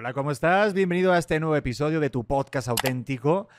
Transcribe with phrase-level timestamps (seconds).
[0.00, 0.72] Hola, ¿cómo estás?
[0.72, 3.50] Bienvenido a este nuevo episodio de tu podcast auténtico.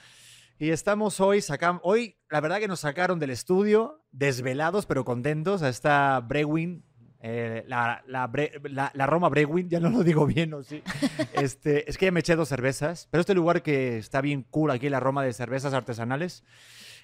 [0.57, 5.61] Y estamos hoy, sacan, hoy la verdad que nos sacaron del estudio, desvelados pero contentos,
[5.61, 6.83] a esta Brewin,
[7.19, 10.81] eh, la, la, Bre- la- la Roma Brewin, ya no lo digo bien, ¿o sí?
[11.33, 14.71] Este, es que ya me eché dos cervezas, pero este lugar que está bien cool
[14.71, 16.43] aquí, la Roma de cervezas artesanales.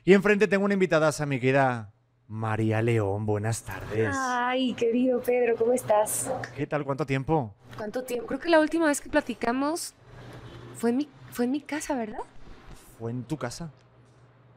[0.04, 1.94] Y enfrente tengo una invitada, mi querida
[2.28, 3.26] María León.
[3.26, 4.14] Buenas tardes.
[4.20, 6.32] Ay, querido Pedro, ¿cómo estás?
[6.56, 6.84] ¿Qué tal?
[6.84, 7.54] ¿Cuánto tiempo?
[7.78, 8.28] ¿Cuánto tiempo?
[8.28, 9.94] Creo que la última vez que platicamos
[10.76, 12.20] fue en mi, fue en mi casa, ¿verdad?
[13.00, 13.72] ¿Fue en tu casa?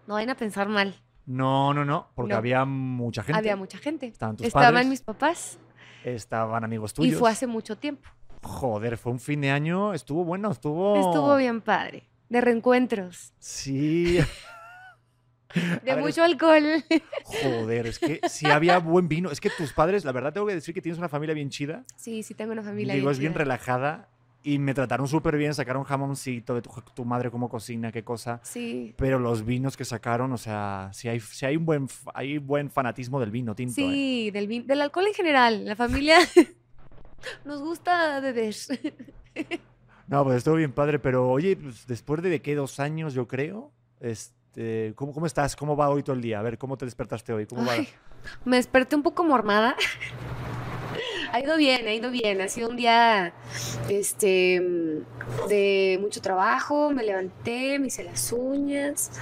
[0.06, 0.94] No vayan a pensar mal.
[1.26, 2.38] No, no, no, porque No.
[2.38, 3.38] había mucha gente.
[3.38, 4.06] Había mucha gente.
[4.06, 5.58] Estaban tus Estaban padres, mis papás
[6.02, 7.12] estaban amigos tuyos.
[7.14, 8.08] y fue hace mucho tiempo.
[8.42, 10.96] Joder, fue un fin de año, estuvo bueno, estuvo...
[10.96, 12.08] Estuvo bien padre.
[12.30, 14.18] De reencuentros, Sí.
[15.84, 16.84] de ver, mucho alcohol.
[17.24, 19.30] Joder, es que sí había buen vino.
[19.30, 21.84] Es que tus padres, la verdad tengo que decir que tienes una familia bien chida.
[21.96, 23.38] Sí, sí, tengo una familia Digo, bien es bien chida.
[23.38, 24.08] relajada
[24.42, 28.40] y me trataron súper bien, sacaron jamoncito de tu, tu madre cómo cocina, qué cosa.
[28.42, 32.38] Sí, Pero los vinos que sacaron, o sea, sí hay, sí hay un buen, hay
[32.38, 33.72] buen fanatismo del vino tinto.
[33.82, 33.84] ¿eh?
[33.84, 35.64] sí, del, vin- del alcohol en general.
[35.66, 36.16] La familia
[37.44, 38.54] nos gusta beber.
[40.06, 43.72] No, pues estuvo bien padre, pero oye, pues, después de, qué, dos años, yo creo,
[44.00, 44.34] este,
[44.94, 45.56] ¿cómo, ¿cómo estás?
[45.56, 46.38] ¿Cómo va hoy todo el día?
[46.38, 47.46] A ver, ¿cómo te despertaste hoy?
[47.46, 47.72] ¿Cómo va?
[48.44, 49.76] Me desperté un poco mormada.
[51.32, 52.40] Ha ido bien, ha ido bien.
[52.40, 53.32] Ha sido un día
[53.88, 54.60] este,
[55.48, 56.90] de mucho trabajo.
[56.90, 59.12] Me levanté, me hice las uñas,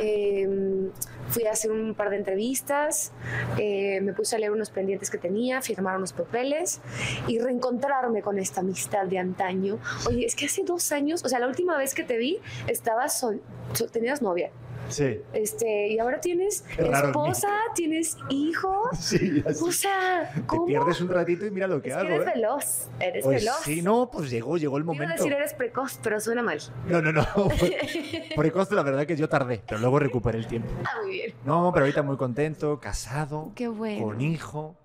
[0.00, 0.90] em,
[1.28, 3.12] fui a hacer un par de entrevistas,
[3.58, 6.80] eh, me puse a leer unos pendientes que tenía, firmar unos papeles
[7.28, 9.78] y reencontrarme con esta amistad de antaño.
[10.08, 13.18] Oye, es que hace dos años, o sea, la última vez que te vi, estabas
[13.20, 13.40] sol,
[13.74, 14.50] sol- tenías novia.
[14.90, 15.20] Sí.
[15.32, 18.88] Este, y ahora tienes raro esposa, tienes hijo.
[18.98, 19.64] Sí, así.
[19.64, 20.66] O sea, Te ¿cómo?
[20.66, 22.32] pierdes un ratito y mira lo que es hago, que eres ¿eh?
[22.34, 23.60] veloz, eres Pues veloz.
[23.64, 25.14] sí, no, pues llegó, llegó el momento.
[25.14, 26.58] decir eres precoz, pero suena mal.
[26.86, 27.26] No, no, no.
[28.52, 30.68] Costo, la verdad que yo tardé, pero luego recuperé el tiempo.
[30.84, 31.34] Ah, muy bien.
[31.44, 34.04] No, pero ahorita muy contento, casado, Qué bueno.
[34.06, 34.76] con hijo,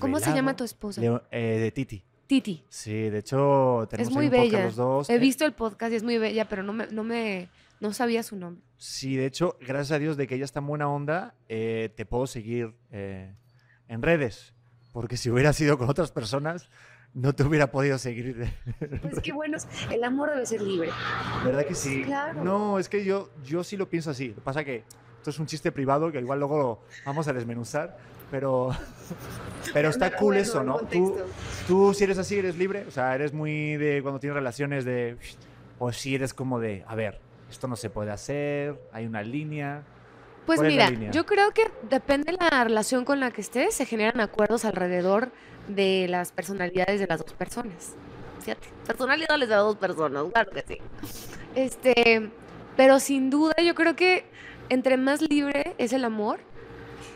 [0.00, 1.00] ¿Cómo se llama tu esposa?
[1.00, 2.04] Leo- eh, de Titi.
[2.28, 2.64] Titi.
[2.68, 4.64] Sí, de hecho, tenemos Es ahí muy un bella.
[4.66, 5.10] los dos.
[5.10, 5.18] He ¿eh?
[5.18, 7.48] visto el podcast y es muy bella, pero no me, no me,
[7.82, 8.62] no sabía su nombre.
[8.76, 12.06] Sí, de hecho, gracias a Dios de que ella está en buena onda, eh, te
[12.06, 13.34] puedo seguir eh,
[13.88, 14.54] en redes.
[14.92, 16.70] Porque si hubiera sido con otras personas,
[17.12, 18.52] no te hubiera podido seguir.
[19.02, 19.58] Pues qué bueno,
[19.90, 20.90] el amor debe ser libre.
[21.44, 22.04] ¿Verdad que sí?
[22.04, 22.44] Claro.
[22.44, 24.28] No, es que yo, yo sí lo pienso así.
[24.28, 24.84] Lo que pasa que
[25.16, 27.98] esto es un chiste privado que igual luego lo vamos a desmenuzar,
[28.30, 28.70] pero,
[29.74, 30.78] pero está cool eso, ¿no?
[30.78, 31.16] Tú,
[31.66, 35.16] tú si eres así, eres libre, o sea, eres muy de cuando tienes relaciones de...
[35.80, 37.18] O si eres como de, a ver,
[37.52, 39.82] esto no se puede hacer, hay una línea.
[40.46, 41.10] Pues ¿Cuál es la mira, línea?
[41.12, 45.30] yo creo que depende de la relación con la que estés, se generan acuerdos alrededor
[45.68, 47.94] de las personalidades de las dos personas.
[48.40, 50.78] Fíjate, personalidades de las dos personas, claro que sí.
[51.54, 52.30] Este,
[52.76, 54.24] pero sin duda yo creo que
[54.68, 56.40] entre más libre es el amor,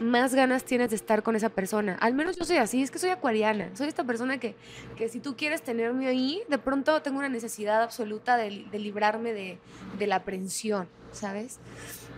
[0.01, 1.97] más ganas tienes de estar con esa persona.
[2.01, 3.71] Al menos yo soy así, es que soy acuariana.
[3.75, 4.55] Soy esta persona que,
[4.97, 9.33] que si tú quieres tenerme ahí, de pronto tengo una necesidad absoluta de, de librarme
[9.33, 9.59] de,
[9.99, 11.59] de la aprensión, ¿sabes?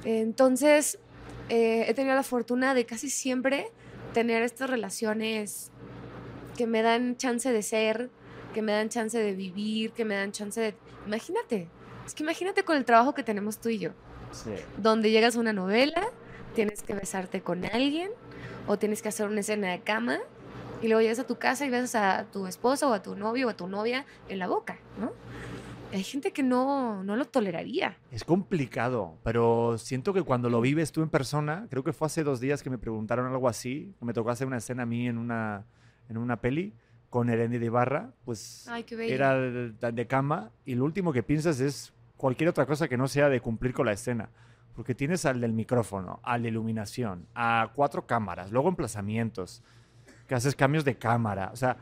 [0.05, 0.99] Entonces,
[1.49, 3.71] eh, he tenido la fortuna de casi siempre
[4.15, 5.71] tener estas relaciones
[6.57, 8.11] que me dan chance de ser,
[8.55, 10.75] que me dan chance de vivir, que me dan chance de...
[11.07, 11.69] Imagínate,
[12.07, 13.91] es que imagínate con el trabajo que tenemos tú y yo
[14.33, 14.51] Sí.
[14.77, 16.11] donde llegas a una novela,
[16.55, 18.11] tienes que besarte con alguien
[18.67, 20.19] o tienes que hacer una escena de cama
[20.83, 23.47] y luego llegas a tu casa y besas a tu esposa o a tu novio
[23.47, 25.13] o a tu novia en la boca, ¿no?
[25.91, 27.97] Hay gente que no, no lo toleraría.
[28.13, 32.23] Es complicado, pero siento que cuando lo vives tú en persona, creo que fue hace
[32.25, 35.17] dos días que me preguntaron algo así, me tocó hacer una escena a mí en
[35.17, 35.65] una,
[36.11, 36.75] en una peli
[37.09, 41.23] con Erendi de Ibarra, pues Ay, era de, de- de cama y lo último que
[41.23, 44.29] piensas es cualquier otra cosa que no sea de cumplir con la escena.
[44.79, 49.61] Porque tienes al del micrófono, al de iluminación, a cuatro cámaras, luego emplazamientos,
[50.29, 51.51] que haces cambios de cámara.
[51.53, 51.79] O sea,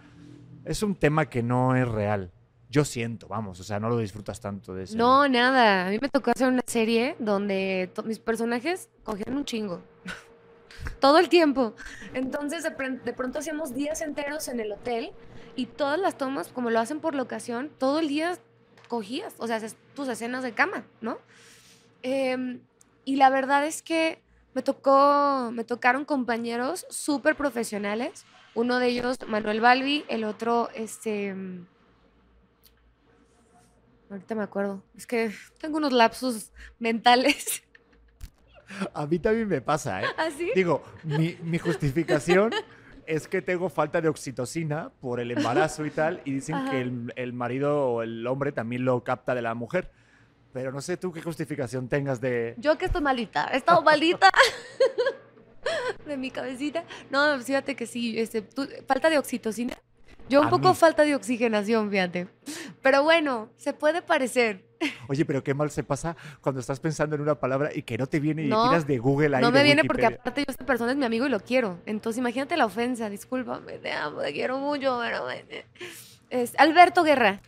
[0.65, 2.31] es un tema que no es real.
[2.71, 4.97] Yo siento, vamos, o sea, no lo disfrutas tanto de ese.
[4.97, 5.89] No, nada.
[5.89, 9.83] A mí me tocó hacer una serie donde mis personajes cogían un chingo.
[10.99, 11.75] Todo el tiempo.
[12.15, 15.11] Entonces, de, de pronto hacíamos días enteros en el hotel
[15.55, 18.39] y todas las tomas, como lo hacen por locación, todo el día
[18.89, 21.19] cogías, o sea, haces tus escenas de cama, ¿no?
[22.03, 22.61] Em,
[23.07, 24.21] y la verdad es que
[24.53, 28.27] me tocó, me tocaron compañeros súper profesionales.
[28.55, 31.33] Uno de ellos, Manuel Balbi, el otro, este.
[31.35, 31.67] mm,
[34.11, 34.83] Ahorita me acuerdo.
[34.97, 37.63] Es que tengo unos lapsus mentales.
[38.95, 40.07] A mí también me pasa, ¿eh?
[40.17, 40.51] ¿Así?
[40.55, 42.53] Digo, mi, mi justificación
[43.07, 46.71] es que tengo falta de oxitocina por el embarazo y tal, y dicen Ajá.
[46.73, 49.93] que el, el marido o el hombre también lo capta de la mujer.
[50.57, 52.55] Pero no sé tú qué justificación tengas de...
[52.57, 54.31] Yo que estoy malita, he estado malita
[56.07, 56.83] de mi cabecita.
[57.11, 59.75] No, fíjate que sí, este, tú- falta de oxitocina.
[60.31, 60.75] Yo un A poco mí.
[60.75, 62.29] falta de oxigenación, fíjate.
[62.81, 64.65] Pero bueno, se puede parecer.
[65.09, 68.07] Oye, pero qué mal se pasa cuando estás pensando en una palabra y que no
[68.07, 70.65] te viene y No, tiras de Google ahí No me viene porque aparte yo esta
[70.65, 71.83] persona es mi amigo y lo quiero.
[71.85, 75.27] Entonces imagínate la ofensa, discúlpame, te amo, te quiero mucho, pero...
[76.31, 77.43] Es Alberto Guerra.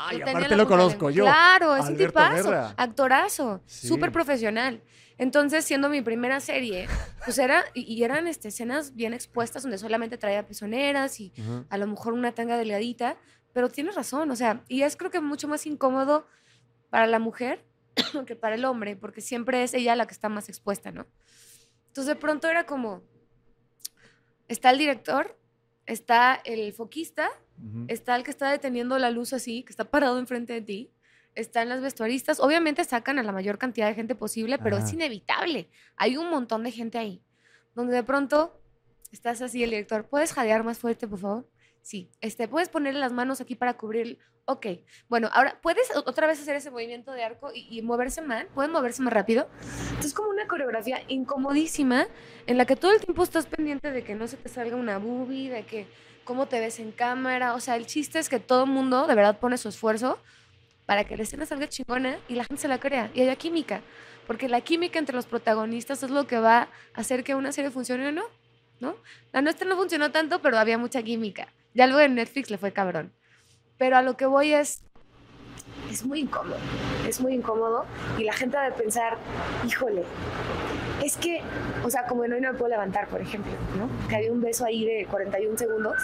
[0.00, 1.24] Ay, aparte lo conozco yo.
[1.24, 2.74] Claro, es un Alberto tipazo, Guerra.
[2.76, 3.88] actorazo, Sí.
[3.88, 4.82] súper profesional.
[5.18, 6.86] Entonces, siendo mi primera serie,
[7.24, 11.66] pues era, y, eran este, escenas bien expuestas donde solamente traía pezoneras y Ujú.
[11.68, 13.16] a lo mejor una tanga delgadita,
[13.52, 16.28] pero tienes razón, o sea, y es creo que mucho más incómodo
[16.90, 17.64] para la mujer
[18.28, 21.06] que para el hombre, porque siempre es ella la que está más expuesta, ¿no?
[21.88, 23.02] Entonces, de pronto era como,
[24.46, 25.36] está el director,
[25.86, 27.28] está el foquista,
[27.88, 30.92] Está el que está deteniendo la luz así, que está parado enfrente de ti,
[31.34, 35.68] están las vestuaristas, obviamente sacan a la mayor cantidad de gente posible, pero es inevitable,
[35.96, 37.22] hay un montón de gente ahí,
[37.74, 38.60] donde de pronto
[39.12, 41.48] estás así, el director, ¿puedes jadear más fuerte, por favor?
[41.82, 44.18] Sí, este, ¿puedes ponerle las manos aquí para cubrir?
[44.44, 44.66] Ok,
[45.08, 48.46] bueno, ahora, ¿puedes otra vez hacer ese movimiento de arco y, y moverse más?
[48.54, 49.48] ¿Pueden moverse más rápido?
[50.00, 52.06] Es como una coreografía incomodísima
[52.46, 54.98] en la que todo el tiempo estás pendiente de que no se te salga una
[54.98, 55.86] boobie, de que
[56.28, 57.54] cómo te ves en cámara.
[57.54, 60.18] O sea, el chiste es que todo el mundo de verdad pone su esfuerzo
[60.84, 63.80] para que la escena salga chingona y la gente se la crea y haya química.
[64.26, 67.70] Porque la química entre los protagonistas es lo que va a hacer que una serie
[67.70, 68.24] funcione o no,
[68.78, 68.96] ¿no?
[69.32, 71.48] La nuestra no funcionó tanto, pero había mucha química.
[71.72, 73.10] Ya luego en Netflix le fue cabrón.
[73.78, 74.84] Pero a lo que voy es,
[75.90, 76.56] es muy incómodo,
[77.06, 77.84] es muy incómodo
[78.18, 79.16] y la gente ha de pensar,
[79.66, 80.04] híjole,
[81.04, 81.42] es que,
[81.84, 83.88] o sea, como en hoy no me puedo levantar, por ejemplo, ¿no?
[84.08, 85.96] Que había un beso ahí de 41 segundos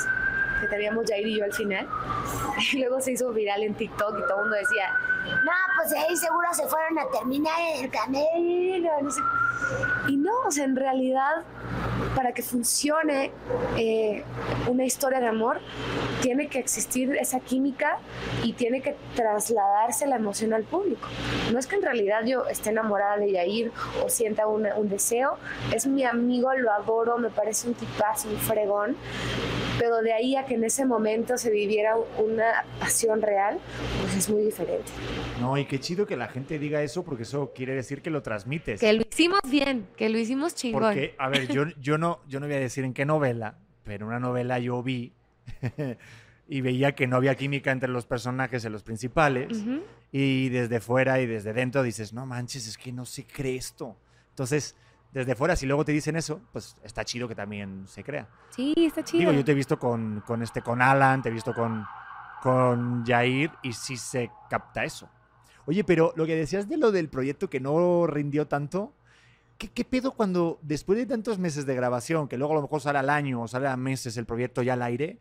[0.60, 1.86] que teníamos Jair y yo al final.
[2.72, 4.92] Y luego se hizo viral en TikTok y todo el mundo decía,
[5.24, 8.90] No, pues de ahí seguro se fueron a terminar en el camino.
[9.02, 9.20] No sé.
[10.08, 11.42] Y no, o sea, en realidad,
[12.14, 13.32] para que funcione
[13.76, 14.22] eh,
[14.68, 15.60] una historia de amor,
[16.20, 17.98] tiene que existir esa química
[18.42, 21.08] y tiene que trasladarse la emoción al público.
[21.52, 23.72] No es que en realidad yo esté enamorada de Yair
[24.04, 25.36] o sienta un deseo,
[25.72, 28.96] es mi amigo, lo adoro, me parece un tipazo, un fregón,
[29.78, 33.58] pero de ahí a que en ese momento se viviera una pasión real,
[34.00, 34.90] pues es muy diferente.
[35.40, 38.22] No, y qué chido que la gente diga eso porque eso quiere decir que lo
[38.22, 38.80] transmites.
[38.80, 40.82] Que lo hicimos bien, que lo hicimos chingón.
[40.82, 44.06] Porque, a ver, yo, yo, no, yo no voy a decir en qué novela, pero
[44.06, 45.12] una novela yo vi
[46.48, 49.64] y veía que no había química entre los personajes, en los principales,
[50.12, 53.96] y desde fuera y desde dentro dices, no manches, es que no se cree esto.
[54.30, 54.76] Entonces,
[55.12, 58.28] desde fuera, si luego te dicen eso, pues está chido que también se crea.
[58.50, 59.20] Sí, está chido.
[59.20, 61.84] Digo, yo te he visto con, con, este, con Alan, te he visto con,
[62.44, 65.08] con Jair y sí se capta eso.
[65.64, 68.92] Oye, pero lo que decías de lo del proyecto que no rindió tanto,
[69.56, 72.82] ¿qué, qué pedo cuando después de tantos meses de grabación, que luego a lo mejor
[72.82, 75.18] sale al año o sale a meses el proyecto ya al aire,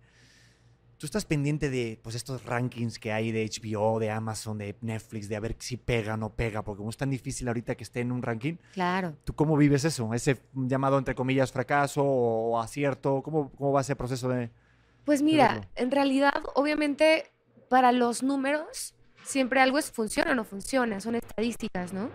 [0.97, 5.29] tú estás pendiente de pues, estos rankings que hay de HBO, de Amazon, de Netflix,
[5.29, 7.83] de a ver si pega o no pega, porque como es tan difícil ahorita que
[7.85, 9.15] esté en un ranking, Claro.
[9.23, 10.13] ¿tú cómo vives eso?
[10.13, 14.51] Ese llamado entre comillas fracaso o acierto, ¿cómo, cómo va ese proceso de...?
[15.05, 17.29] Pues mira, en realidad, obviamente,
[17.69, 22.09] para los números, siempre algo es funciona o no funciona, son estadísticas, ¿no?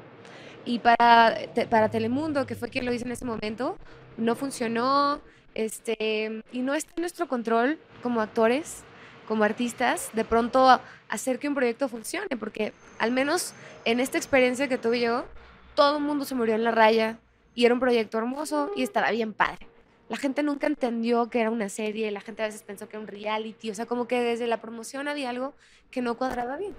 [0.65, 3.77] Y para, te- para Telemundo, que fue quien lo hizo en ese momento,
[4.17, 5.21] no funcionó,
[5.55, 8.83] este, y no está en nuestro control como actores,
[9.27, 13.53] como artistas, de pronto hacer que un proyecto funcione, porque al menos
[13.85, 15.27] en esta experiencia que tuve yo,
[15.75, 17.19] todo el mundo se murió en la raya
[17.55, 19.67] y era un proyecto hermoso y estaba bien padre.
[20.09, 23.01] La gente nunca entendió que era una serie, la gente a veces pensó que era
[23.01, 25.55] un reality, o sea, como que desde la promoción había algo
[25.91, 26.75] que no cuadraba bien.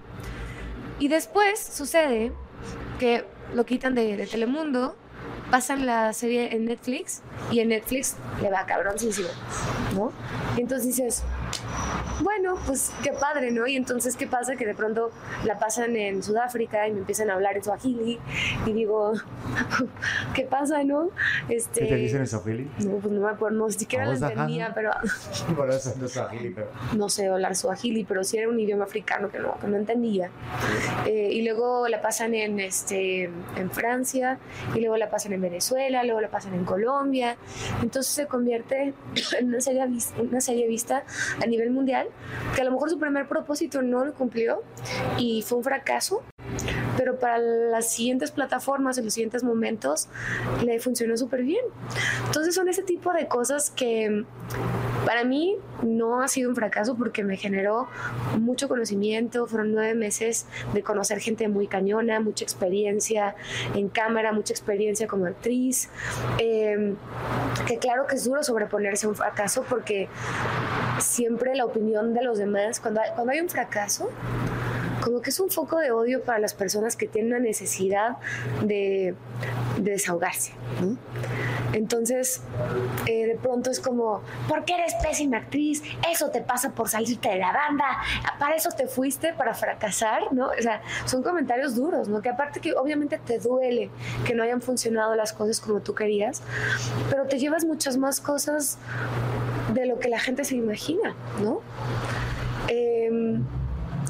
[1.00, 2.32] Y después sucede
[3.00, 4.96] que lo quitan de, Telemundo,
[5.52, 7.22] pasan la serie en Netflix
[7.52, 9.30] y en Netflix le va cabroncísimo,
[9.96, 10.12] ¿no?
[10.58, 11.24] Y entonces dices,
[12.22, 13.68] bueno, pues qué padre, ¿no?
[13.68, 14.56] Y entonces, ¿qué pasa?
[14.56, 15.12] Que de pronto
[15.46, 18.20] la pasan en Sudáfrica y me empiezan a hablar en Swahili
[18.66, 19.14] y digo,
[20.34, 21.10] ¿qué pasa, no?
[21.48, 22.70] Este, ¿Qué te dicen en Swahili?
[22.80, 24.92] no, pues no me acuerdo, no siquiera lo entendía, pero
[25.56, 26.68] Bueno, eso no es Swahili, pero...
[26.96, 30.30] no sé hablar suajili, pero sí era un idioma africano que no, que no entendía.
[31.06, 34.40] Eh, y luego la pasan en, este, en Francia,
[34.76, 37.38] y luego la pasan en Venezuela, luego la pasan en Colombia.
[37.82, 38.94] Entonces se convierte
[39.38, 39.86] en una serie,
[40.18, 41.04] una serie vista
[41.42, 42.08] a nivel mundial,
[42.56, 44.64] que a lo mejor su primer propósito no lo cumplió
[45.18, 46.24] y fue un fracaso,
[46.98, 50.10] pero para las siguientes plataformas, en los siguientes momentos,
[50.66, 51.64] le funcionó súper bien.
[52.26, 54.26] Entonces son ese tipo de cosas que
[55.06, 57.88] para mí no ha sido un fracaso porque me generó
[58.38, 63.36] mucho conocimiento, fueron nueve meses de conocer gente muy cañona, mucha experiencia
[63.76, 65.90] en cámara, mucha experiencia como actriz,
[66.38, 66.94] eh,
[67.66, 70.10] que claro que es duro sobreponerse a un fracaso porque
[71.00, 74.10] siempre la opinión de los demás, cuando hay, cuando hay un fracaso,
[75.02, 78.18] como que es un foco de odio para las personas que tienen una necesidad
[78.64, 79.16] de,
[79.78, 80.54] de desahogarse.
[81.74, 82.42] Entonces,
[83.06, 85.84] eh, de pronto es como, ¿por qué eres pésima actriz?
[86.12, 87.86] Eso te pasa por salirte de la banda,
[88.40, 90.48] para eso te fuiste, para fracasar, ¿no?
[90.48, 92.22] O sea, son comentarios duros, ¿no?
[92.22, 93.90] Que aparte que obviamente te duele
[94.26, 96.42] que no hayan funcionado las cosas como tú querías,
[97.10, 98.78] pero te llevas muchas más cosas
[99.74, 101.62] de lo que la gente se imagina, ¿no?
[102.68, 103.40] Eh,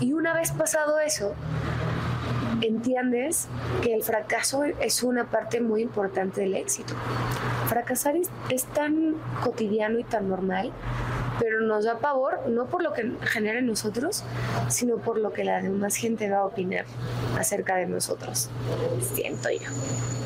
[0.02, 1.34] y una vez pasado eso,
[2.62, 3.48] entiendes
[3.82, 6.94] que el fracaso es una parte muy importante del éxito.
[7.68, 10.72] Fracasar es, es, tan cotidiano y tan normal,
[11.40, 14.24] pero nos da pavor no por lo que genera en nosotros,
[14.70, 16.86] sino por lo que la demás gente va a opinar
[17.38, 18.50] acerca de nosotros.
[19.14, 19.70] Siento yo.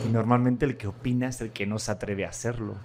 [0.05, 2.75] Y normalmente el que opina es el que no se atreve a hacerlo.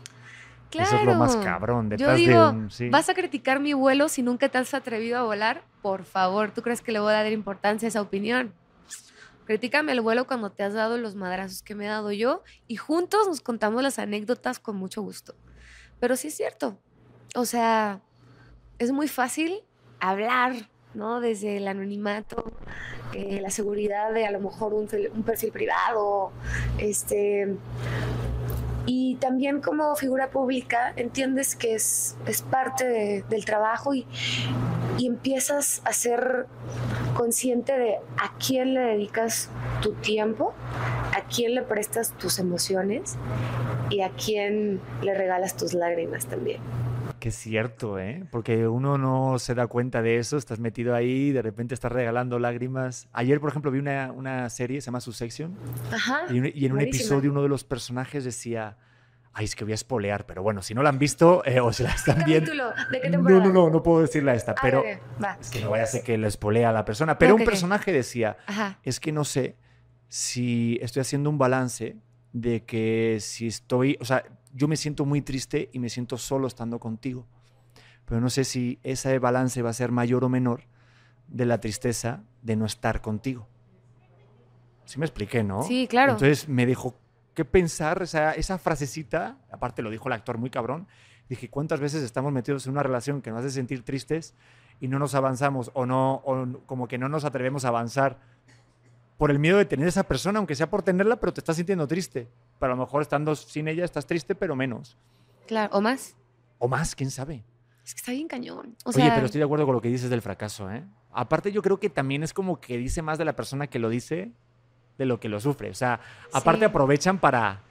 [0.71, 0.89] Claro.
[0.89, 1.91] Eso es lo más cabrón.
[1.97, 2.91] Yo digo, de un, sí.
[2.91, 5.63] ¿vas a criticar mi vuelo si nunca te has atrevido a volar?
[5.83, 8.53] Por favor, ¿tú crees que le voy a dar importancia a esa opinión?
[9.47, 12.77] Critícame el vuelo cuando te has dado los madrazos que me he dado yo y
[12.77, 15.35] juntos nos contamos las anécdotas con mucho gusto.
[16.01, 16.77] Pero sí es cierto.
[17.35, 18.03] O sea,
[18.79, 19.63] es muy fácil
[20.01, 21.21] hablar, ¿no?
[21.21, 22.53] Desde el anonimato,
[23.15, 26.31] eh, la seguridad de a lo mejor un, un perfil privado,
[26.77, 27.57] este,
[28.89, 34.07] y también como figura pública entiendes que es, es parte de, del trabajo y,
[34.97, 36.47] y, empiezas a ser
[37.15, 39.51] consciente de a quién le dedicas
[39.83, 40.55] tu tiempo,
[41.15, 43.17] a quién le prestas tus emociones
[43.91, 46.63] y a quién le regalas tus lágrimas también.
[47.21, 48.25] Que es cierto, ¿eh?
[48.31, 52.39] Porque uno no se da cuenta de eso, estás metido ahí, de repente estás regalando
[52.39, 53.09] lágrimas.
[53.13, 55.01] Ayer, por ejemplo, vi una, una serie, se llama
[55.93, 58.77] Ajá, y, y, en un episodio uno de los personajes decía,
[59.33, 61.73] ay, es que voy a espolear, pero bueno, si no la han visto eh, o
[61.73, 62.53] se la están ¿Qué viendo...
[62.91, 63.45] ¿De qué No, temporada?
[63.47, 65.01] no, no, no puedo decirla esta, Ah, pero bebé,
[65.41, 67.19] es que no vaya a ser que lo espolea a la persona.
[67.19, 68.79] Pero Ok, un personaje decía, Ajá.
[68.85, 69.57] es que no sé
[70.09, 71.97] si estoy haciendo un balance
[72.33, 76.47] de que si estoy, o sea, yo me siento muy triste y me siento solo
[76.47, 77.27] estando contigo,
[78.05, 80.63] pero no sé si ese balance va a ser mayor o menor
[81.29, 83.47] de la tristeza de no estar contigo.
[84.85, 85.63] Sí me expliqué, ¿no?
[85.63, 86.13] Sí, claro.
[86.13, 86.97] Entonces me dejó
[87.35, 90.89] qué pensar esa, esa frasecita, aparte lo dijo el actor muy cabrón,
[91.29, 94.35] dije, ¿cuántas veces estamos metidos en una relación que nos hace sentir tristes
[94.81, 98.19] y no nos avanzamos o no, o como que no nos atrevemos a avanzar
[99.19, 101.87] por el miedo de tener esa persona, aunque sea por tenerla, pero te estás sintiendo
[101.87, 102.29] triste.
[102.59, 104.97] Pero a lo mejor estando sin ella estás triste, pero menos.
[105.47, 106.17] Claro, o más.
[106.59, 107.45] O más, quién sabe.
[107.85, 108.77] Es que está bien cañón.
[108.85, 110.85] O Oye, sea, pero estoy de acuerdo con lo que dices del fracaso, ¿eh?
[111.13, 113.89] Aparte, yo creo que también es como que dice más de la persona que lo
[113.89, 114.33] dice
[114.99, 115.71] de lo que lo sufre.
[115.71, 116.01] O sea,
[116.33, 116.65] aparte Sí.
[116.67, 117.63] aprovechan para.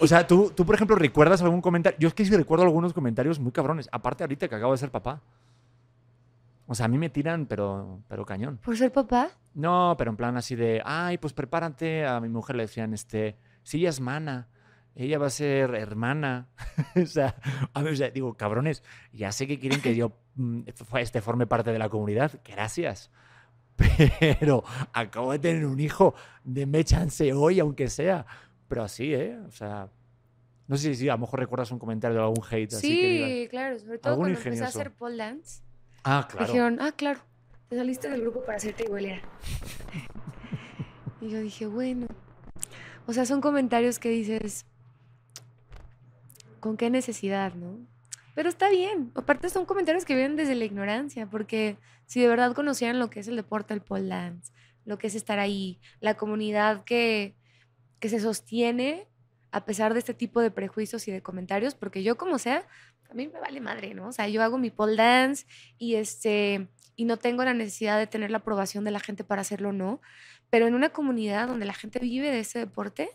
[0.00, 1.98] O sea, tú, tú, por ejemplo, recuerdas algún comentario.
[1.98, 3.88] Yo es que sí recuerdo algunos comentarios muy cabrones.
[3.92, 5.20] Aparte, ahorita que acabo de ser papá.
[6.66, 8.58] O sea, a mí me tiran, pero, pero cañón.
[8.64, 9.30] ¿Por ser papá?
[9.54, 12.06] No, pero en plan así de, ay, pues prepárate.
[12.06, 14.48] A mi mujer le decían, este, sí, ella es mana.
[14.94, 16.48] Ella va a ser hermana.
[16.96, 17.36] o sea,
[17.72, 21.46] a mí, o sea, digo, cabrones, ya sé que quieren que yo mm, este, forme
[21.46, 22.40] parte de la comunidad.
[22.44, 23.10] Gracias.
[24.20, 26.14] Pero acabo de tener un hijo.
[26.44, 28.26] Denme chance hoy, aunque sea.
[28.68, 29.38] Pero así, ¿eh?
[29.46, 29.88] O sea,
[30.66, 32.72] no sé si a lo mejor recuerdas un comentario de algún hate.
[32.74, 33.78] así que digas, Sí, claro.
[33.78, 34.78] Sobre todo cuando empecé a ingenioso.
[34.78, 35.62] hacer pole dance.
[36.04, 36.46] ah, claro.
[36.46, 37.20] Dijeron, ah, claro,
[37.68, 39.22] te saliste del grupo para hacerte igualera.
[41.20, 42.06] y yo dije, bueno.
[43.06, 44.66] O sea, son comentarios que dices,
[46.60, 47.78] ¿con qué necesidad, no?
[48.34, 49.10] Pero está bien.
[49.14, 53.20] Aparte son comentarios que vienen desde la ignorancia, porque si de verdad conocieran lo que
[53.20, 54.52] es el deporte, el pole dance,
[54.84, 57.34] lo que es estar ahí, la comunidad que,
[57.98, 59.06] que se sostiene
[59.52, 62.66] a pesar de este tipo de prejuicios y de comentarios, porque yo como sea,
[63.10, 64.08] a mí me vale madre, ¿no?
[64.08, 65.46] O sea, yo hago mi pole dance
[65.78, 69.40] y este y no tengo la necesidad de tener la aprobación de la gente para
[69.40, 70.00] hacerlo, no.
[70.50, 73.10] Pero en una comunidad donde la gente vive de ese deporte,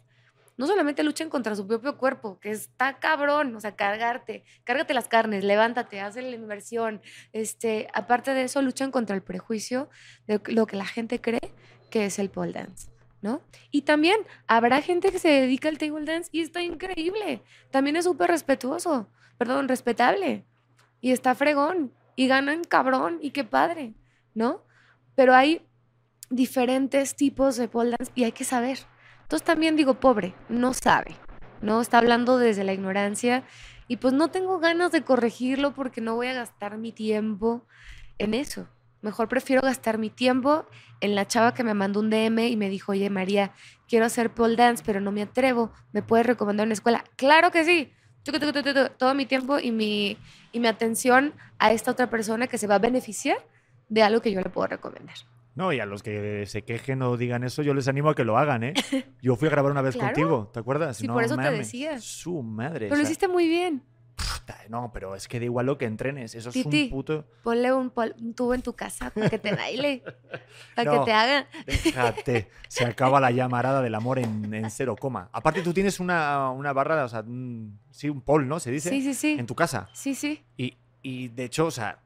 [0.58, 5.08] no solamente luchan contra su propio cuerpo, que está cabrón, o sea, cargarte, cárgate las
[5.08, 7.01] carnes, levántate, haz la inversión.
[7.34, 9.89] Este, aparte de eso, luchan contra el prejuicio
[10.27, 11.51] de lo que la gente cree
[11.89, 12.89] que es el pole dance.
[13.22, 13.42] ¿no?
[13.72, 17.42] Y también habrá gente que se dedica al table dance y está increíble.
[17.72, 20.46] También es súper respetuoso, perdón, respetable.
[21.01, 21.92] Y está fregón.
[22.15, 23.18] Y ganan cabrón.
[23.22, 23.96] Y qué padre,
[24.36, 24.63] ¿no?
[25.15, 25.65] Pero hay
[26.29, 28.79] diferentes tipos de pole dance y hay que saber.
[29.24, 31.15] Entonces también digo, pobre, no sabe,
[31.62, 31.82] ¿no?
[31.82, 33.44] Está hablando desde la ignorancia
[33.88, 37.65] y pues no tengo ganas de corregirlo porque no voy a gastar mi tiempo
[38.17, 38.67] en eso.
[39.01, 40.65] Mejor prefiero gastar mi tiempo
[41.00, 43.51] en la chava que me mandó un DM y me dijo, oye María,
[43.88, 45.72] quiero hacer pole dance, pero no me atrevo.
[45.91, 47.03] ¿Me puedes recomendar una escuela?
[47.15, 47.94] Claro que sí.
[48.98, 50.17] Todo mi tiempo y mi,
[50.51, 53.38] y mi atención a esta otra persona que se va a beneficiar
[53.89, 55.15] de algo que yo le puedo recomendar.
[55.55, 58.25] No, y a los que se quejen o digan eso, yo les animo a que
[58.25, 58.74] lo hagan, ¿eh?
[59.21, 60.09] Yo fui a grabar una vez Claro.
[60.13, 60.97] contigo, ¿te acuerdas?
[60.97, 62.00] Sí, por eso te decía.
[62.00, 62.88] Su madre.
[62.88, 63.81] Pero lo hiciste muy bien.
[64.69, 66.35] No, pero es que da igual lo que entrenes.
[66.35, 67.25] Eso es un puto.
[67.43, 70.03] Ponle un, pol- un tubo en tu casa para que te baile,
[70.75, 71.03] para que No.
[71.03, 71.47] te haga.
[71.65, 72.50] Déjate.
[72.67, 75.29] Se acaba la llamarada del amor en, en cero coma.
[75.31, 78.59] Aparte, tú tienes una, una barra, o sea, un, sí, un pole, ¿no?
[78.59, 78.89] Se dice.
[78.89, 79.35] Sí, sí, sí.
[79.39, 79.89] En tu casa.
[79.93, 80.43] Sí, sí.
[80.57, 82.00] Y, y de hecho, o sea,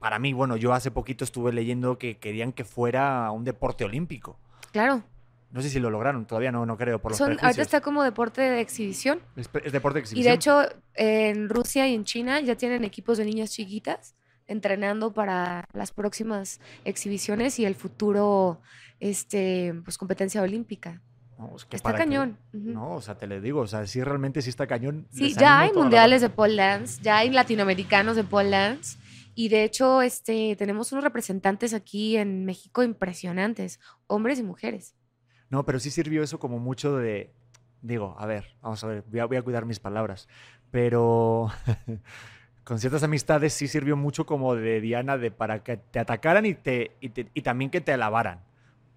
[0.00, 4.36] para mí, bueno, yo hace poquito estuve leyendo que querían que fuera un deporte olímpico.
[4.72, 5.04] Claro.
[5.52, 8.02] No sé si lo lograron, todavía no, no creo, por los Son, ahorita está como
[8.02, 9.20] deporte de exhibición.
[9.36, 10.30] Es, es deporte de Y exhibición.
[10.32, 10.62] de hecho,
[10.94, 14.14] en Rusia y en China ya tienen equipos de niñas chiquitas
[14.46, 18.60] entrenando para las próximas exhibiciones y el futuro,
[19.00, 21.00] este, pues competencia olímpica.
[21.38, 22.36] No, es que Está que- cañón.
[22.52, 25.06] No, o sea, te le digo, o sea, sí realmente sí está cañón.
[25.10, 28.98] Sí, ya hay mundiales de pole dance, ya hay latinoamericanos de pole dance.
[29.40, 34.94] Y de hecho, este, tenemos unos representantes aquí en México impresionantes, hombres y mujeres.
[35.48, 37.32] No, pero sí sirvió eso como mucho de.
[37.80, 40.28] Digo, a ver, vamos a ver, voy a, voy a cuidar mis palabras.
[40.70, 41.48] Pero
[42.64, 46.52] con ciertas amistades sí sirvió mucho como de Diana de para que te atacaran y,
[46.52, 48.40] te, y, te- y también que te alabaran.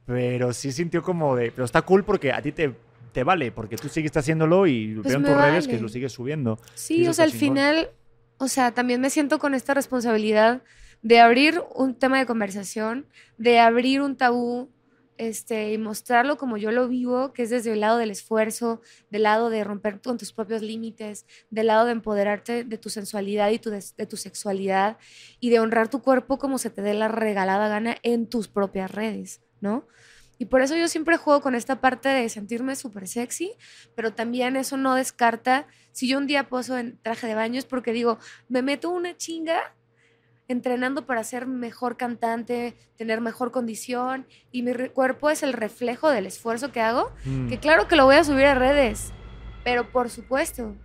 [0.06, 1.52] Pero sí sintió como de.
[1.54, 2.76] Pero está cool porque a ti te,
[3.14, 5.84] te vale, porque tú sigues haciéndolo y Pues veo en tus redes que vale.
[5.84, 6.60] lo sigues subiendo.
[6.76, 7.90] Sí, o sea, al final,
[8.44, 10.64] o sea, también me siento con esta responsabilidad
[11.02, 13.08] de abrir un tema de conversación,
[13.38, 14.72] de abrir un tabú,
[15.18, 19.24] este, y mostrarlo como yo lo vivo, que es desde el lado del esfuerzo, del
[19.24, 23.60] lado de romper con tus propios límites, del lado de empoderarte de tu sensualidad y
[23.60, 24.98] tu des- de tu sexualidad
[25.40, 28.90] y de honrar tu cuerpo como se te dé la regalada gana en tus propias
[28.92, 29.88] redes, ¿no?
[30.40, 33.54] Y por eso yo siempre juego con esta parte de sentirme súper sexy,
[33.96, 37.66] pero también eso no descarta si yo un día poso en traje de baño es
[37.66, 38.18] porque digo,
[38.50, 39.76] me meto una chinga
[40.48, 46.26] entrenando para ser mejor cantante, tener mejor condición y mi cuerpo es el reflejo del
[46.26, 47.48] esfuerzo que hago, Mm.
[47.50, 49.14] que claro que lo voy a subir a redes,
[49.64, 50.76] pero por supuesto.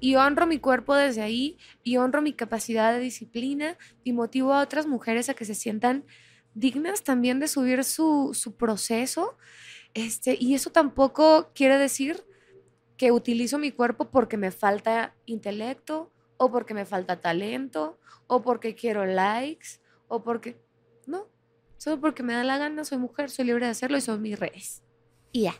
[0.00, 4.60] Y honro mi cuerpo desde ahí y honro mi capacidad de disciplina y motivo a
[4.62, 6.04] otras mujeres a que se sientan
[6.58, 9.36] dignas también de subir su, su proceso.
[9.94, 12.24] Este, y eso tampoco quiere decir
[12.96, 18.74] que utilizo mi cuerpo porque me falta intelecto o porque me falta talento o porque
[18.74, 20.60] quiero likes o porque...
[21.06, 21.26] No,
[21.78, 24.38] solo porque me da la gana, soy mujer, soy libre de hacerlo y son mis
[24.38, 24.82] redes.
[25.32, 25.54] Y ya.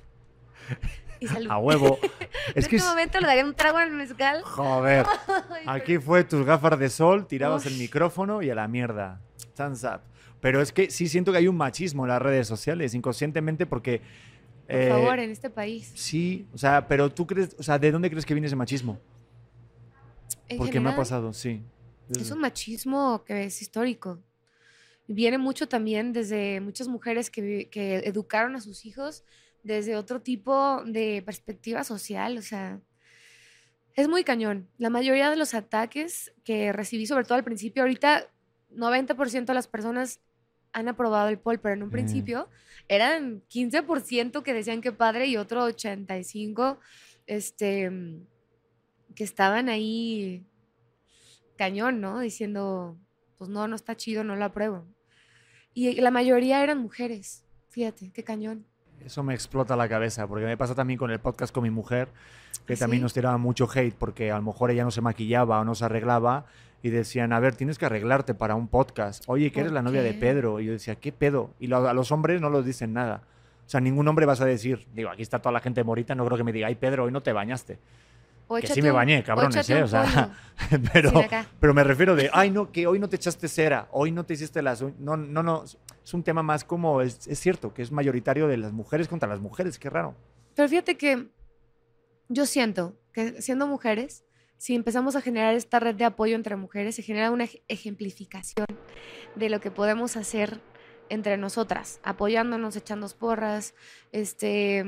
[1.20, 1.50] Y salud.
[1.50, 1.98] A huevo.
[2.02, 2.10] en
[2.54, 2.76] es que.
[2.76, 4.42] este es- momento le daría un trago al mezcal.
[4.42, 5.06] Joder.
[5.50, 7.78] Ay, Aquí fue tus gafas de sol, tirabas el Ush.
[7.78, 9.20] micrófono y a la mierda.
[9.54, 10.00] Thumbs up.
[10.40, 14.00] Pero es que sí siento que hay un machismo en las redes sociales, inconscientemente, porque.
[14.66, 15.90] Por eh, favor, en este país.
[15.94, 19.00] Sí, o sea, pero tú crees, o sea, ¿de dónde crees que viene ese machismo?
[20.48, 21.62] En Porque me ha pasado, sí.
[22.10, 24.18] Es un machismo que es histórico.
[25.06, 29.24] Viene mucho también desde muchas mujeres que, que educaron a sus hijos
[29.62, 32.38] desde otro tipo de perspectiva social.
[32.38, 32.80] O sea,
[33.94, 34.68] es muy cañón.
[34.78, 38.30] La mayoría de los ataques que recibí, sobre todo al principio, ahorita
[38.74, 40.20] 90% de las personas
[40.72, 41.92] han aprobado el POL, pero en un Mm.
[41.92, 42.48] principio
[42.88, 46.78] eran 15% que decían que padre y otro 85%
[47.26, 47.90] este,
[49.14, 50.44] que estaban ahí
[51.56, 52.20] cañón, ¿no?
[52.20, 52.96] Diciendo,
[53.36, 54.86] pues no, no está chido, no lo apruebo.
[55.74, 57.44] Y la mayoría eran mujeres.
[57.70, 58.64] Fíjate, qué cañón.
[59.04, 62.08] Eso me explota la cabeza, porque me pasa también con el podcast con mi mujer,
[62.66, 65.60] que ¿Ah, también nos tiraba mucho hate, porque a lo mejor ella no se maquillaba
[65.60, 66.46] o no se arreglaba,
[66.82, 69.24] y decían, a ver, tienes que arreglarte para un podcast.
[69.26, 70.14] Oye, que eres ¿Por la novia de?
[70.14, 70.60] Pedro.
[70.60, 71.54] Y yo decía, ¿qué pedo?
[71.58, 73.22] Y lo- a los hombres no los dicen nada.
[73.66, 76.24] O sea, ningún hombre vas a decir, digo, aquí está toda la gente morita, no
[76.24, 77.78] creo que me diga, ay, Pedro, hoy no te bañaste.
[78.50, 79.82] O Que sí me bañé, o cabrones, échate ¿eh?
[79.82, 80.32] O sea,
[80.92, 81.12] pero,
[81.60, 84.32] pero me refiero de, ay, no, que hoy no te echaste cera, hoy no te
[84.34, 84.94] hiciste las uñ-".
[84.98, 85.64] No, no, no.
[85.64, 89.28] Es un tema más como, es, es cierto, que es mayoritario de las mujeres contra
[89.28, 90.14] las mujeres, qué raro.
[90.54, 91.26] Pero fíjate que
[92.30, 94.24] yo siento que siendo mujeres,
[94.58, 98.66] si empezamos a generar esta red de apoyo entre mujeres, se genera una ej- ejemplificación
[99.36, 100.60] de lo que podemos hacer
[101.08, 103.74] entre nosotras, apoyándonos, echando porras,
[104.12, 104.84] este,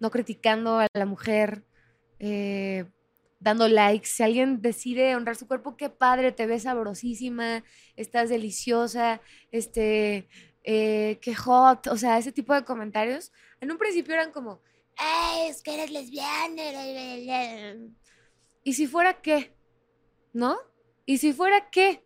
[0.00, 1.64] no criticando a la mujer,
[2.20, 2.86] eh,
[3.40, 4.06] dando likes.
[4.08, 7.64] Si alguien decide honrar su cuerpo, qué padre, te ves sabrosísima,
[7.96, 9.20] estás deliciosa,
[9.52, 10.28] este,
[10.64, 13.30] eh, qué hot, o sea, ese tipo de comentarios.
[13.60, 14.60] En un principio eran como,
[14.96, 16.62] Ay, es que eres lesbiana.
[18.64, 19.54] ¿Y si fuera qué?
[20.32, 20.56] ¿No?
[21.06, 22.04] ¿Y si fuera qué?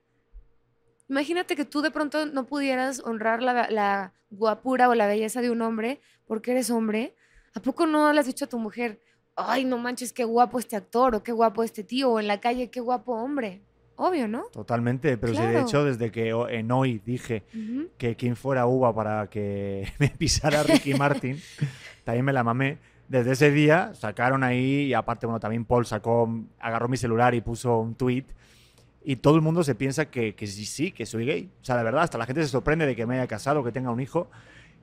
[1.08, 5.50] Imagínate que tú de pronto no pudieras honrar la, la guapura o la belleza de
[5.50, 7.14] un hombre porque eres hombre.
[7.54, 9.00] ¿A poco no le has dicho a tu mujer,
[9.36, 12.40] ay, no manches, qué guapo este actor o qué guapo este tío o en la
[12.40, 13.60] calle, qué guapo hombre?
[13.96, 14.44] Obvio, ¿no?
[14.52, 15.66] Totalmente, pero si de Claro.
[15.66, 17.44] hecho desde que en hoy dije
[17.98, 21.38] que quien fuera uva para que me pisara Ricky Martin,
[22.04, 22.78] también me la mamé.
[23.12, 27.42] Desde ese día sacaron ahí, y aparte, bueno, también Paul sacó, agarró mi celular y
[27.42, 28.24] puso un tweet.
[29.04, 31.50] Y todo el mundo se piensa que, que sí, sí, que soy gay.
[31.60, 33.70] O sea, la verdad, hasta la gente se sorprende de que me haya casado, que
[33.70, 34.30] tenga un hijo.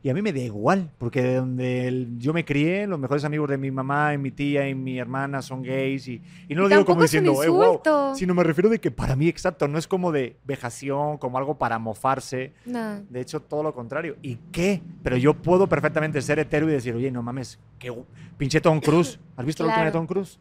[0.02, 3.26] Y a mí me da igual, porque de donde el- yo me crié, los mejores
[3.26, 6.08] amigos de mi mamá y mi tía y mi hermana son gays.
[6.08, 7.82] Y, y no lo Y digo como diciendo, eh, wow,
[8.16, 11.58] sino me refiero de que para mí, exacto, no es como de vejación, como algo
[11.58, 12.54] para mofarse.
[12.66, 13.02] No.
[13.10, 14.16] De hecho, todo lo contrario.
[14.22, 14.82] ¿Y qué?
[15.04, 17.94] Pero yo puedo perfectamente ser hetero y decir, oye, no mames, qué
[18.38, 19.20] pinche Tom Cruise.
[19.36, 20.00] ¿Has visto la última de Claro.
[20.00, 20.40] Tom Cruise?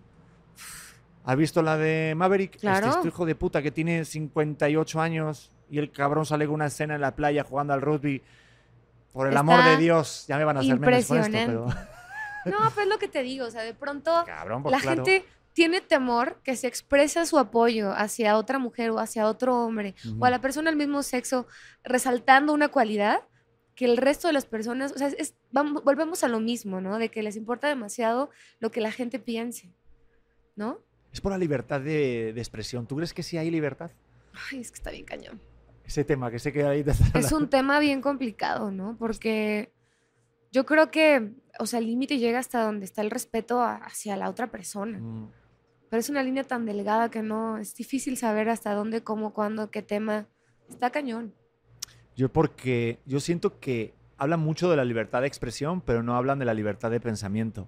[1.25, 2.59] ¿Has visto la de Maverick?
[2.59, 2.87] Claro.
[2.87, 6.67] Este, este hijo de puta que tiene 58 años y el cabrón sale con una
[6.67, 8.23] escena en la playa jugando al rugby.
[9.19, 11.67] Por el amor de Dios, ya me van a hacer memes con esto, pero...
[12.45, 15.05] No, pues es lo que te digo, o sea, de pronto Cabrón, pues la claro.
[15.05, 19.97] gente tiene temor que se expresa su apoyo hacia otra mujer o hacia otro hombre
[20.21, 21.49] o a la persona del mismo sexo
[21.83, 23.23] resaltando una cualidad
[23.75, 26.99] que el resto de las personas, o sea, es, vamos- volvemos a lo mismo, ¿no?
[26.99, 29.73] De que les importa demasiado lo que la gente piense,
[30.55, 30.79] ¿no?
[31.13, 32.87] Es por la libertad de, de expresión.
[32.87, 33.91] ¿Tú crees que sí hay libertad?
[34.53, 35.41] Ay, es que está bien cañón.
[35.89, 38.95] Ese tema que sé que ahí Es un tema bien complicado, ¿no?
[38.99, 39.73] Porque
[40.53, 44.15] yo creo que, o sea, el límite llega hasta donde está el respeto a- hacia
[44.19, 44.99] la otra persona.
[44.99, 45.31] Mm.
[45.89, 49.71] Pero es una línea tan delgada que no, es difícil saber hasta dónde, cómo, cuándo,
[49.71, 50.27] qué tema.
[50.69, 51.33] Está cañón.
[52.15, 56.39] Yo porque yo siento que hablan mucho de la libertad de expresión, pero no hablan
[56.39, 57.67] de la libertad de pensamiento.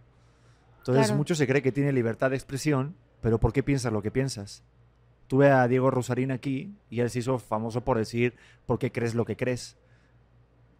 [0.78, 1.16] Entonces Claro.
[1.16, 4.62] mucho se cree que tiene libertad de expresión, pero ¿por qué piensas lo que piensas?
[5.30, 8.34] Tuve a Diego Rosarín aquí y él se hizo famoso por decir
[8.66, 9.76] ¿por qué crees lo que crees?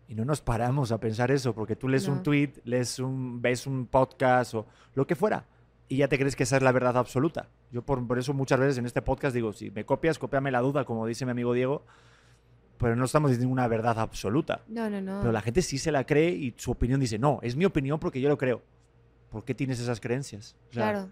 [0.09, 3.69] Y no nos paramos a pensar eso, porque tú lees un tweet, lees un, ves
[3.69, 5.45] un podcast o lo que fuera,
[5.87, 7.47] y ya te crees que esa es la verdad absoluta.
[7.71, 10.59] Yo por, por eso muchas veces en este podcast digo, si me copias, cópiame la
[10.59, 11.85] duda, como dice mi amigo Diego,
[12.77, 14.63] pero no estamos diciendo una verdad absoluta.
[14.67, 15.21] No, no, no.
[15.21, 18.01] Pero la gente sí se la cree y su opinión dice, no, es mi opinión
[18.01, 18.63] porque yo lo creo.
[19.31, 20.57] ¿Por qué tienes esas creencias?
[20.71, 21.09] O sea, Claro.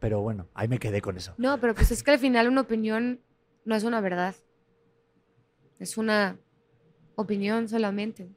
[0.00, 1.34] Pero bueno, ahí me quedé con eso.
[1.38, 3.20] No, pero pues es que al final una opinión
[3.64, 4.34] no es una verdad.
[5.78, 6.38] Es una
[7.16, 8.28] opinión solamente.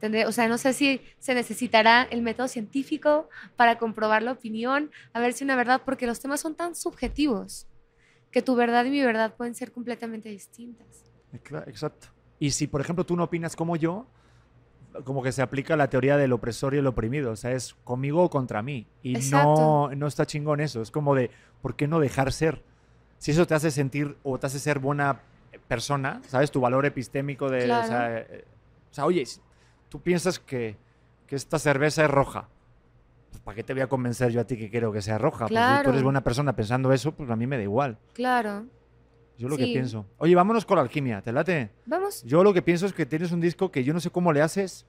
[0.00, 4.90] Tendré- o sea, no sé si se necesitará el método científico para comprobar la opinión,
[5.12, 7.66] a ver si una verdad, porque los temas son tan subjetivos
[8.30, 11.04] que tu verdad y mi verdad pueden ser completamente distintas.
[11.66, 12.08] Exacto.
[12.38, 14.06] Y si, por ejemplo, tú no opinas como yo,
[15.04, 17.32] como que se aplica la teoría del opresor y el oprimido.
[17.32, 18.86] O sea, es conmigo o contra mí.
[19.02, 19.90] Y no, Exacto.
[19.96, 20.82] no está chingón eso.
[20.82, 21.30] Es como de,
[21.62, 22.62] ¿por qué no dejar ser?
[23.18, 25.20] Si eso te hace sentir o te hace ser buena
[25.66, 26.50] persona, ¿sabes?
[26.50, 27.62] Tu valor epistémico de...
[27.62, 27.86] O, Claro.
[27.86, 28.44] sea, eh,
[28.90, 29.24] o sea, oye,
[29.88, 30.76] tú piensas que,
[31.26, 32.48] que esta cerveza es roja.
[33.30, 35.46] Pues, ¿Para qué te voy a convencer yo a ti que quiero que sea roja?
[35.46, 35.90] Pues, si tú Claro.
[35.90, 37.98] eres buena persona pensando eso, pues a mí me da igual.
[38.14, 38.66] Claro.
[39.38, 39.72] Yo lo que Sí.
[39.72, 40.04] pienso.
[40.18, 41.70] Oye, vámonos con la alquimia, ¿te late?
[41.86, 42.22] Vamos.
[42.24, 44.42] Yo lo que pienso es que tienes un disco que yo no sé cómo le
[44.42, 44.84] haces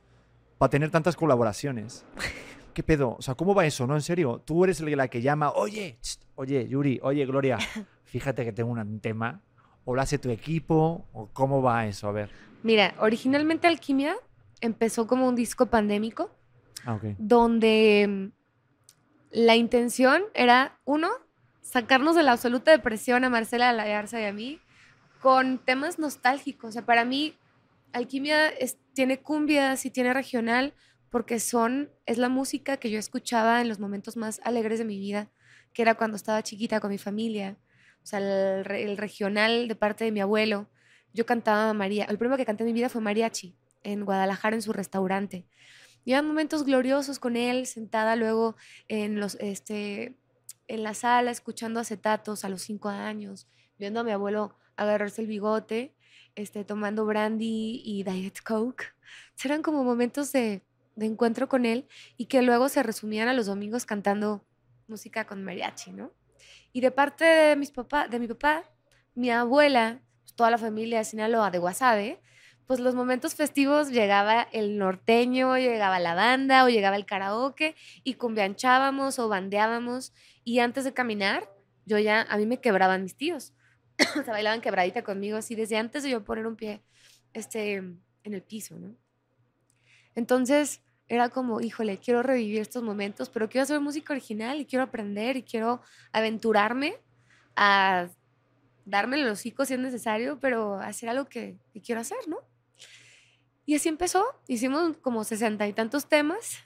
[0.58, 2.04] para tener tantas colaboraciones.
[2.74, 3.16] ¿Qué pedo?
[3.18, 3.86] O sea, ¿cómo va eso?
[3.88, 3.96] ¿No?
[3.96, 5.98] En serio, tú eres la que llama, oye,
[6.36, 7.58] oye, Yuri, oye, Gloria,
[8.06, 9.42] fíjate que tengo un tema.
[9.86, 11.06] ¿O lo hace tu equipo?
[11.14, 12.08] ¿O cómo va eso?
[12.08, 12.30] A ver.
[12.64, 14.16] Mira, originalmente Alquimia
[14.62, 16.30] empezó como un disco pandémico
[16.86, 17.16] Ah, ok.
[17.18, 18.26] donde mm,
[19.32, 21.10] la intención era, uno,
[21.70, 24.60] sacarnos de la absoluta depresión a Marcela Galarza y a mí
[25.22, 26.70] con temas nostálgicos.
[26.70, 27.36] O sea, para mí,
[27.94, 28.52] Alquimia
[28.94, 30.74] tiene cumbias y tiene regional
[31.12, 35.00] porque son, es la música que yo escuchaba en los momentos más alegres de mi
[35.00, 35.30] vida,
[35.74, 37.58] que era cuando estaba chiquita con mi familia.
[38.04, 40.68] O sea, el regional de parte de mi abuelo.
[41.14, 44.62] Yo cantaba María, el primero que canté en mi vida fue Mariachi, en Guadalajara, en
[44.62, 45.46] su restaurante.
[46.06, 48.56] Y eran momentos gloriosos con él, sentada luego
[48.88, 50.16] en, los, este,
[50.70, 55.28] en la sala, escuchando acetatos a los cinco años, viendo a mi abuelo agarrarse el
[55.28, 55.94] bigote,
[56.36, 58.86] este, tomando brandy y Diet Coke.
[59.44, 60.62] Eran como momentos de,
[60.96, 64.46] de encuentro con él y que luego se resumían a los domingos cantando
[64.88, 66.12] música con mariachi, ¿no?
[66.72, 68.64] Y de parte de, mis papá, de mi papá,
[69.16, 72.22] mi abuela, pues, toda la familia de Sinaloa, de Guasave,
[72.70, 78.14] pues los momentos festivos llegaba el norteño, llegaba la banda o llegaba el karaoke y
[78.14, 80.14] cumbianchábamos o bandeábamos
[80.50, 81.48] y antes de caminar,
[81.86, 83.54] yo ya, a mí me quebraban mis tíos.
[84.20, 86.82] o sea, bailaban quebradita conmigo así desde antes de yo poner un pie
[87.34, 88.96] este, en el piso, ¿no?
[90.16, 94.82] Entonces era como, híjole, quiero revivir estos momentos, pero quiero hacer música original y quiero
[94.82, 96.98] aprender y quiero aventurarme
[97.56, 98.10] a
[98.86, 102.40] darme los hocico si es necesario, pero hacer algo que, que quiero hacer, ¿no?
[103.68, 104.26] Y así empezó.
[104.48, 106.58] Hicimos como sesenta y tantos temas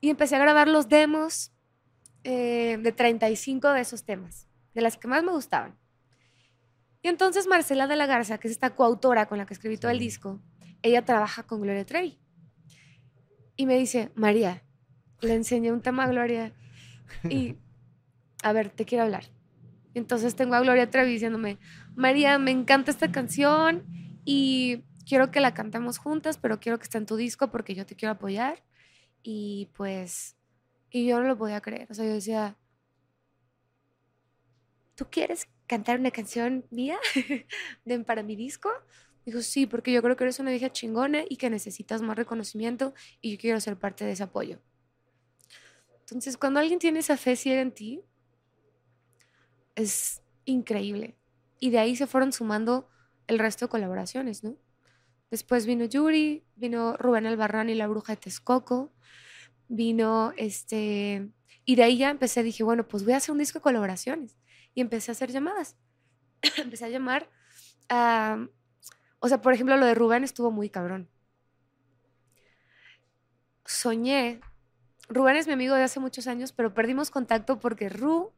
[0.00, 1.51] y empecé a grabar los demos
[2.24, 5.76] eh, de 35 de esos temas, de las que más me gustaban.
[7.02, 9.90] Y entonces Marcela de la Garza, que es esta coautora con la que escribí todo
[9.90, 10.40] el disco,
[10.82, 12.18] ella trabaja con Gloria Trevi.
[13.56, 14.62] Y me dice, María,
[15.20, 16.52] le enseñé un tema a Gloria
[17.28, 17.56] y,
[18.42, 19.24] a ver, te quiero hablar.
[19.94, 21.58] Y entonces tengo a Gloria Trevi diciéndome,
[21.94, 23.84] María, me encanta esta canción
[24.24, 27.84] y quiero que la cantemos juntas, pero quiero que esté en tu disco porque yo
[27.84, 28.62] te quiero apoyar.
[29.22, 30.36] Y pues,
[30.92, 31.88] y yo no lo podía creer.
[31.90, 32.56] O sea, yo decía,
[34.94, 36.98] ¿tú quieres cantar una canción mía
[37.84, 38.70] de, para mi disco?
[39.24, 42.92] Dijo, sí, porque yo creo que eres una vieja chingona y que necesitas más reconocimiento
[43.20, 44.60] y yo quiero ser parte de ese apoyo.
[46.00, 48.02] Entonces, cuando alguien tiene esa fe ciega en ti,
[49.74, 51.16] es increíble.
[51.58, 52.90] Y de ahí se fueron sumando
[53.28, 54.56] el resto de colaboraciones, ¿no?
[55.30, 58.92] Después vino Yuri, vino Rubén Albarrán y la bruja de Texcoco,
[59.72, 61.28] vino este...
[61.64, 64.36] Y de ahí ya empecé, dije, bueno, pues voy a hacer un disco de colaboraciones.
[64.74, 65.76] Y empecé a hacer llamadas.
[66.56, 67.28] empecé a llamar.
[69.20, 71.08] O sea, por ejemplo, lo de Rubén estuvo muy cabrón.
[73.64, 74.40] Soñé.
[75.08, 78.32] Rubén es mi amigo de hace muchos años, pero perdimos contacto porque Ru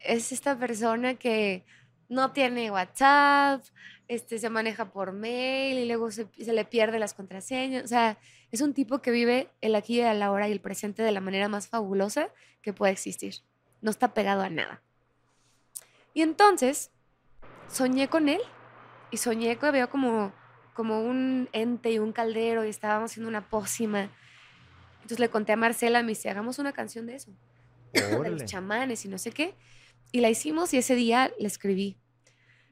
[0.00, 1.64] es esta persona que
[2.08, 3.62] no tiene WhatsApp,
[4.06, 7.84] este, se maneja por mail y luego se, se le pierde las contraseñas.
[7.84, 8.18] O sea,
[8.50, 11.20] es un tipo que vive el aquí y el ahora y el presente de la
[11.20, 12.30] manera más fabulosa
[12.62, 13.36] que puede existir.
[13.82, 14.82] No está pegado a nada.
[16.14, 16.90] Y entonces
[17.68, 18.40] soñé con él
[19.10, 20.32] y soñé que había como,
[20.74, 24.10] como un ente y un caldero y estábamos haciendo una pócima.
[24.96, 27.30] Entonces le conté a Marcela, me dice, hagamos una canción de eso,
[27.92, 29.54] de los chamanes y no sé qué.
[30.10, 31.98] Y la hicimos y ese día le escribí.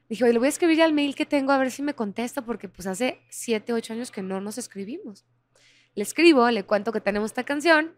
[0.09, 2.43] Dije, oye, le voy a escribir al mail que tengo a ver si me contesta,
[2.43, 5.27] porque pues hace siete, ocho años que no nos escribimos.
[5.97, 7.97] Le escribo, le cuento que tenemos esta canción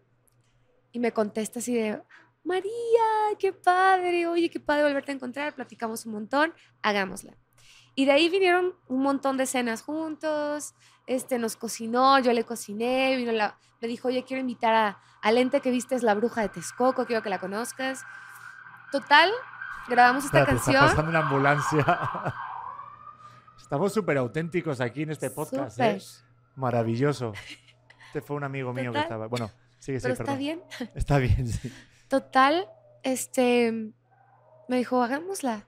[0.91, 2.01] y me contesta así de,
[2.43, 2.71] María,
[3.37, 7.33] qué padre, oye, qué padre volverte a encontrar, platicamos un montón, hagámosla.
[7.95, 10.73] Y de ahí vinieron un montón de cenas juntos,
[11.05, 15.37] este, nos cocinó, yo le cociné, vino la, me dijo, oye, quiero invitar a, al
[15.37, 18.03] ente que viste es la bruja de Texcoco, quiero que la conozcas.
[18.91, 19.29] Total,
[19.89, 20.89] grabamos esta Espérate, está canción.
[20.89, 22.33] pasando una ambulancia.
[23.57, 26.01] Estamos súper auténticos aquí en este podcast, ¿eh?
[26.55, 27.33] Maravilloso.
[28.09, 29.03] Este fue un amigo mío que Total.
[29.03, 29.27] estaba.
[29.27, 30.63] Bueno, sigue, sí, Pero está bien.
[30.95, 31.71] Está bien, sí.
[32.07, 32.67] Total,
[33.03, 33.71] este,
[34.67, 35.67] me dijo, hagámosla.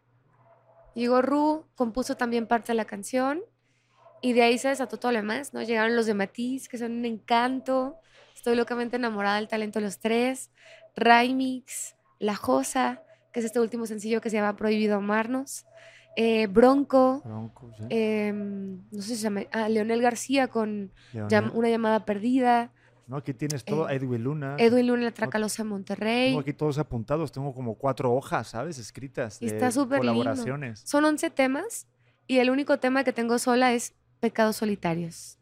[0.96, 3.44] Llegó Ru, compuso también parte de la canción
[4.22, 5.62] y de ahí se desató todo lo demás, ¿no?
[5.62, 8.00] Llegaron los de Matiz, que son un encanto.
[8.36, 10.50] Estoy locamente enamorada del talento de los tres.
[10.96, 15.68] Raimix, La Josa, que es este último sencillo que se llama Prohibido Amarnos.
[16.16, 17.84] Eh, Bronco, Bronco, sí.
[17.90, 21.52] em, no sé si se llama, ah, Leonel García con Leonel.
[21.54, 22.72] Una llamada perdida.
[23.08, 23.90] No, aquí tienes todo.
[23.90, 24.56] eh, Edwin Luna.
[24.58, 26.30] Edwin Luna, La Tracalosa de Monterrey.
[26.30, 27.32] Tengo aquí todos apuntados.
[27.32, 28.78] Tengo como cuatro hojas, ¿sabes?
[28.78, 29.42] Escritas.
[29.42, 30.14] Y de está súper lindo.
[30.14, 30.80] Colaboraciones.
[30.82, 31.88] Son 11 temas
[32.28, 35.38] y el único tema que tengo sola es Pecados Solitarios.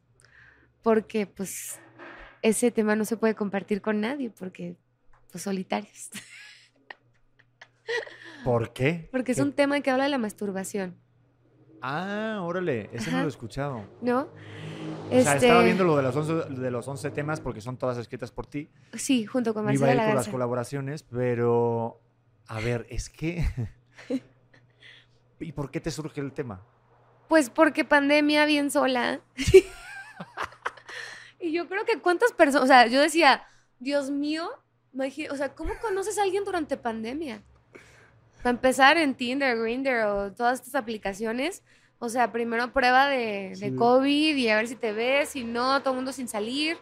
[0.82, 1.79] Porque pues
[2.41, 4.75] ese tema no se puede compartir con nadie porque
[5.32, 6.10] pues solitarios.
[8.43, 9.08] ¿Por qué?
[9.12, 10.95] Porque es ¿Qué- un tema que habla de la masturbación,
[11.82, 12.89] Ah, órale.
[12.91, 13.86] Ese no lo he escuchado.
[14.02, 14.28] ¿no?
[15.12, 17.97] O sea, estaba viendo lo de los 11, de los 11 temas porque son todas
[17.97, 18.69] escritas por ti.
[18.93, 22.02] Sí, junto con Me iba a Marcela ir con las colaboraciones, pero
[22.47, 23.45] a ver, es que
[25.39, 26.62] ¿Y por qué te surge el tema?
[27.30, 29.21] Pues porque pandemia bien sola.
[31.39, 33.43] y yo creo que cuántas personas, o sea, yo decía,
[33.80, 34.49] Dios mío,
[35.32, 37.41] o sea, ¿cómo conoces a alguien durante pandemia?
[38.39, 41.63] Para empezar en Tinder, Grindr o todas estas aplicaciones,
[41.99, 43.75] o sea, primero prueba de, de Sí.
[43.75, 46.78] COVID y a ver si te ves, si no, todo el mundo sin salir.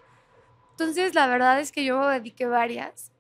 [0.72, 3.12] Entonces, la verdad es que yo me dediqué varias,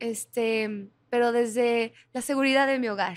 [0.00, 3.16] este, pero desde la seguridad de mi hogar.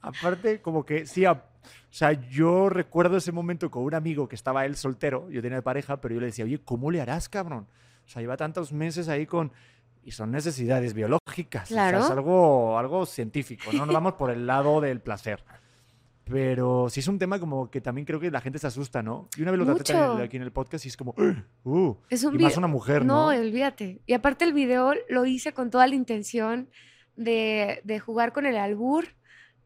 [0.00, 4.34] Aparte, como que sí, a- o sea, yo recuerdo ese momento con un amigo que
[4.34, 7.68] estaba él soltero, yo tenía pareja, pero yo le decía, oye, ¿cómo le harás, cabrón?
[8.06, 9.52] O sea, lleva tantos meses ahí con...
[10.04, 11.70] Y son necesidades biológicas.
[11.70, 12.04] o sea, Claro.
[12.04, 15.44] es algo, algo científico, no nos vamos por el lado del placer.
[16.24, 19.28] Pero sí es un tema como que también creo que la gente se asusta, ¿no?
[19.36, 21.14] Y una vez lo traté aquí en el podcast y es como,
[21.64, 23.38] uh, Es un y más una mujer, No, ¿no?
[23.40, 24.00] olvídate.
[24.06, 26.68] Y aparte el video lo hice con toda la intención
[27.16, 29.06] de, de jugar con el albur,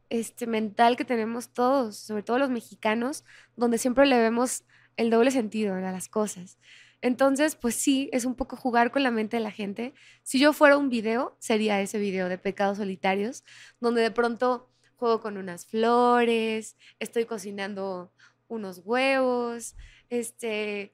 [0.09, 3.23] este, mental que tenemos todos, sobre todo los mexicanos,
[3.55, 4.63] donde siempre le vemos
[4.97, 6.57] el doble sentido a las cosas.
[7.01, 9.93] Entonces, pues sí, es un poco jugar con la mente de la gente.
[10.23, 13.43] Si yo fuera un video, sería ese video de pecados solitarios,
[13.79, 18.11] donde de pronto juego con unas flores, estoy cocinando
[18.47, 19.75] unos huevos,
[20.09, 20.93] este,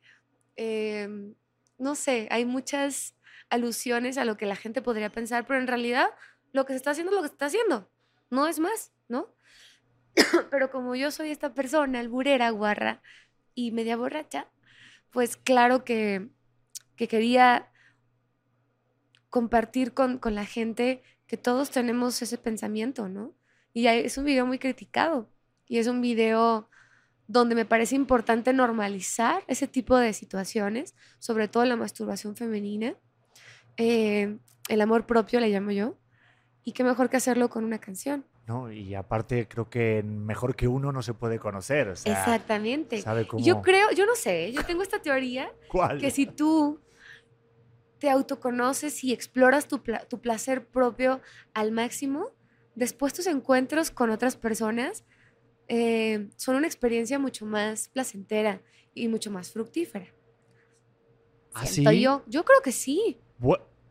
[0.55, 1.35] em,
[1.77, 3.15] no sé, hay muchas
[3.49, 6.07] alusiones a lo que la gente podría pensar, pero en realidad
[6.51, 7.89] lo que se está haciendo es lo que se está haciendo,
[8.29, 9.33] no es más, ¿no?
[10.51, 13.01] pero como yo soy esta persona, alburera, guarra
[13.55, 14.47] y media borracha,
[15.13, 16.27] pues claro que,
[16.97, 17.71] que quería
[19.29, 23.33] compartir con, con, la gente que todos tenemos ese pensamiento, ¿no?
[23.73, 25.29] Y es un video muy criticado
[25.67, 26.69] y es un video
[27.27, 32.95] donde me parece importante normalizar ese tipo de situaciones, sobre todo la masturbación femenina,
[33.77, 35.97] eh, el amor propio le llamo yo,
[36.63, 38.25] y qué mejor que hacerlo con una canción.
[38.45, 41.87] No, y aparte creo que mejor que uno no se puede conocer.
[41.87, 43.03] Exactamente.
[43.37, 45.51] Yo creo, yo no sé, yo tengo esta teoría
[45.99, 46.81] que si tú
[47.99, 51.21] te autoconoces y exploras tu, tu placer propio
[51.53, 52.31] al máximo,
[52.75, 55.05] después tus encuentros con otras personas
[55.69, 58.61] eh, son una experiencia mucho más placentera
[58.93, 60.07] y mucho más fructífera.
[61.53, 61.83] ¿Ah, sí?
[62.01, 63.17] Yo, yo creo que sí.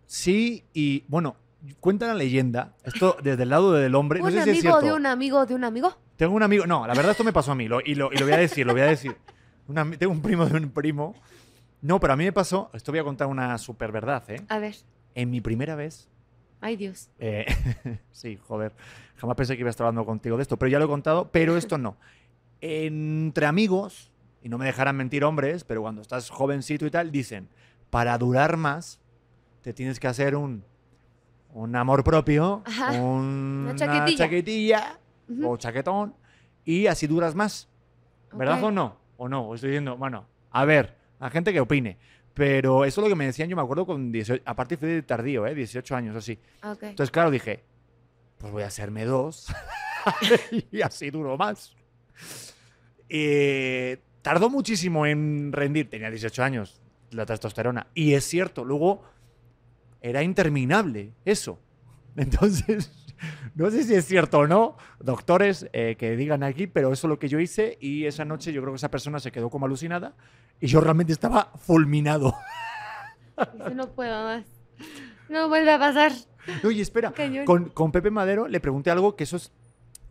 [0.07, 1.37] sí, y bueno,
[1.81, 4.21] cuenta la leyenda, esto desde el lado del hombre.
[4.21, 5.97] Un no amigo de un amigo de un amigo.
[6.17, 8.37] Tengo un amigo, no, la verdad esto me pasó a mí, y, lo, voy a
[8.37, 9.17] decir, lo voy a decir.
[9.99, 11.15] tengo un primo de un primo.
[11.81, 14.41] No, pero a mí me pasó, esto voy a contar una super verdad, ¿eh?
[14.49, 14.77] A ver.
[15.15, 16.09] En mi primera vez.
[16.61, 17.11] Ay, Dios.
[17.19, 17.45] Eh,
[18.13, 18.73] sí, joder.
[19.17, 21.31] Jamás pensé que iba a estar hablando contigo de esto, pero ya lo he contado,
[21.33, 21.97] pero esto no.
[22.61, 27.49] Entre amigos, y no me dejarán mentir hombres, pero cuando estás jovencito y tal, dicen,
[27.91, 29.01] para durar más,
[29.63, 30.65] te tienes que hacer un
[31.53, 32.63] un amor propio,
[32.99, 34.99] una, chaquetilla,
[35.45, 36.15] o chaquetón,
[36.65, 37.69] y así duras más.
[38.33, 38.97] ¿Verdad o no?
[39.19, 39.55] ¿O no?
[39.55, 41.99] Estoy diciendo, bueno, a ver, a gente que opine.
[42.35, 45.03] Pero eso es lo que me decían, yo me acuerdo con 18, aparte fui de
[45.03, 45.55] tardío, ¿eh?
[45.55, 46.39] 18 años, así.
[46.63, 47.63] Entonces, claro, dije,
[48.39, 49.49] pues voy a hacerme dos
[50.71, 51.75] y así duro más.
[53.11, 57.89] Eh, tardó muchísimo en rendir, tenía 18 años, la testosterona.
[57.95, 59.03] Y es cierto, luego
[60.03, 61.59] era interminable eso.
[62.17, 62.93] Entonces,
[63.55, 67.09] no sé si es cierto o no, doctores eh, que digan aquí, pero eso es
[67.09, 69.67] lo que yo hice y esa noche yo creo que esa persona se quedó como
[69.67, 70.15] alucinada
[70.61, 72.35] y yo realmente estaba fulminado.
[73.75, 74.45] no puedo más.
[75.29, 76.13] No vuelve a pasar.
[76.65, 77.15] Oye, espera,
[77.47, 79.53] con, con, Pepe Madero le pregunté algo que eso es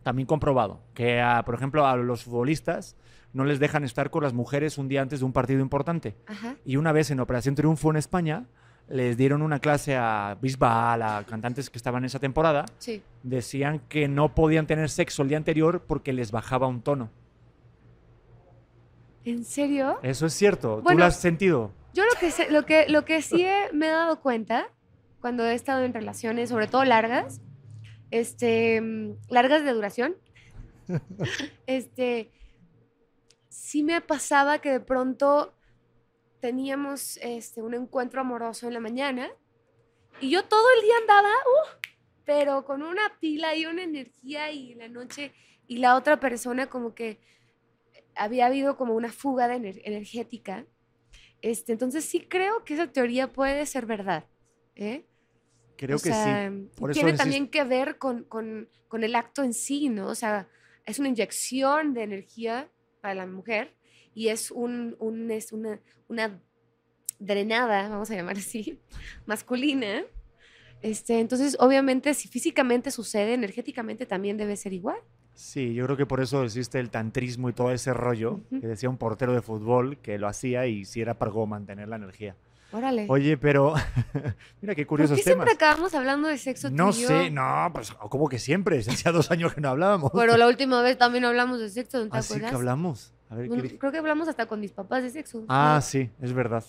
[0.02, 2.96] también comprobado, que por ejemplo a los futbolistas
[3.34, 6.16] no les dejan estar con las mujeres un día antes de un partido importante.
[6.64, 8.46] Y una vez en Operación Triunfo en España,
[8.88, 13.02] les dieron una clase a Bisbal, a cantantes que estaban en esa temporada, sí.
[13.22, 17.10] decían que no podían tener sexo el día anterior porque les bajaba un tono.
[19.24, 19.98] ¿En serio?
[20.02, 20.82] Eso es cierto.
[20.86, 21.72] ¿Tú lo has sentido?
[21.94, 24.68] Yo lo que, lo que, lo que sí me he dado cuenta
[25.20, 27.40] cuando he estado en relaciones, sobre todo largas,
[28.10, 28.82] este,
[29.28, 30.16] largas de duración,
[31.66, 32.30] este,
[33.48, 35.54] sí me pasaba que de pronto
[36.42, 39.30] teníamos este, un encuentro amoroso en la mañana
[40.20, 41.78] y yo todo el día andaba, uh,
[42.24, 45.32] pero con una pila y una energía y la noche
[45.68, 47.20] y la otra persona como que
[48.16, 50.66] había habido como una fuga de energética.
[51.42, 54.26] Este, entonces sí creo que esa teoría puede ser verdad.
[54.74, 55.06] ¿eh?
[55.76, 56.92] Creo que sí.
[56.92, 60.08] tiene también que ver con, con, con, el acto en sí, ¿no?
[60.08, 60.48] O sea,
[60.86, 62.68] es una inyección de energía
[63.00, 63.76] para la mujer
[64.14, 66.40] y es, un, un, es una, una
[67.18, 68.78] drenada, vamos a llamar así,
[69.26, 70.02] masculina.
[70.82, 74.98] Este, entonces, obviamente, si físicamente sucede, energéticamente también debe ser igual.
[75.34, 78.90] Sí, yo creo que por eso existe el tantrismo y todo ese rollo, que decía
[78.90, 82.36] un portero de fútbol que lo hacía y si era para mantener la energía.
[82.72, 83.06] Órale.
[83.08, 83.74] Oye, pero
[84.62, 86.70] mira qué curiosos ¿Por qué siempre acabamos hablando de sexo?
[86.70, 90.10] No sé, no, pues como que siempre, hacía dos años que no hablábamos.
[90.14, 93.12] Pero la última vez también hablamos de sexo, ¿no te ¿Ah, sí que hablamos?
[93.78, 95.44] Creo que hablamos hasta con mis papás de sexo.
[95.48, 96.64] Ah, sí, es verdad.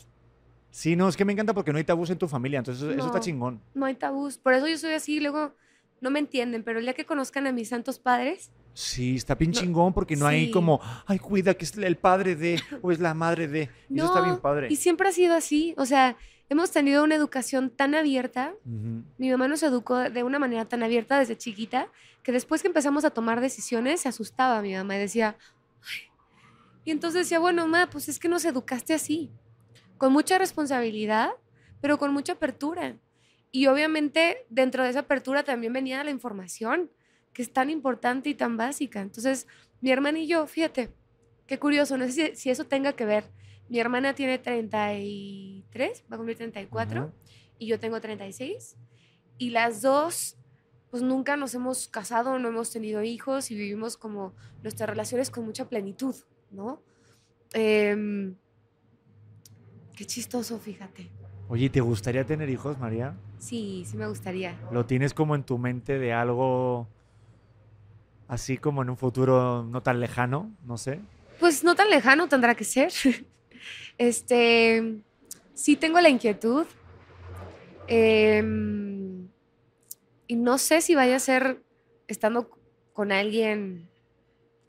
[0.69, 3.05] Sí, no, es que me encanta porque no hay tabús en tu familia, entonces eso
[3.05, 3.61] está chingón.
[3.73, 5.53] No hay tabús, por eso yo soy así, luego
[6.01, 8.51] no me entienden, pero el día que conozcan a mis santos padres.
[8.73, 12.59] Sí, está bien chingón porque no hay como, ay, cuida que es el padre de
[12.81, 13.69] o es la madre de.
[13.93, 14.67] eso está bien padre.
[14.69, 16.17] Y siempre ha sido así, o sea,
[16.49, 18.53] hemos tenido una educación tan abierta.
[19.17, 21.87] Mi mamá nos educó de una manera tan abierta desde chiquita
[22.23, 25.37] que después que empezamos a tomar decisiones se asustaba mi mamá y decía,
[25.81, 26.12] ay,
[26.85, 29.31] y entonces decía, bueno, ma, pues es que nos educaste así,
[29.97, 31.31] con mucha responsabilidad,
[31.81, 32.97] pero con mucha apertura.
[33.51, 36.91] Y obviamente dentro de esa apertura también venía la información
[37.33, 39.01] que es tan importante y tan básica.
[39.01, 39.47] Entonces,
[39.81, 40.93] mi hermana y yo, fíjate,
[41.47, 43.31] qué curioso, no sé si, si eso tenga que ver.
[43.69, 47.13] Mi hermana tiene 33, va a cumplir 34, Ujú.
[47.57, 48.75] y yo tengo 36.
[49.37, 50.37] Y las dos,
[50.91, 55.45] pues nunca nos hemos casado, no hemos tenido hijos y vivimos como nuestras relaciones con
[55.45, 56.15] mucha plenitud,
[56.53, 56.81] ¿no?
[57.53, 58.35] Em,
[59.95, 61.09] qué chistoso, fíjate.
[61.49, 63.15] Oye, ¿te gustaría tener hijos, María?
[63.37, 64.57] Sí, sí me gustaría.
[64.71, 66.87] ¿Lo tienes como en tu mente de algo
[68.27, 70.51] así como en un futuro no tan lejano?
[70.65, 70.99] No sé.
[71.39, 72.91] Pues no tan lejano tendrá que ser.
[73.97, 75.01] Este,
[75.53, 76.65] sí tengo la inquietud.
[77.87, 79.27] em,
[80.27, 81.61] y no sé si vaya a ser
[82.07, 82.49] estando
[82.91, 83.87] con alguien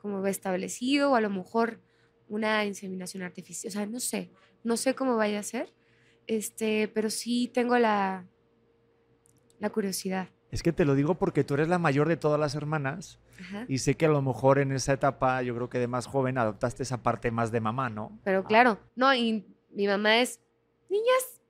[0.05, 1.81] como establecido o a lo mejor
[2.27, 3.69] una inseminación artificial.
[3.69, 4.29] O sea, no sé.
[4.63, 5.73] No sé cómo vaya a ser.
[6.27, 8.27] Este, pero sí tengo la,
[9.59, 10.29] la curiosidad.
[10.51, 13.65] Es que te lo digo porque tú eres la mayor de todas las hermanas Ajá.
[13.67, 16.37] y sé que a lo mejor en esa etapa, yo creo que de más joven,
[16.37, 18.19] adoptaste esa parte más de mamá, ¿no?
[18.23, 20.39] Pero claro, no, y mi mamá es,
[20.87, 21.41] niñas,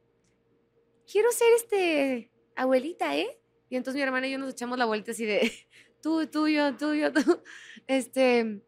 [1.11, 3.37] quiero ser este abuelita, ¿eh?
[3.69, 5.51] Y entonces mi hermana y yo nos echamos la vuelta así de
[6.05, 7.21] tú, tú, yo, tú, yo, tú.
[7.87, 8.61] Este,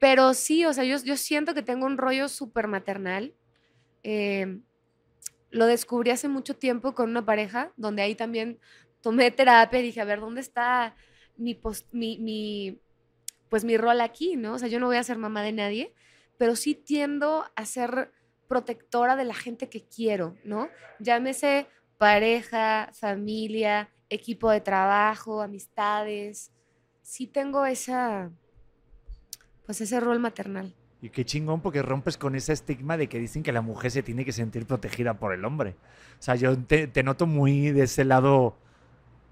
[0.00, 3.34] pero sí, o sea, yo, yo siento que tengo un rollo súper maternal.
[4.04, 4.60] Eh,
[5.50, 8.60] lo descubrí hace mucho tiempo con una pareja, donde ahí también
[9.02, 10.96] tomé terapia y dije, a ver, ¿dónde está
[11.36, 12.80] mi, pos- mi, mi,
[13.50, 14.54] pues mi rol aquí, ¿no?
[14.54, 15.94] O sea, yo no voy a ser mamá de nadie,
[16.38, 18.12] pero sí tiendo a ser
[18.48, 20.68] protectora de la gente que quiero, ¿no?
[21.00, 21.68] Llámese
[21.98, 26.50] pareja, familia, equipo de trabajo, amistades.
[27.02, 28.30] Sí tengo esa,
[29.66, 30.74] pues ese rol maternal.
[31.00, 34.04] Y qué chingón porque rompes con ese estigma de que dicen que la mujer se
[34.04, 35.74] tiene que sentir protegida por el hombre.
[36.20, 38.56] O sea, yo te, te noto muy de ese lado,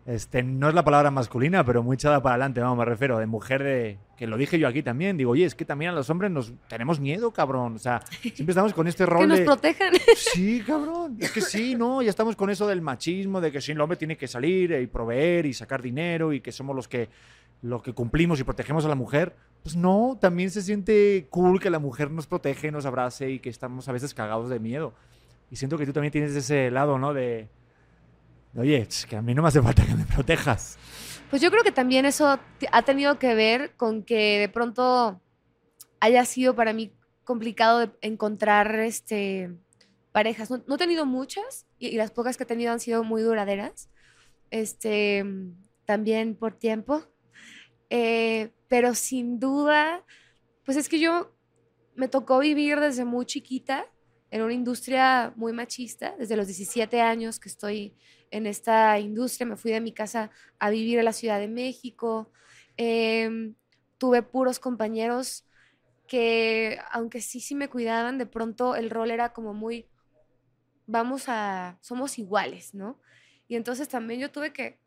[0.06, 3.26] este, no es la palabra masculina, pero muy echada para adelante, vamos, me refiero, de
[3.26, 6.10] mujer de, que lo dije yo aquí también, digo, oye, es que también a los
[6.10, 7.76] hombres nos tenemos miedo, cabrón.
[7.76, 9.44] O sea, siempre estamos con este Que rol nos de...
[9.44, 9.92] protejan.
[10.16, 11.16] Sí, cabrón.
[11.18, 12.02] Es que sí, ¿no?
[12.02, 14.86] Ya estamos con eso del machismo, de que sí, el hombre tiene que salir y
[14.86, 17.08] proveer y sacar dinero y que somos los que,
[17.62, 19.36] lo que cumplimos y protegemos a la mujer.
[19.62, 23.48] Pues no, también se siente cool que la mujer nos protege, nos abrace y que
[23.48, 24.92] estamos a veces cagados de miedo.
[25.50, 27.14] Y siento que tú también tienes ese lado, ¿no?
[27.14, 27.48] De,
[28.56, 30.78] oye, que a mí no me hace falta que me protejas.
[31.30, 32.38] Pues yo creo que también eso
[32.72, 35.20] ha tenido que ver con que de pronto
[36.00, 36.92] haya sido para mí
[37.24, 39.50] complicado encontrar este,
[40.12, 40.50] parejas.
[40.50, 43.88] No, he tenido muchas y, y las pocas que he tenido han sido muy duraderas.
[44.50, 45.24] Este,
[45.84, 47.02] también por tiempo.
[47.88, 50.04] Eh, pero sin duda,
[50.64, 51.34] pues es que yo
[51.96, 53.86] me tocó vivir desde muy chiquita
[54.30, 56.14] en una industria muy machista.
[56.18, 57.94] Desde los 17 años que estoy
[58.30, 62.30] en esta industria, me fui de mi casa a vivir a la Ciudad de México.
[62.76, 63.54] Em,
[63.98, 65.46] tuve puros compañeros
[66.06, 69.86] que, aunque sí, sí me cuidaban, de pronto el rol era como muy,
[70.86, 72.98] vamos a, somos iguales, ¿no?
[73.46, 74.80] Y entonces también yo tuve que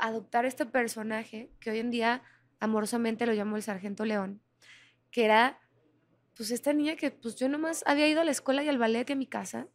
[0.00, 2.22] adoptar este personaje que hoy en día
[2.60, 4.42] amorosamente lo llamo el Sargento León,
[5.10, 5.61] que era
[6.36, 9.08] pues esta niña que pues yo nomás había ido a la escuela y al ballet
[9.08, 9.68] y a mi casa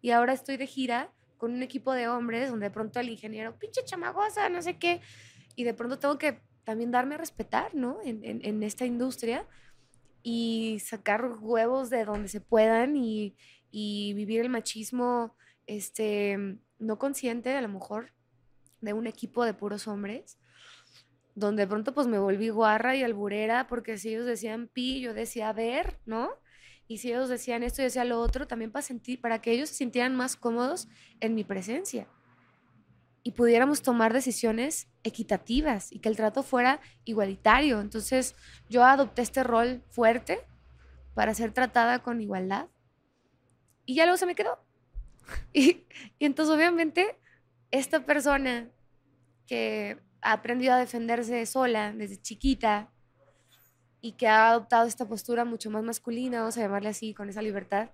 [0.00, 3.58] y ahora estoy de gira con un equipo de hombres donde de pronto el ingeniero,
[3.58, 5.00] pinche chamagosa, no sé qué,
[5.56, 7.98] y de pronto tengo que también darme a respetar, ¿no?
[8.04, 9.46] En, en- en esta industria
[10.22, 13.36] y sacar huevos de donde se puedan y,
[13.70, 15.36] y vivir el machismo
[15.66, 16.38] este,
[16.78, 18.12] no consciente, a lo mejor,
[18.80, 20.38] de un equipo de puros hombres,
[21.34, 25.14] donde de pronto pues me volví guarra y alburera, porque si ellos decían pi, yo
[25.14, 26.30] decía ver, ¿no?
[26.86, 29.70] Y si ellos decían esto y decía lo otro, también para sentir, para que ellos
[29.70, 30.88] se sintieran más cómodos
[31.20, 32.06] en mi presencia
[33.26, 37.80] y pudiéramos tomar decisiones equitativas y que el trato fuera igualitario.
[37.80, 38.36] Entonces
[38.68, 40.38] yo adopté este rol fuerte
[41.14, 42.68] para ser tratada con igualdad
[43.86, 44.62] y ya luego se me quedó.
[45.52, 47.18] Y entonces obviamente
[47.70, 48.68] esta persona
[49.46, 52.90] que ha aprendido a defenderse sola desde chiquita
[54.00, 57.42] y que ha adoptado esta postura mucho más masculina, vamos a llamarle así, con esa
[57.42, 57.90] libertad,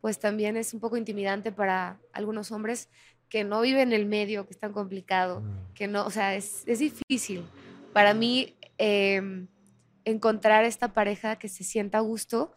[0.00, 2.88] pues también es un poco intimidante para algunos hombres
[3.28, 5.42] que no viven en el medio, que es tan complicado,
[5.74, 7.44] que no, o sea, es, es difícil
[7.92, 9.46] para mí eh,
[10.04, 12.54] encontrar esta pareja que se sienta a gusto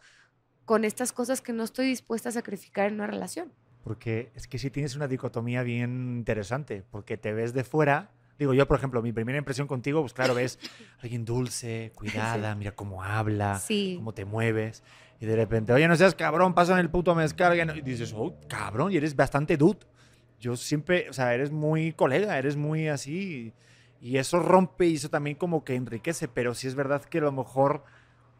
[0.64, 3.52] con estas cosas que no estoy dispuesta a sacrificar en una relación.
[3.82, 8.12] Porque es que sí tienes una dicotomía bien interesante, porque te ves de fuera.
[8.38, 10.58] Digo, yo, por ejemplo, mi primera impresión contigo, pues claro, ves
[11.02, 13.94] alguien dulce, cuidada, mira cómo habla, Sí.
[13.96, 14.82] cómo te mueves.
[15.20, 17.54] Y de repente, oye, no seas cabrón, pasan el puto mezcal.
[17.54, 17.74] que no-".
[17.76, 19.78] Y dices, oh, cabrón, y eres bastante dude.
[20.40, 23.52] Yo siempre, o sea, eres muy colega, eres muy así.
[24.00, 27.20] Y eso rompe y eso también como que enriquece, pero sí es verdad que a
[27.20, 27.84] lo mejor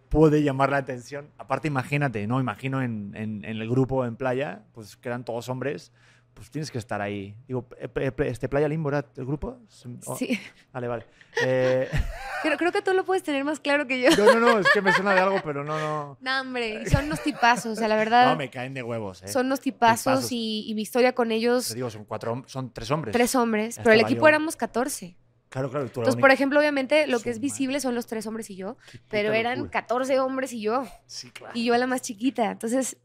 [0.09, 1.31] puede llamar la atención.
[1.39, 2.41] Aparte, imagínate, ¿no?
[2.41, 5.93] Imagino en, en- en el grupo en playa, pues que eran todos hombres,
[6.35, 7.35] pues tienes que estar ahí.
[7.47, 9.59] Digo, eh, este Playa Limbo era el grupo.
[10.07, 10.39] Oh, Sí.
[10.73, 11.07] Vale, vale.
[11.45, 11.89] Eh,
[12.43, 14.11] Creo, creo que tú lo puedes tener más claro que yo.
[14.17, 16.19] no, no, no, es que me suena de algo, pero no, no.
[16.21, 19.29] No, hombre, son unos tipazos, o sea, la verdad, No, me caen de huevos, ¿eh?
[19.29, 20.33] son unos tipazos, tipazos.
[20.33, 23.13] Y, y mi historia con Te ellos, digo, son cuatro, son tres hombres.
[23.13, 24.29] tres hombres, pero el equipo yo.
[24.29, 25.17] éramos 14.
[25.51, 25.85] Claro, claro.
[25.91, 28.77] tú Entonces, por ejemplo, obviamente lo que es visible son los tres hombres y yo,
[29.09, 29.71] pero eran locura.
[29.83, 31.53] 14 hombres y yo, Sí, claro.
[31.55, 32.51] y yo la más chiquita.
[32.51, 32.97] Entonces,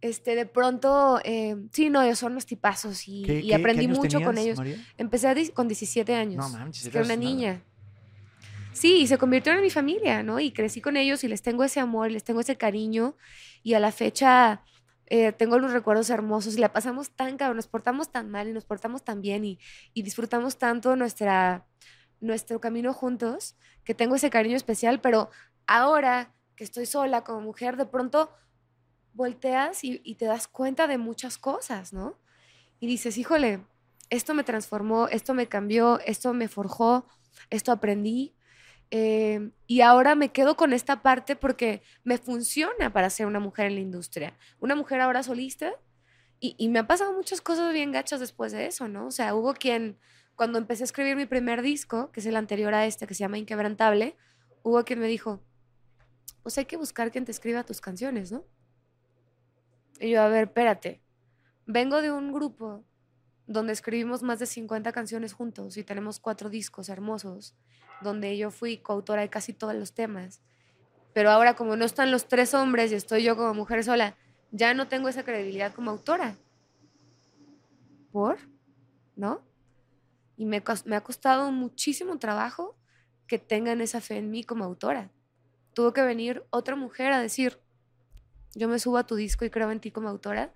[0.00, 3.86] este, de pronto, eh, sí, no, ellos son los tipazos y, ¿Qué- y aprendí qué
[3.92, 4.58] años mucho con ellos.
[4.58, 4.76] María?
[4.98, 6.36] Empecé a con 17 años.
[6.52, 7.28] No manches, que era una nada.
[7.28, 7.62] niña.
[8.72, 10.38] Sí, y se convirtieron en mi familia, ¿no?
[10.38, 13.16] Y crecí con ellos y les tengo ese amor, les tengo ese cariño.
[13.62, 14.62] Y a la fecha
[15.06, 18.52] eh, tengo los recuerdos hermosos y la pasamos tan cabrón, nos portamos tan mal y
[18.52, 19.58] nos portamos tan bien y,
[19.94, 21.64] y disfrutamos tanto nuestra,
[22.20, 25.00] nuestro camino juntos que tengo ese cariño especial.
[25.00, 25.30] Pero
[25.66, 28.30] ahora que estoy sola como mujer, de pronto
[29.16, 32.18] volteas y, te das cuenta de muchas cosas, ¿no?
[32.78, 33.64] Y dices, híjole,
[34.10, 37.06] esto me transformó, esto me cambió, esto me forjó,
[37.50, 38.34] esto aprendí.
[38.90, 43.66] eh, y ahora me quedo con esta parte porque me funciona para ser una mujer
[43.66, 44.36] en la industria.
[44.60, 45.72] Una mujer ahora solista.
[46.38, 49.06] Y, y me han pasado muchas cosas bien gachas después de eso, ¿no?
[49.06, 49.98] O sea, hubo quien,
[50.36, 53.20] cuando empecé a escribir mi primer disco, que es el anterior a este, que se
[53.20, 54.16] llama Inquebrantable,
[54.62, 55.42] hubo quien me dijo,
[56.42, 58.44] pues hay que buscar quien te escriba tus canciones, ¿no?
[60.00, 61.00] Y yo, a ver, espérate.
[61.66, 62.84] Vengo de un grupo
[63.46, 67.54] donde escribimos más de 50 canciones juntos y tenemos cuatro discos hermosos,
[68.02, 70.42] donde yo fui coautora de casi todos los temas.
[71.12, 74.16] Pero ahora como no están los tres hombres y estoy yo como mujer sola,
[74.50, 76.36] ya no tengo esa credibilidad como autora.
[78.12, 78.38] ¿Por?
[79.14, 79.42] ¿No?
[80.36, 82.76] Y me, me ha costado muchísimo trabajo
[83.26, 85.10] que tengan esa fe en mí como autora.
[85.72, 87.60] Tuvo que venir otra mujer a decir,
[88.54, 90.52] yo me subo a tu disco y creo en ti como autora,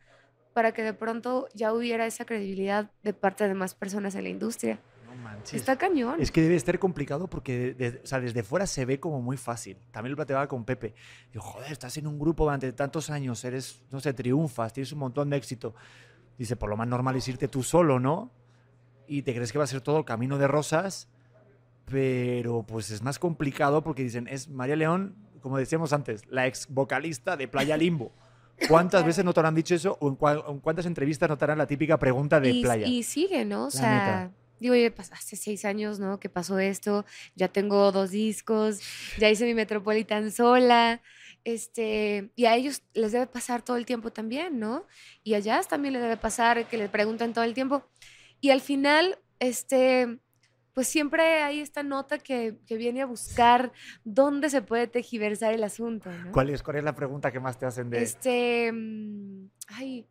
[0.52, 4.30] para que de pronto ya hubiera esa credibilidad de parte de más personas en la
[4.30, 4.80] industria.
[5.06, 5.54] No manches.
[5.54, 6.20] Está cañón.
[6.20, 9.20] Es que debe estar complicado porque de- de- o sea, desde fuera se ve como
[9.22, 9.76] muy fácil.
[9.92, 10.94] También lo platicaba con Pepe.
[11.32, 14.98] Digo, joder, estás en un grupo durante tantos años, eres, no sé, triunfas, tienes un
[14.98, 15.74] montón de éxito.
[16.36, 18.32] Dice, por lo más normal es irte tú solo, ¿no?
[19.06, 21.08] Y te crees que va a ser todo el camino de rosas,
[21.86, 26.66] pero pues es más complicado porque dicen, es María León, como decíamos antes, la ex
[26.68, 28.12] vocalista de Playa Limbo.
[28.68, 31.44] ¿Cuántas veces no te habrán dicho eso o en, cua- en cuántas entrevistas no te
[31.44, 32.86] harán la típica pregunta de y, playa?
[32.86, 33.66] y sigue, ¿no?
[33.66, 34.74] O sea, digo,
[35.12, 36.20] hace seis años, ¿no?
[36.20, 38.80] Que pasó esto, ya tengo dos discos,
[39.18, 41.00] ya hice mi Metropolitan sola,
[41.44, 44.84] este, y a ellos les debe pasar todo el tiempo también, ¿no?
[45.24, 47.82] Y a Jazz también le debe pasar que le preguntan todo el tiempo.
[48.42, 50.18] Y al final, este,
[50.72, 53.72] pues siempre hay esta nota que, que viene a buscar
[54.04, 56.32] dónde se puede tejiversar el asunto, ¿no?
[56.32, 58.02] ¿Cuál es, ¿Cuál es la pregunta que más te hacen de...?
[58.02, 60.06] Este, mm, ay,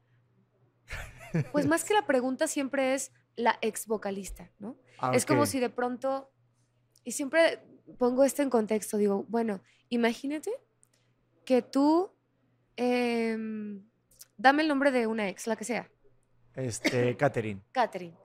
[1.51, 4.77] pues más que la pregunta siempre es la ex vocalista, ¿no?
[4.97, 6.31] Ah, Es como si de pronto,
[7.03, 7.61] y siempre
[7.97, 10.51] pongo esto en contexto, digo, bueno, imagínate
[11.45, 12.11] que tú,
[12.75, 13.83] em,
[14.37, 15.89] dame el nombre de una ex, la que sea,
[16.55, 17.61] Este, Catherine.
[17.71, 18.15] Catherine,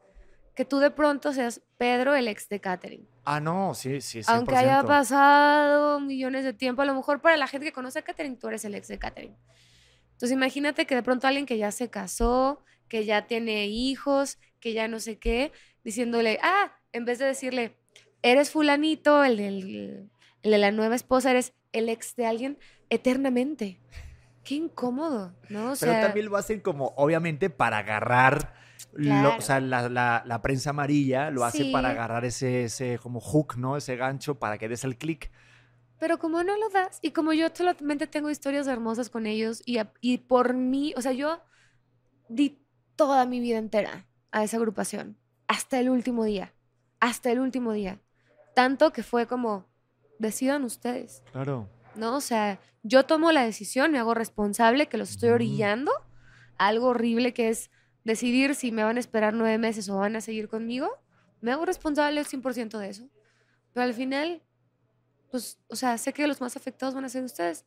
[0.55, 3.05] que tú de pronto seas Pedro, el ex de Catherine.
[3.25, 4.29] Ah, no, sí, sí, 100%.
[4.29, 8.03] Aunque haya pasado millones de tiempo, a lo mejor para la gente que conoce a
[8.03, 9.37] Catherine, tú eres el ex de Catherine.
[10.13, 14.73] Entonces imagínate que de pronto alguien que ya se casó, que ya tiene hijos, que
[14.73, 15.53] ya no sé qué,
[15.83, 17.77] diciéndole, ah, en vez de decirle,
[18.23, 20.11] eres fulanito, el, del-
[20.43, 22.59] el de la nueva esposa, eres el ex de alguien
[22.91, 23.81] eternamente.
[24.45, 25.73] Qué incómodo, ¿no?
[25.73, 28.63] O Pero sea, también lo hacen como, obviamente, para agarrar...
[28.93, 33.20] lo- o sea, la, la- la prensa amarilla lo hace para agarrar ese, ese como
[33.20, 33.77] hook, ¿no?
[33.77, 35.31] Ese gancho para que des el clic.
[35.99, 39.79] Pero como no lo das, y como yo solamente tengo historias hermosas con ellos, y,
[40.01, 41.41] y por mí, o sea, yo
[42.29, 42.59] di
[42.97, 45.16] toda mi vida entera a esa agrupación,
[45.49, 46.53] hasta el último día,
[47.01, 48.01] hasta el último día.
[48.55, 49.66] Tanto que fue como,
[50.18, 51.68] decidan ustedes, Claro.
[51.97, 52.16] ¿no?
[52.16, 55.93] O sea, yo tomo la decisión, me hago responsable, que los estoy orillando
[56.59, 57.70] a algo horrible que es
[58.05, 60.89] decidir si me van a esperar nueve meses o van a seguir conmigo.
[61.41, 63.09] Me hago responsable al 100% de eso.
[63.73, 64.43] Pero al final,
[65.31, 67.65] pues, o sea, sé que los más afectados van a ser ustedes.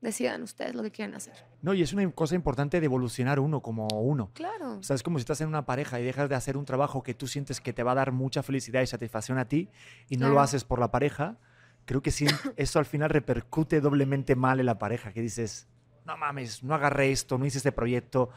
[0.00, 1.34] Decidan ustedes lo que quieran hacer.
[1.60, 4.30] No, y es una cosa importante de evolucionar uno como uno.
[4.32, 4.78] Claro.
[4.78, 7.02] O sea, es como si estás en una pareja y dejas de hacer un trabajo
[7.02, 9.68] que tú sientes que te va a dar mucha felicidad y satisfacción a ti
[10.08, 11.38] y no lo haces por la pareja.
[11.84, 15.68] Creo que sí, eso al final repercute doblemente mal en la pareja, que dices,
[16.06, 18.30] no mames, no agarré esto, no hice este proyecto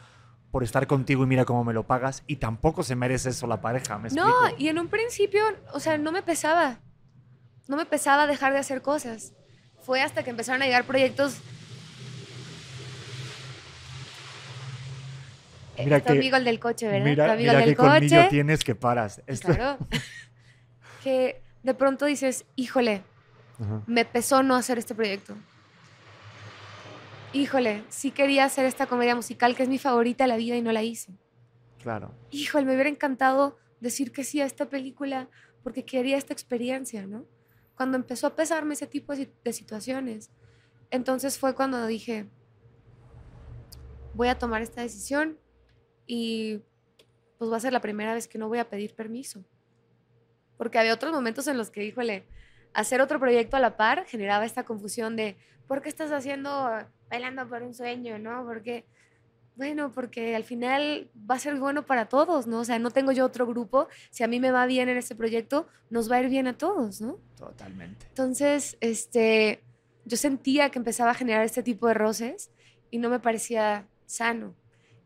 [0.54, 2.22] por estar contigo y mira cómo me lo pagas.
[2.28, 4.54] Y tampoco se merece eso la pareja, ¿me No, explico?
[4.62, 5.42] y en un principio,
[5.72, 6.78] o sea, no me pesaba.
[7.66, 9.32] No me pesaba dejar de hacer cosas.
[9.82, 11.38] Fue hasta que empezaron a llegar proyectos.
[15.76, 17.00] Mira tu que- amigo el del coche, ¿verdad?
[17.04, 18.26] tu Mira, amigo mira el qué del coche.
[18.30, 19.22] tienes que paras.
[19.26, 19.78] Esto- Claro.
[21.02, 23.02] que de pronto dices, híjole,
[23.60, 23.82] Ajá.
[23.88, 25.34] me pesó no hacer este proyecto.
[27.34, 30.62] Híjole, sí quería hacer esta comedia musical que es mi favorita de la vida y
[30.62, 31.18] no la hice.
[31.82, 32.14] Claro.
[32.30, 35.28] Híjole, me hubiera encantado decir que sí a esta película
[35.62, 37.26] porque quería esta experiencia, ¿no?
[37.76, 40.30] Cuando empezó a pesarme ese tipo de, si- de situaciones,
[40.90, 42.28] entonces fue cuando dije,
[44.14, 45.36] voy a tomar esta decisión
[46.06, 46.62] y
[47.36, 49.44] pues va a ser la primera vez que no voy a pedir permiso.
[50.56, 52.28] Porque había otros momentos en los que, híjole,
[52.74, 56.70] hacer otro proyecto a la par generaba esta confusión de, ¿por qué estás haciendo
[57.10, 58.44] bailando por un sueño, no?
[58.44, 58.84] Porque,
[59.56, 62.60] bueno, porque al final va a ser bueno para todos, ¿no?
[62.60, 63.88] O sea, no tengo yo otro grupo.
[64.10, 66.58] Si a mí me va bien en este proyecto, nos va a ir bien a
[66.58, 67.18] todos, ¿no?
[67.36, 68.06] Totalmente.
[68.08, 69.62] Entonces, este,
[70.04, 72.50] yo sentía que empezaba a generar este tipo de roces
[72.90, 74.54] y no me parecía sano.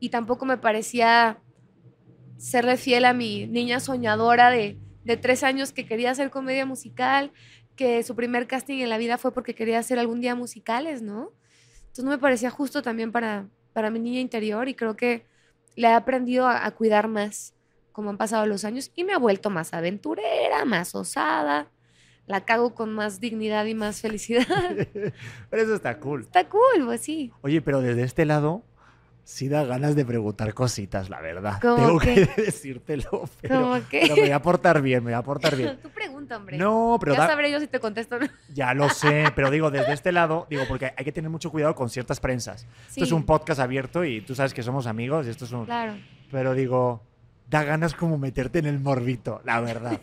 [0.00, 1.38] Y tampoco me parecía
[2.36, 7.32] serle fiel a mi niña soñadora de, de tres años que quería hacer comedia musical,
[7.78, 11.32] que su primer casting en la vida fue porque quería hacer algún día musicales, ¿no?
[11.78, 15.24] Entonces no me parecía justo también para, para mi niña interior y creo que
[15.76, 17.54] le he aprendido a, a cuidar más
[17.92, 21.70] como han pasado los años y me ha vuelto más aventurera, más osada
[22.28, 24.44] la cago con más dignidad y más felicidad.
[25.50, 26.22] Pero eso está cool.
[26.22, 27.32] Está cool, pues sí.
[27.40, 28.62] Oye, pero desde este lado
[29.30, 31.58] sí da ganas de preguntar cositas, la verdad.
[31.60, 32.14] ¿Cómo Tengo qué?
[32.34, 34.00] que decírtelo, pero, ¿Cómo qué?
[34.04, 35.78] pero me voy a portar bien, me voy a portar bien.
[35.82, 36.56] Tú pregunta, hombre.
[36.56, 38.16] No, pero ya da- sabré yo si te contesto
[38.54, 41.74] ya lo sé, pero digo, desde este lado, digo, porque hay que tener mucho cuidado
[41.74, 42.66] con ciertas prensas.
[42.88, 45.52] Esto es Sí, un podcast abierto y tú sabes que somos amigos y esto es
[45.52, 45.66] un...
[45.66, 45.92] Claro.
[46.30, 47.02] Pero digo,
[47.50, 50.00] da ganas como meterte en el morbito, la verdad.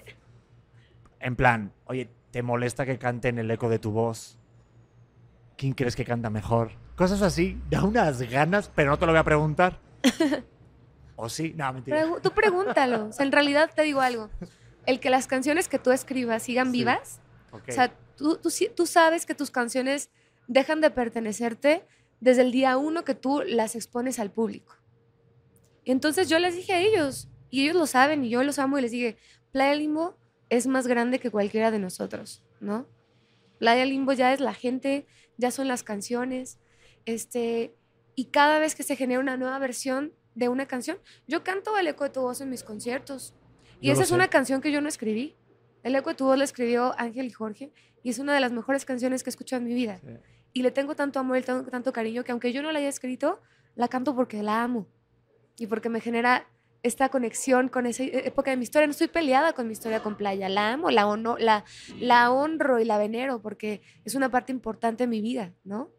[1.20, 4.38] En plan, oye, ¿te molesta que cante en el eco de tu voz?
[5.58, 6.74] ¿Quién crees que canta mejor?
[6.96, 9.80] Cosas así, da unas ganas, pero no te lo voy a preguntar.
[11.18, 11.54] ¿O sí?
[11.56, 12.06] No, mentira.
[12.06, 13.08] Pregu- tú pregúntalo.
[13.08, 14.30] O sea, en realidad te digo algo.
[14.86, 16.80] El que las canciones que tú escribas sigan Sí.
[16.80, 17.20] vivas,
[17.52, 17.64] Ok.
[17.70, 20.10] o sea, tú, tú, tú sabes que tus canciones
[20.48, 21.86] dejan de pertenecerte
[22.20, 24.76] desde el día uno que tú las expones al público.
[25.84, 28.78] Y entonces yo les dije a ellos, y ellos lo saben, y yo los amo,
[28.78, 29.18] y les dije,
[29.52, 30.18] Playa Limbo
[30.50, 32.88] es más grande que cualquiera de nosotros, ¿no?
[33.60, 35.06] Playa Limbo ya es la gente,
[35.38, 36.58] ya son las canciones,
[37.06, 37.76] este,
[38.16, 40.98] y cada vez que se genera una nueva versión de una canción,
[41.28, 43.34] yo canto el eco de tu voz en mis conciertos.
[43.80, 44.16] Y Yo esa es sé.
[44.16, 45.36] una canción que yo no escribí.
[45.84, 47.72] El eco de tu voz la escribió Ángel y Jorge,
[48.04, 50.00] y es una de las mejores canciones que he escuchado en mi vida.
[50.00, 50.08] Sí.
[50.54, 52.90] Y le tengo tanto amor y tengo tanto cariño que aunque yo no la haya
[52.90, 53.42] escrito,
[53.76, 54.88] la canto porque la amo.
[55.58, 56.48] Y porque me genera
[56.82, 58.88] esta conexión con esa época de mi historia.
[58.88, 60.48] No estoy peleada con mi historia con Playa.
[60.50, 61.06] La amo, la,
[61.40, 61.66] la,
[62.00, 65.90] la honro y la venero porque es una parte importante de mi vida, ¿no?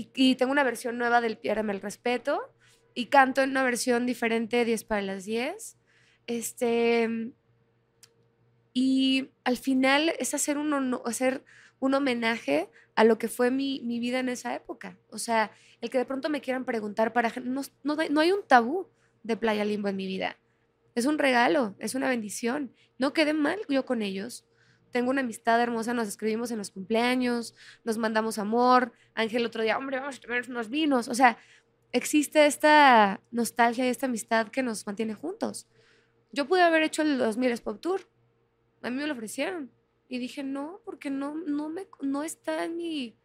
[0.00, 2.54] Y, tengo una versión nueva del Piérame el Respeto
[2.94, 5.76] y canto en una versión diferente 10 para las 10.
[6.28, 7.32] Este,
[8.72, 11.44] y al final es hacer un, hacer
[11.80, 14.96] un homenaje a lo que fue mi, mi vida en esa época.
[15.10, 17.32] O sea, el que de pronto me quieran preguntar para...
[17.42, 18.88] No, no, no hay un tabú
[19.24, 20.36] de Playa Limbo en mi vida.
[20.94, 22.72] Es un regalo, es una bendición.
[22.98, 24.47] No quedé mal yo con ellos.
[24.90, 28.92] Tengo una amistad hermosa, nos escribimos en los cumpleaños, nos mandamos amor.
[29.14, 31.08] Ángel otro día, hombre, vamos a tomar unos vinos.
[31.08, 31.38] O sea,
[31.92, 35.66] existe esta nostalgia y esta amistad que nos mantiene juntos.
[36.32, 38.08] Yo pude haber hecho el 2000 Pop Tour.
[38.82, 39.70] A mí me lo ofrecieron.
[40.08, 43.16] Y dije, no, porque no, no, me, no está en mi...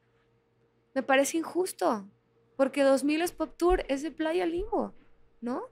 [0.94, 2.10] Me parece injusto.
[2.58, 4.94] Porque 2000 es Pop Tour, es de Playa Limbo,
[5.42, 5.70] ¿no?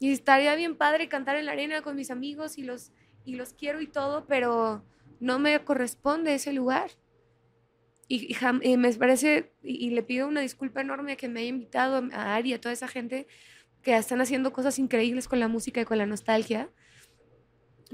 [0.00, 2.92] Y estaría bien padre cantar en la arena con mis amigos y los,
[3.28, 4.82] y los quiero y todo, pero
[5.20, 6.90] no me corresponde ese lugar.
[8.10, 8.34] Y,
[8.78, 12.54] me parece, y, le pido una disculpa enorme a que me haya invitado, a Ari,
[12.54, 13.26] a toda esa gente
[13.82, 16.70] que están haciendo cosas increíbles con la música y con la nostalgia,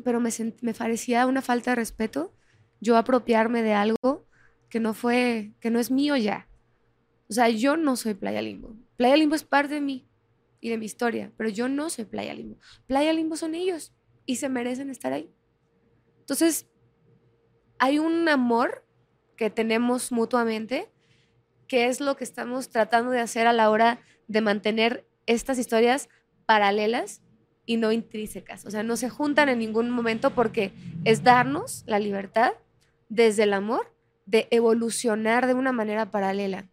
[0.04, 0.30] pero me,
[0.60, 2.32] me parecía una falta de respeto
[2.80, 4.24] yo apropiarme de algo
[4.68, 6.48] que no fue, que no es mío ya.
[7.28, 8.76] O sea, yo no soy Playa Limbo.
[8.96, 10.06] Playa Limbo es parte de mí
[10.60, 12.56] y de mi historia, pero yo no soy Playa Limbo.
[12.86, 13.92] Playa Limbo son ellos
[14.26, 15.30] y se merecen estar ahí.
[16.20, 16.66] Entonces,
[17.78, 18.84] hay un amor
[19.36, 20.90] que tenemos mutuamente,
[21.68, 26.08] que es lo que estamos tratando de hacer a la hora de mantener estas historias
[26.46, 27.22] paralelas
[27.66, 28.64] y no intrínsecas.
[28.66, 30.72] O sea, no se juntan en ningún momento porque
[31.04, 32.52] es darnos la libertad
[33.08, 33.94] desde el amor
[34.26, 36.70] de evolucionar de una manera paralela.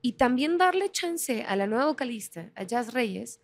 [0.00, 3.40] y también darle chance a la nueva vocalista, a Jazz Reyes,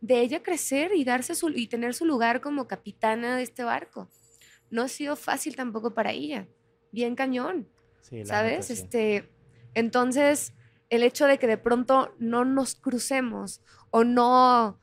[0.00, 4.08] de ella crecer y, darse su, y tener su lugar como capitana de este barco.
[4.70, 6.46] No ha sido fácil tampoco para ella.
[6.92, 7.68] Bien cañón,
[8.00, 8.70] Sí, ¿sabes?
[8.70, 9.30] Este,
[9.74, 10.54] entonces,
[10.88, 14.78] el hecho de que de pronto no nos crucemos o no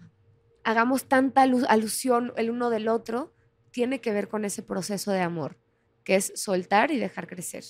[0.64, 3.34] hagamos tanta alu- alusión el uno del otro,
[3.72, 5.58] tiene que ver con ese proceso de amor,
[6.04, 7.64] que es soltar y dejar crecer.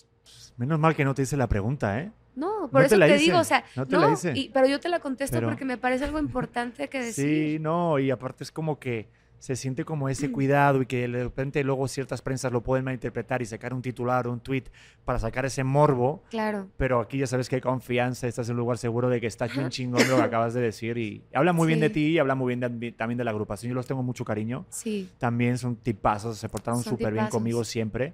[0.57, 2.11] Menos mal que no te hice la pregunta, ¿eh?
[2.35, 4.33] No, por No eso te digo, o sea, no no, te la hice.
[4.35, 7.55] y- pero yo te la contesto Pero- porque me parece algo importante que decir.
[7.55, 9.07] Sí, no, y aparte es como que
[9.37, 13.43] se siente como ese cuidado y que de repente luego ciertas prensas lo pueden malinterpretar
[13.43, 14.63] y sacar un titular o un tweet
[15.03, 16.67] para sacar ese morbo, Claro.
[16.77, 19.45] pero aquí ya sabes que hay confianza, estás en un lugar seguro de que está
[19.45, 22.33] bien chingón lo que acabas de decir y habla muy bien de ti y habla
[22.33, 23.69] muy bien de- también de la agrupación.
[23.69, 25.09] Yo los tengo mucho cariño, Sí.
[25.19, 28.13] también son tipazos, se portaron súper bien conmigo siempre.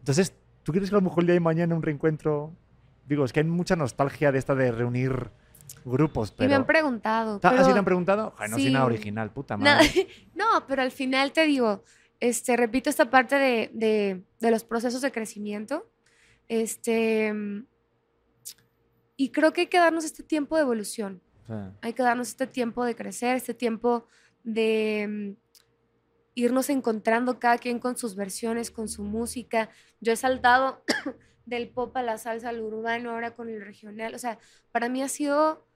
[0.00, 0.34] Entonces,
[0.64, 2.52] ¿tú crees que a lo mejor el día de mañana un reencuentro?
[3.08, 5.30] Digo, es que hay mucha nostalgia de esta de reunir
[5.84, 6.46] grupos, pero...
[6.46, 7.40] Y me han preguntado.
[7.40, 8.34] ¿Ta- ¿Así pero- te han preguntado?
[8.38, 8.72] Ay, no soy Sí.
[8.72, 10.08] nada original, puta madre.
[10.34, 11.82] no, pero al final te digo,
[12.20, 15.90] este, repito esta parte de, de- de los procesos de crecimiento.
[16.48, 17.32] Este,
[19.16, 21.20] y creo que hay que darnos este tiempo de evolución.
[21.80, 24.06] Hay que darnos este tiempo de crecer, este tiempo
[24.44, 25.58] de mm,
[26.34, 29.70] irnos encontrando cada quien con sus versiones, con su música.
[30.00, 30.84] Yo he saltado
[31.48, 34.14] del pop a la salsa, al urbano, ahora con el regional.
[34.14, 34.38] O sea,
[34.70, 35.66] para mí ha sido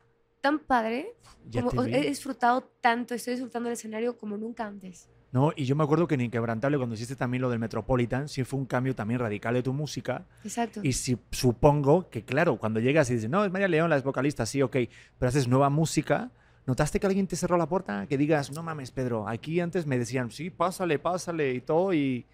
[0.41, 1.15] tan padre.
[1.49, 5.09] ya Como, he disfrutado tanto, estoy disfrutando el escenario como nunca antes.
[5.31, 8.45] No, y yo me acuerdo que en Inquebrantable, cuando hiciste también lo del Metropolitan, sí
[8.45, 10.27] fue un cambio también radical de tu música.
[10.45, 10.81] Exacto.
[10.83, 14.03] Y si, supongo que, claro, cuando llegas y dices, no, es María León, la es
[14.03, 14.77] vocalista, sí, ok,
[15.19, 16.31] pero haces nueva música,
[16.67, 18.07] ¿notaste que alguien te cerró la puerta?
[18.07, 22.27] Que digas, no mames, Pedro, aquí antes me decían, sí, pásale, pásale y todo, y.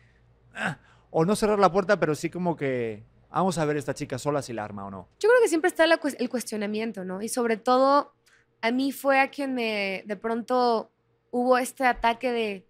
[0.57, 0.79] ah,
[1.11, 3.05] o no cerrar la puerta, pero sí como que.
[3.31, 5.09] Vamos a ver esta chica sola si la arma o no.
[5.21, 7.21] Yo creo que siempre está la el cuestionamiento, ¿no?
[7.23, 8.15] Y sobre todo,
[8.63, 10.91] a mí fue a quien me, de pronto,
[11.31, 12.69] hubo este ataque de,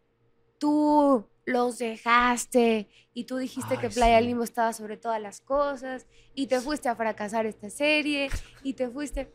[0.59, 4.27] tú los dejaste y tú dijiste que Ay, Playa sí.
[4.27, 8.29] Limbo estaba sobre todas las cosas y te fuiste a fracasar esta serie
[8.63, 9.33] y te fuiste...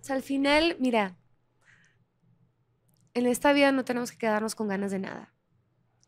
[0.00, 1.16] O sea, al final, mira,
[3.14, 5.32] en esta vida no tenemos que quedarnos con ganas de nada.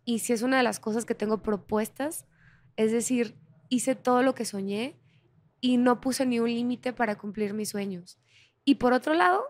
[0.05, 2.27] Y si es una de las cosas que tengo propuestas,
[2.77, 3.39] es decir,
[3.69, 4.97] hice todo lo que soñé
[5.61, 8.19] y no puse ni un límite para cumplir mis sueños.
[8.65, 9.43] Y por otro lado,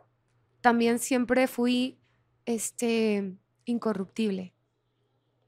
[0.60, 1.98] también siempre fui
[2.46, 4.54] este incorruptible.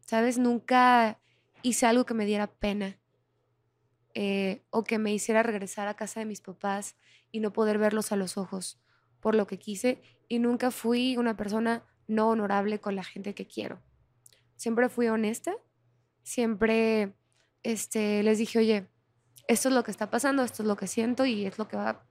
[0.01, 0.39] ¿Sabes?
[0.39, 1.21] Nunca
[1.63, 2.99] hice algo que me diera pena
[4.15, 6.97] eh, o que me hiciera regresar a casa de mis papás
[7.33, 8.81] y no poder verlos a los ojos
[9.21, 10.03] por lo que quise.
[10.29, 13.81] Y nunca fui una persona no honorable con la gente que quiero.
[14.57, 15.55] Siempre fui honesta,
[16.23, 17.15] siempre
[17.73, 18.87] este, les dije, oye,
[19.49, 21.77] esto es lo que está pasando, esto es lo que siento y es lo que
[21.77, 22.05] va.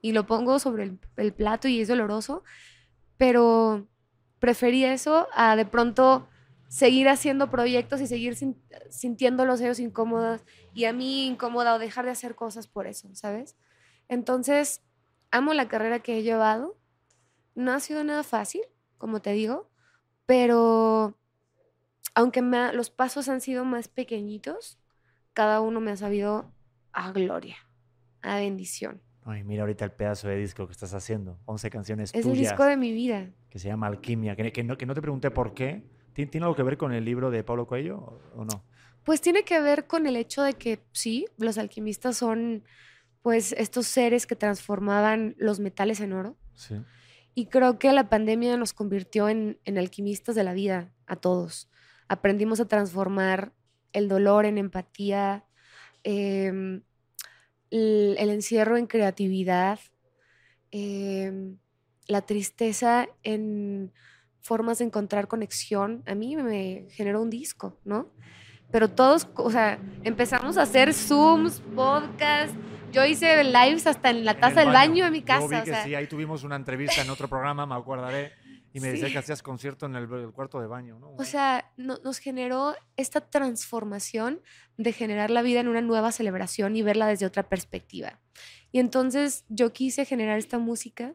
[0.00, 2.42] Y lo pongo sobre el, plato y es doloroso,
[3.16, 3.88] pero
[4.38, 6.28] preferí eso a de pronto
[6.68, 10.42] seguir haciendo proyectos y seguir sin- sintiéndolos ellos incómodos
[10.74, 13.56] y a mí incómoda o dejar de hacer cosas por eso, ¿sabes?
[14.08, 14.82] Entonces,
[15.30, 16.78] amo la carrera que he llevado.
[17.54, 18.62] No ha sido nada fácil,
[18.98, 19.70] como te digo,
[20.26, 21.18] pero
[22.14, 24.81] aunque los pasos han sido más pequeñitos,
[25.34, 26.50] cada uno me ha sabido
[26.92, 27.56] a gloria,
[28.22, 29.00] a bendición.
[29.24, 31.38] Ay, mira ahorita el pedazo de disco que estás haciendo.
[31.46, 32.36] 11 canciones Es tuyas.
[32.38, 33.30] el disco de mi vida.
[33.50, 35.84] que se llama Alquimia, que, que no, que no te pregunté por qué.
[36.14, 38.64] ¿Tien- ¿Tiene algo que ver con el libro de Pablo Coelho o, o no?
[39.04, 42.64] Pues tiene que ver con el hecho de que sí, los alquimistas son
[43.22, 46.36] pues estos seres que transformaban los metales en oro.
[46.54, 46.74] Sí.
[47.34, 51.68] Y creo que la pandemia nos convirtió en, en alquimistas de la vida, a todos.
[52.08, 53.52] Aprendimos a transformar
[53.92, 55.44] el dolor en empatía,
[56.04, 56.82] em,
[57.70, 59.78] el, el encierro en creatividad,
[60.70, 61.56] em,
[62.06, 63.92] la tristeza en
[64.40, 66.02] formas de encontrar conexión.
[66.06, 68.10] A mí me generó un disco, ¿no?
[68.70, 72.56] Pero todos, o sea, empezamos a hacer Zooms, podcasts.
[72.90, 75.46] Yo hice lives hasta en la taza el del baño de mi Yo casa.
[75.46, 78.32] vi o que sea, sí, ahí tuvimos una entrevista en otro programa, me acordaré,
[78.72, 79.12] y me decía Sí.
[79.12, 81.14] que hacías concierto en el, el cuarto de baño, ¿no?
[81.16, 84.40] O sea, no- nos generó esta transformación
[84.76, 88.18] de generar la vida en una nueva celebración y verla desde otra perspectiva.
[88.70, 91.14] Y entonces yo quise generar esta música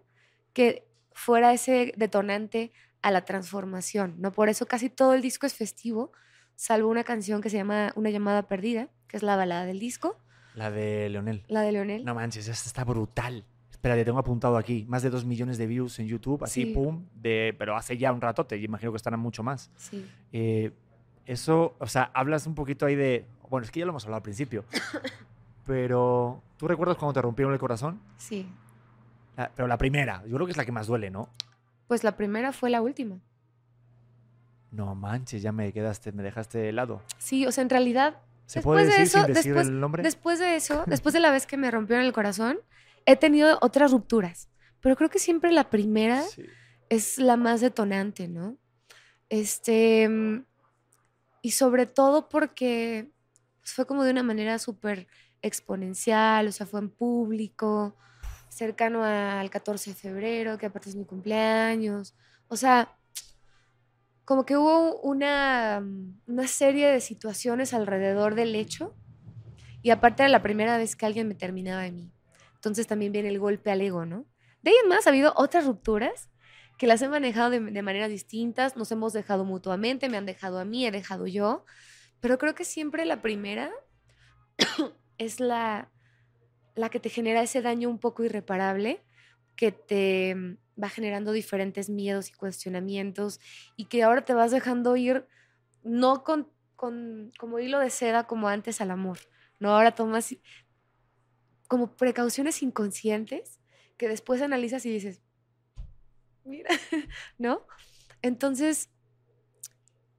[0.53, 4.31] que fuera ese detonante a la transformación, ¿no?
[4.31, 6.11] Por eso casi todo el disco es festivo,
[6.55, 10.17] salvo una canción que se llama Una llamada perdida, que es la balada del disco,
[10.55, 11.43] La de Leonel.
[11.47, 12.03] la de Leonel.
[12.05, 13.45] No manches, esta está brutal.
[13.87, 14.85] Espera, te tengo apuntado aquí.
[14.89, 16.73] Más de dos millones de views en YouTube, así, Sí.
[16.73, 19.71] pum, de, pero hace ya un rato, te imagino que estarán mucho más.
[19.77, 20.05] Sí.
[20.33, 20.71] Eh,
[21.25, 23.25] eso, o sea, hablas un poquito ahí de.
[23.49, 24.65] Bueno, es que ya lo hemos hablado al principio.
[25.65, 27.99] pero, ¿tú recuerdas cuando te rompieron el corazón?
[28.17, 28.49] Sí.
[29.37, 31.29] Ah, Pero la primera, yo creo que es la que más duele, ¿no?
[31.87, 33.19] Pues la primera fue la última.
[34.71, 37.01] No manches, ya me quedaste, me dejaste helado.
[37.17, 38.17] Sí, o sea, en realidad,
[38.47, 40.03] ¿Se Después puede de decir eso, sin decir después- el nombre?
[40.03, 42.57] después de eso, después de la vez que me rompieron el corazón,
[43.07, 44.49] he tenido otras rupturas.
[44.81, 46.43] Pero creo que siempre la primera Sí.
[46.89, 48.57] es la más detonante, ¿no?
[49.29, 50.07] Este.
[51.41, 53.09] Y sobre todo porque
[53.61, 55.07] pues, fue como de una manera súper
[55.41, 57.95] exponencial, o sea, fue en público,
[58.49, 62.15] cercano al 14 de febrero, que aparte es mi cumpleaños.
[62.49, 62.97] O sea,
[64.25, 65.81] como que hubo una,
[66.27, 68.93] una serie de situaciones alrededor del hecho.
[69.81, 72.11] Y aparte era la primera vez que alguien me terminaba de mí.
[72.57, 74.25] Entonces también viene el golpe al ego, ¿no?
[74.61, 76.29] De ahí en más ha habido otras rupturas
[76.77, 80.59] que las he manejado de, de maneras distintas, nos hemos dejado mutuamente, me han dejado
[80.59, 81.65] a mí, he dejado yo,
[82.19, 83.71] pero creo que siempre la primera
[85.17, 85.89] es la,
[86.75, 89.03] la que te genera ese daño un poco irreparable,
[89.55, 93.39] que te mm, va generando diferentes miedos y cuestionamientos
[93.75, 95.27] y que ahora te vas dejando ir
[95.83, 99.17] no con, con como hilo de seda como antes al amor,
[99.59, 100.35] no, ahora tomas
[101.67, 103.59] como precauciones inconscientes
[103.97, 105.21] que después analizas y dices,
[106.43, 106.69] mira,
[107.37, 107.65] ¿no?
[108.21, 108.89] Entonces,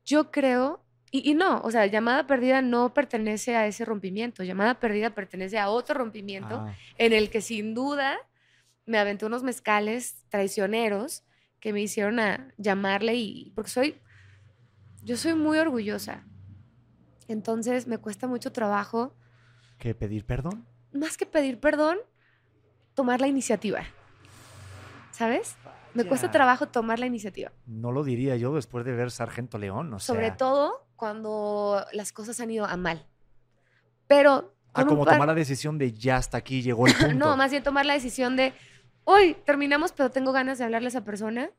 [0.05, 4.79] yo creo, y, y no, o sea, llamada perdida no pertenece a ese rompimiento, llamada
[4.79, 8.19] perdida pertenece a otro rompimiento Ah, en el que sin duda
[8.87, 11.25] me aventé unos mezcales traicioneros
[11.61, 14.01] que me hicieron a llamarle y porque soy
[15.03, 16.27] yo soy muy orgullosa.
[17.29, 19.15] Entonces me cuesta mucho trabajo,
[19.79, 20.67] ¿Qué pedir perdón?
[20.93, 21.99] Más que pedir perdón,
[22.95, 23.85] tomar la iniciativa.
[25.11, 25.57] ¿Sabes?
[25.95, 27.51] Me cuesta trabajo tomar la iniciativa.
[27.67, 30.15] No lo diría yo después de ver Sargento León, o sea.
[30.15, 33.07] Sobre todo cuando las cosas han ido a mal.
[34.07, 37.15] Pero Ah, como par- tomar la decisión de ya hasta aquí llegó el punto.
[37.15, 38.53] No, más bien tomar la decisión de,
[39.05, 41.51] hoy terminamos, pero tengo ganas de hablarle a esa persona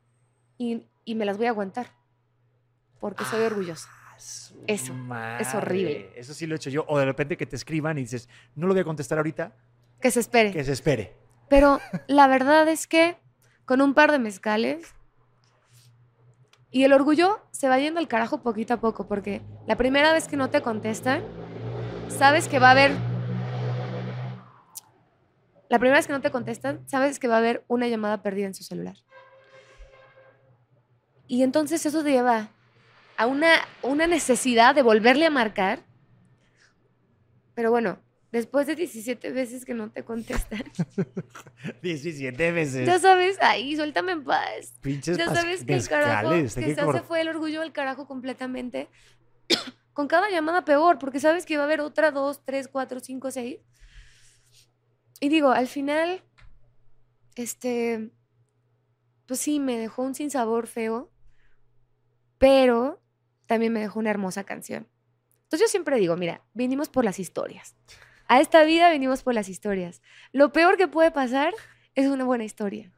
[0.56, 1.88] y, y me las voy a aguantar.
[2.98, 3.88] Porque soy orgullosa.
[3.90, 3.99] Ah, su
[4.66, 4.94] Eso,
[5.38, 6.10] es horrible.
[6.14, 6.84] Eso sí lo he hecho yo.
[6.88, 9.54] O de repente que te escriban y dices, no lo voy a contestar ahorita,
[10.00, 10.52] Que se espere.
[10.52, 11.16] que se espere.
[11.48, 13.18] Pero la verdad es que
[13.64, 14.94] con un par de mezcales
[16.70, 20.28] y el orgullo se va yendo al carajo poquito a poco, porque la primera vez
[20.28, 21.24] que no te contestan,
[22.08, 22.92] sabes que va a haber...
[25.68, 28.46] La primera vez que no te contestan, sabes que va a haber una llamada perdida
[28.46, 28.96] en su celular.
[31.26, 32.50] Y entonces eso te lleva
[33.20, 35.84] a una, una necesidad de volverle a marcar.
[37.54, 37.98] Pero bueno,
[38.32, 40.64] después de 17 veces que no te contestan,
[41.82, 42.86] 17 veces.
[42.86, 44.72] ya sabes, ahí, suéltame en paz.
[44.80, 48.06] Pinches Ya sabes que el carajo que que se hace fue el orgullo del carajo
[48.06, 48.88] completamente.
[49.92, 53.30] Con cada llamada peor, porque sabes que va a haber otra, dos, tres, cuatro, cinco,
[53.30, 53.58] seis.
[55.20, 56.22] Y digo, al final,
[57.34, 58.08] este,
[59.26, 61.10] pues sí, me dejó un sinsabor feo,
[62.38, 62.99] pero
[63.50, 64.86] también me dejó una hermosa canción.
[65.42, 67.74] Entonces yo siempre digo, mira, vinimos por las historias.
[68.28, 70.02] A esta vida venimos por las historias.
[70.30, 71.52] Lo peor que puede pasar
[71.96, 72.92] es una buena historia.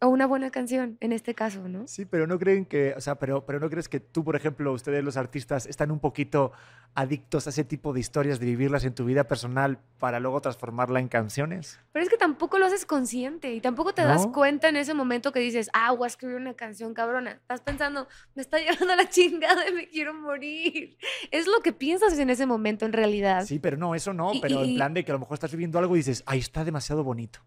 [0.00, 1.88] O una buena canción, en este caso, ¿no?
[1.88, 4.72] Sí, pero no creen que, o sea, pero, pero no crees que tú, por ejemplo,
[4.72, 6.52] ustedes los artistas, están un poquito
[6.94, 11.00] adictos a ese tipo de historias, de vivirlas en tu vida personal para luego transformarla
[11.00, 11.80] en canciones.
[11.90, 15.32] Pero es que tampoco lo haces consciente y tampoco te das cuenta en ese momento
[15.32, 17.32] que dices, ah, voy a escribir una canción cabrona.
[17.32, 20.96] Estás pensando, me está llevando la chingada y me quiero morir.
[21.32, 23.44] Es lo que piensas en ese momento en realidad.
[23.46, 25.34] Sí, pero no, eso no, Y- pero en y- plan de que a lo mejor
[25.34, 27.40] estás viviendo algo y dices, ahí está demasiado bonito.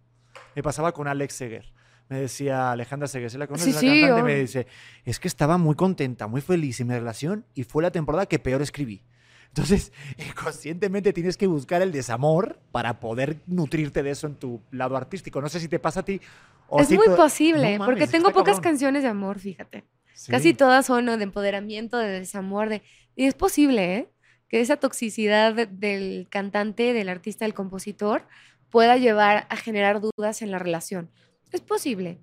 [0.54, 1.72] Me pasaba con Alex Seger.
[2.12, 3.68] Me decía Alejandra Seger, ¿se la conoces?
[3.68, 4.24] Sí, la sí, cantante?
[4.24, 4.68] Me dice,
[5.06, 8.38] es que estaba muy contenta, muy feliz en mi relación y fue la temporada que
[8.38, 9.02] peor escribí.
[9.48, 9.94] Entonces,
[10.30, 15.40] inconscientemente tienes que buscar el desamor para poder nutrirte de eso en tu lado artístico.
[15.42, 16.20] No sé si te pasa a ti.
[16.68, 18.64] o es si muy posible, No mames, porque tengo pocas cabrón.
[18.64, 19.86] canciones de amor, fíjate.
[20.14, 20.32] Sí.
[20.32, 22.82] Casi todas son de empoderamiento, de desamor, de...
[23.16, 24.10] Y es posible, ¿eh?
[24.50, 28.28] Que esa toxicidad de- del cantante, del artista, del compositor,
[28.70, 31.10] pueda llevar a generar dudas en la relación.
[31.52, 32.20] Es posible.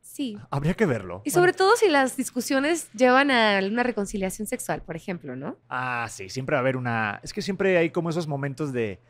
[0.00, 0.38] Sí.
[0.50, 1.22] Habría que verlo.
[1.24, 5.56] Y Bueno, sobre todo si las discusiones llevan a una reconciliación sexual, por ejemplo, ¿no?
[5.68, 7.20] Ah, sí, siempre va a haber una...
[7.22, 9.00] Es que siempre hay como esos momentos de...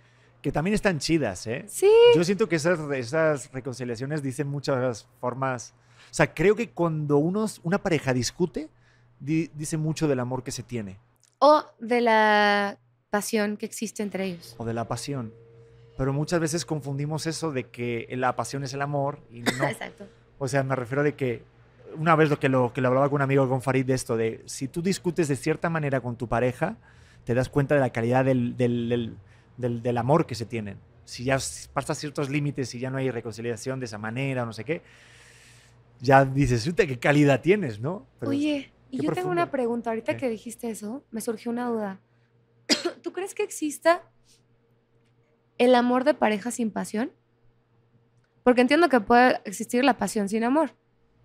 [0.41, 1.65] que también están chidas, ¿eh?
[1.69, 1.91] Sí.
[2.17, 5.75] Yo siento que esas, esas reconciliaciones dicen muchas formas.
[6.11, 8.71] O sea, creo que cuando unos, una pareja discute,
[9.21, 10.99] di- dice mucho del amor que se tiene
[11.39, 12.79] O de la
[13.11, 14.55] pasión que existe entre ellos.
[14.59, 15.35] o de la pasión.
[15.97, 19.65] Pero muchas veces confundimos eso de que la pasión es el amor y no.
[19.69, 20.07] Exacto.
[20.39, 21.43] O sea, me refiero de que
[21.97, 24.17] una vez lo que lo, que lo hablaba con un amigo con Farid de esto,
[24.17, 26.77] de si tú discutes de cierta manera con tu pareja,
[27.25, 29.17] te das cuenta de la calidad del, del, del-
[29.57, 30.79] del- del amor que se tienen.
[31.05, 31.39] si ya
[31.73, 34.81] pasas ciertos límites y ya no hay reconciliación de esa manera o no sé qué,
[36.01, 38.07] ya dices, "Uta, qué calidad tienes, ¿no?
[38.19, 39.51] Pero- Oye, y yo tengo una profundo.
[39.51, 39.91] pregunta.
[39.91, 40.19] Ahorita ¿Qué?
[40.21, 42.01] que dijiste eso, me surgió una duda.
[43.03, 44.03] ¿Tú crees que exista
[45.59, 47.13] el amor de pareja sin pasión?
[48.43, 50.73] Porque entiendo que puede existir la pasión sin amor,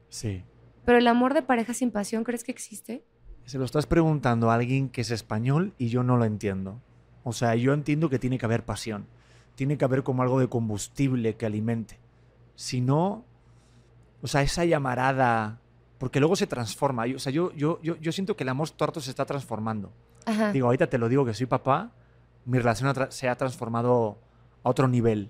[0.10, 0.44] Sí.
[0.86, 3.04] pero el amor de pareja sin pasión, ¿crees que existe?
[3.46, 6.82] Se lo estás preguntando a alguien que es español y yo no lo entiendo.
[7.24, 9.08] O sea, yo entiendo que tiene que haber pasión.
[9.56, 12.00] Tiene que haber como algo de combustible que alimente.
[12.56, 13.26] Si no,
[14.22, 15.60] o sea, esa llamarada,
[15.98, 17.08] porque luego se transforma.
[17.08, 19.92] Yo- o sea, yo, yo, yo, yo siento que el amor torto se está transformando.
[20.26, 20.52] Ajá.
[20.54, 21.92] Digo, ahorita te lo digo que soy papá,
[22.50, 24.18] mi relación se ha transformado
[24.64, 25.30] a otro nivel.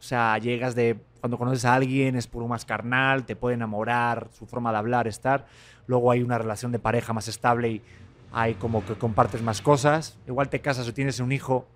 [0.00, 4.28] O sea, llegas de cuando conoces a alguien, es puro más carnal, te puede enamorar,
[4.32, 5.46] su forma de hablar, estar.
[5.86, 7.82] Luego hay una relación de pareja más estable y
[8.32, 10.18] hay como que compartes más cosas.
[10.26, 11.66] Igual te casas o tienes un hijo,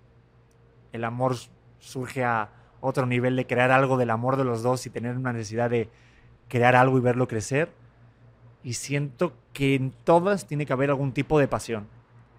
[0.91, 1.37] el amor
[1.79, 2.49] surge a
[2.81, 5.89] otro nivel de crear algo del amor de los dos y tener una necesidad de
[6.49, 7.71] crear algo y verlo crecer.
[8.61, 11.87] Y siento que en todas tiene que haber algún tipo de pasión.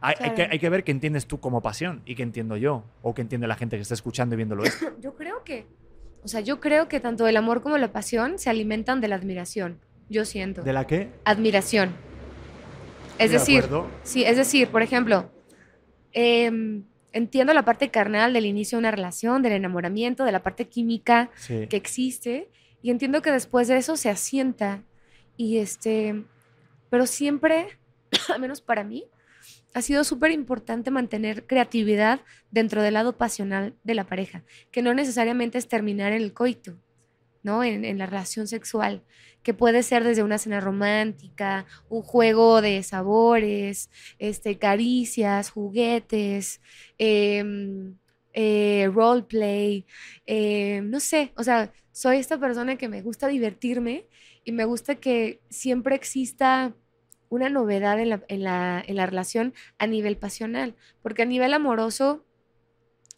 [0.00, 2.84] Hay, hay que, hay que ver qué entiendes tú como pasión y qué entiendo yo,
[3.02, 4.86] o qué entiende la gente que está escuchando y viéndolo esto.
[5.00, 5.66] Yo creo que,
[6.24, 9.16] o sea, yo creo que tanto el amor como la pasión se alimentan de la
[9.16, 9.78] admiración.
[10.08, 10.62] Yo siento.
[10.62, 11.08] ¿De la qué?
[11.24, 11.90] Admiración.
[13.18, 13.88] Es De decir, acuerdo.
[14.02, 15.30] Sí, es decir, por ejemplo,
[16.12, 20.66] em, entiendo la parte carnal del inicio de una relación, del enamoramiento, de la parte
[20.68, 21.66] química Sí.
[21.68, 22.48] que existe,
[22.82, 24.82] y entiendo que después de eso se asienta.
[25.36, 26.24] Y este,
[26.88, 27.66] pero siempre,
[28.32, 29.04] al menos para mí,
[29.74, 34.94] ha sido súper importante mantener creatividad dentro del lado pasional de la pareja, que no
[34.94, 36.76] necesariamente es terminar en el coito,
[37.42, 37.64] ¿no?
[37.64, 39.02] En, la relación sexual,
[39.42, 46.60] que puede ser desde una cena romántica, un juego de sabores, este, caricias, juguetes,
[46.98, 47.96] em,
[48.32, 49.86] eh, roleplay,
[50.26, 54.06] eh, no sé, o sea, soy esta persona que me gusta divertirme
[54.44, 56.74] y me gusta que siempre exista
[57.30, 61.54] una novedad en la, en la, en la relación a nivel pasional, porque a nivel
[61.54, 62.26] amoroso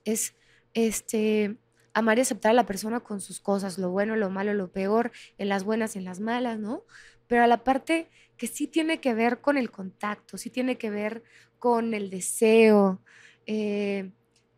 [0.04, 0.34] es
[0.74, 1.56] este
[1.94, 5.12] amar y aceptar a la persona con sus cosas, lo bueno, lo malo, lo peor,
[5.38, 6.84] en las buenas, en las malas, ¿no?
[7.26, 10.90] Pero a la parte que sí tiene que ver con el contacto, sí tiene que
[10.90, 11.22] ver
[11.58, 13.02] con el deseo.
[13.46, 14.12] eh,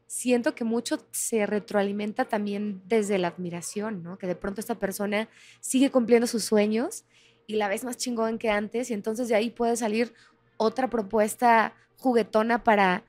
[0.07, 4.17] siento que mucho se retroalimenta también desde la admiración, ¿no?
[4.17, 5.29] Que de pronto esta persona
[5.61, 7.05] sigue cumpliendo sus sueños
[7.47, 10.13] y la ves más chingón que antes y entonces de ahí puede salir
[10.57, 13.05] otra propuesta juguetona para,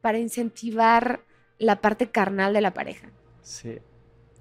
[0.00, 1.20] para incentivar
[1.58, 3.10] la parte carnal de la pareja.
[3.42, 3.78] Sí.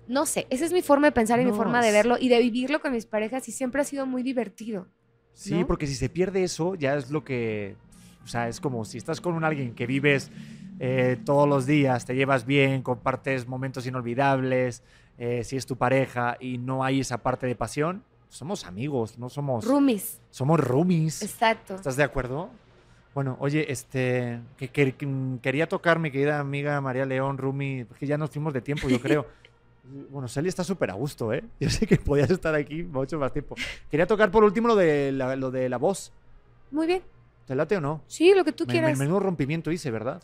[0.08, 2.40] No sé, esa es mi forma de pensar y mi forma de verlo y de
[2.40, 4.88] vivirlo con mis parejas y siempre ha sido muy divertido.
[5.34, 5.68] Sí, ¿no?
[5.68, 7.76] porque si se pierde eso, ya es lo que.
[8.24, 10.32] O sea, es como si estás con un alguien que vives
[10.80, 14.84] eh, todos los días, te llevas bien, compartes momentos inolvidables,
[15.18, 18.04] eh, si es tu pareja y no hay esa parte de pasión,
[18.34, 19.66] somos amigos, no somos.
[19.66, 21.22] Roomies, somos roomies.
[21.22, 21.76] exacto.
[21.76, 22.50] ¿Estás de acuerdo?
[23.14, 24.40] Bueno, oye, este.
[24.58, 25.08] Que, que- que,
[25.42, 29.00] quería tocar mi querida amiga María León, Rumi, porque ya nos fuimos de tiempo, yo
[29.00, 29.26] creo.
[30.10, 31.44] Bueno, Sally está súper a gusto, ¿eh?
[31.60, 33.54] Yo sé que podías estar aquí mucho más tiempo.
[33.92, 36.14] Quería tocar por último lo de la, lo de la voz.
[36.72, 37.02] Muy bien.
[37.46, 38.02] ¿Te late o no?
[38.08, 38.98] Sí, lo que tú Me- quieras.
[38.98, 40.24] me- Menudo rompimiento hice, ¿verdad?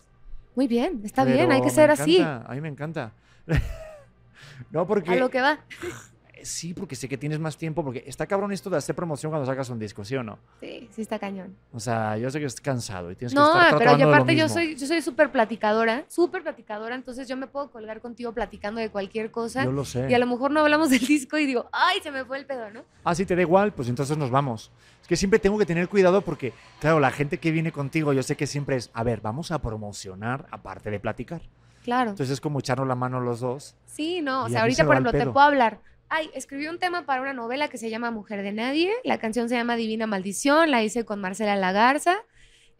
[0.55, 2.19] Muy bien, está bien, hay Pero que ser así.
[2.19, 3.11] encanta, A mí me encanta.
[4.71, 5.11] no, porque.
[5.11, 5.59] A lo que va.
[6.43, 9.45] Sí, porque sé que tienes más tiempo, porque está cabrón esto de hacer promoción cuando
[9.45, 10.37] sacas un disco, ¿sí o no?
[10.59, 11.55] Sí, sí está cañón.
[11.73, 14.49] O sea, yo sé que estás cansado y tienes que No, estar pero aparte yo
[14.49, 18.89] soy yo soy súper platicadora, súper platicadora, entonces yo me puedo colgar contigo platicando de
[18.89, 20.07] cualquier cosa Yo lo sé.
[20.09, 22.45] y a lo mejor no hablamos del disco y digo, ay, se me fue el
[22.45, 22.83] pedo, ¿no?
[23.03, 24.71] Ah, si te da igual, pues entonces nos vamos.
[25.01, 28.21] Es que siempre tengo que tener cuidado porque, claro, la gente que viene contigo, yo
[28.23, 31.41] sé que siempre es, a ver, vamos a promocionar aparte de platicar.
[31.83, 32.11] Claro.
[32.11, 33.75] Entonces es como echarnos la mano los dos.
[33.85, 35.79] Sí, no, o sea, ahorita, por ejemplo, te puedo hablar.
[36.09, 38.91] Ay, escribí un tema para una novela que se llama Mujer de Nadie.
[39.03, 40.71] La canción se llama Divina Maldición.
[40.71, 42.17] La hice con Marcela Lagarza.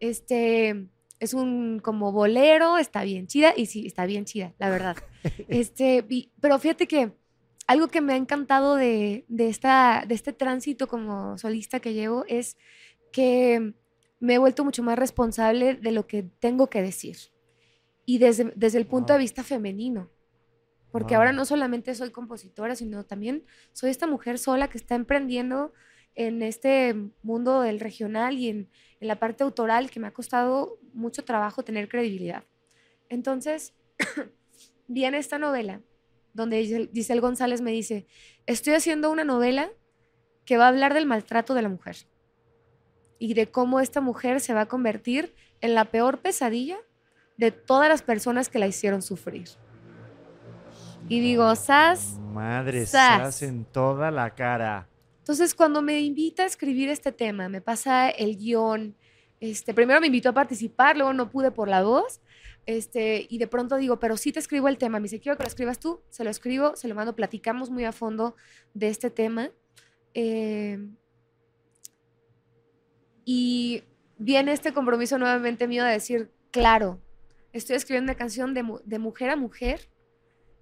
[0.00, 0.88] Este
[1.20, 3.52] es un como bolero, está bien chida.
[3.56, 4.96] Y sí, está bien chida, la verdad.
[5.48, 7.12] Este, y- pero fíjate que
[7.66, 12.24] algo que me ha encantado de, de, esta, de este tránsito como solista que llevo
[12.26, 12.56] es
[13.12, 13.74] que
[14.18, 17.16] me he vuelto mucho más responsable de lo que tengo que decir.
[18.06, 20.10] Y desde, desde el punto de vista femenino.
[20.92, 21.20] Porque Wow.
[21.20, 25.72] ahora no solamente soy compositora, sino también soy esta mujer sola que está emprendiendo
[26.14, 28.70] en este mundo del regional y en,
[29.00, 32.44] en la parte autoral que me ha costado mucho trabajo tener credibilidad.
[33.08, 33.74] Entonces,
[34.88, 35.80] viene esta novela
[36.32, 38.06] donde Giselle Giselle González me dice,
[38.46, 39.70] estoy haciendo una novela
[40.44, 41.96] que va a hablar del maltrato de la mujer
[43.18, 46.78] y de cómo esta mujer se va a convertir en la peor pesadilla
[47.36, 49.48] de todas las personas que la hicieron sufrir.
[51.10, 52.20] Y digo, Sas.
[52.32, 53.20] Madre, Sas.
[53.20, 54.88] sas en toda la cara.
[55.18, 58.94] Entonces, cuando me invita a escribir este tema, me pasa el guion.
[59.40, 62.20] Este, primero me invitó a participar, luego no pude por la voz.
[62.64, 65.00] Este, y de pronto digo, pero sí te escribo el tema.
[65.00, 66.00] Me dice, quiero que lo escribas tú.
[66.10, 68.36] Se lo escribo, se lo mando, platicamos muy a fondo
[68.72, 69.50] de este tema.
[70.14, 70.78] Eh,
[73.24, 73.82] y
[74.16, 77.00] viene este compromiso nuevamente mío de decir, claro,
[77.52, 79.89] estoy escribiendo una canción de mujer a mujer,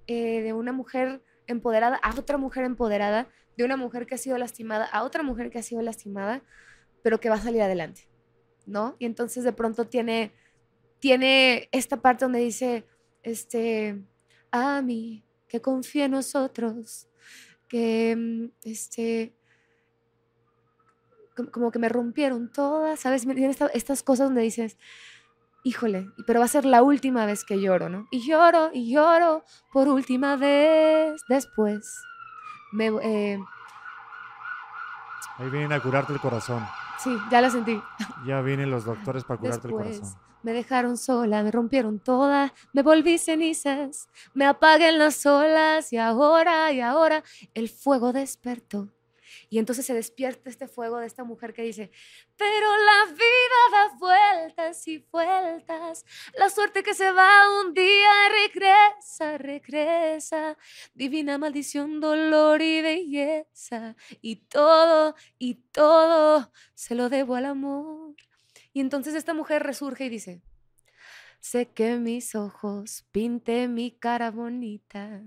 [0.08, 4.36] eh, de una mujer empoderada a otra mujer empoderada, de una mujer que ha sido
[4.38, 6.42] lastimada a otra mujer que ha sido lastimada,
[7.02, 8.08] pero que va a salir adelante,
[8.66, 8.96] ¿no?
[8.98, 10.32] Y entonces de pronto tiene,
[10.98, 12.84] tiene esta parte donde dice,
[13.22, 14.02] este,
[14.50, 17.08] a mí, que confía en nosotros,
[17.68, 19.34] que, mm, este,
[21.36, 23.22] com- como que me rompieron todas, ¿sabes?
[23.22, 24.76] Tiene esta- estas cosas donde dices,
[25.64, 28.06] híjole, pero va a ser la última vez que lloro, ¿no?
[28.10, 32.02] Y lloro y lloro por última vez después.
[32.72, 33.38] Me, eh,
[35.38, 36.66] Ahí vienen a curarte el corazón.
[36.98, 37.80] sí, ya la sentí.
[38.26, 40.14] Ya vienen los doctores para curarte el corazón.
[40.42, 46.72] me dejaron sola, me rompieron toda, me volví cenizas, me apaguen las olas y ahora,
[46.72, 47.22] y ahora
[47.54, 48.88] el fuego despertó.
[49.50, 51.90] Y entonces se despierta este fuego de esta mujer que dice,
[52.36, 59.38] pero la vida da vueltas y vueltas, la suerte que se va un día regresa,
[59.38, 60.58] regresa,
[60.92, 68.14] divina maldición, dolor y belleza, y todo, y todo se lo debo al amor.
[68.72, 70.42] Y entonces esta mujer resurge y dice,
[71.40, 75.22] sé que mis ojos pinté mi cara bonita.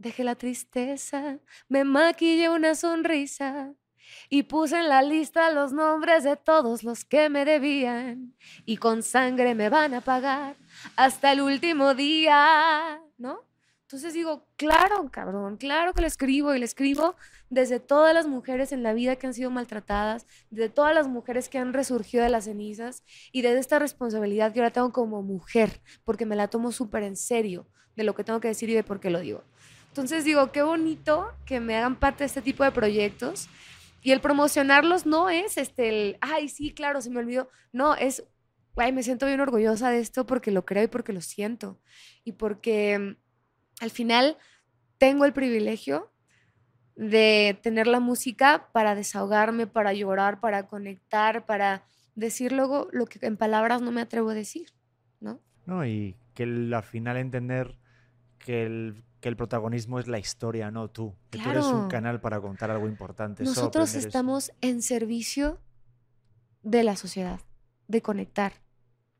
[0.00, 3.74] Dejé la tristeza, me maquillé una sonrisa
[4.30, 8.34] y puse en la lista los nombres de todos los que me debían
[8.64, 10.56] y con sangre me van a pagar
[10.96, 13.40] hasta el último día, ¿no?
[13.82, 17.14] Entonces digo, claro, cabrón, claro que le escribo y le escribo
[17.50, 21.50] desde todas las mujeres en la vida que han sido maltratadas, de todas las mujeres
[21.50, 25.82] que han resurgido de las cenizas y desde esta responsabilidad que ahora tengo como mujer,
[26.06, 28.82] porque me la tomo súper en serio de lo que tengo que decir y de
[28.82, 29.44] por qué lo digo.
[29.90, 33.48] Entonces digo, qué bonito que me hagan parte de este tipo de proyectos
[34.02, 37.48] y el promocionarlos no es este, el, ay, sí, claro, se me olvidó.
[37.72, 38.24] No, es,
[38.76, 41.80] ay, me siento bien orgullosa de esto porque lo creo y porque lo siento
[42.24, 43.16] y porque mm,
[43.82, 44.38] al final
[44.98, 46.12] tengo el privilegio
[46.94, 51.84] de tener la música para desahogarme, para llorar, para conectar, para
[52.14, 54.68] decir luego lo que en palabras no me atrevo a decir,
[55.20, 55.40] ¿no?
[55.66, 57.78] No, y que al final entender
[58.38, 61.14] que el, que el protagonismo es la historia, no tú.
[61.30, 61.88] Que tú eres un Claro.
[61.88, 63.44] canal para contar algo importante.
[63.44, 64.06] Nosotros eso.
[64.06, 65.60] estamos en servicio
[66.62, 67.40] de la sociedad,
[67.88, 68.52] de conectar.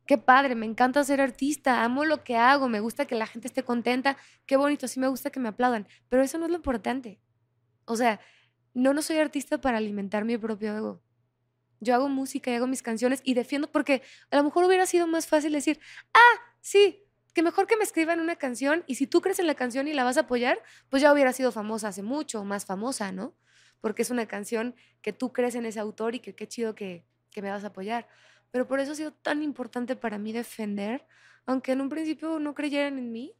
[0.07, 3.46] Qué padre, me encanta ser artista, amo lo que hago, me gusta que la gente
[3.46, 6.57] esté contenta, qué bonito, sí me gusta que me aplaudan, pero eso no es lo
[6.57, 7.20] importante.
[7.84, 8.20] O sea,
[8.74, 11.03] no, no soy artista para alimentar mi propio ego.
[11.80, 15.07] Yo hago música y hago mis canciones y defiendo porque a lo mejor hubiera sido
[15.07, 15.78] más fácil decir,
[16.12, 19.55] ah, sí, que mejor que me escriban una canción y si tú crees en la
[19.55, 23.12] canción y la vas a apoyar, pues ya hubiera sido famosa hace mucho, más famosa,
[23.12, 23.35] ¿no?
[23.81, 27.05] Porque es una canción que tú crees en ese autor y que qué chido que,
[27.31, 28.09] que me vas a apoyar.
[28.51, 31.07] Pero por eso ha sido tan importante para mí defender,
[31.47, 33.35] aunque en un principio no creyeran en mí,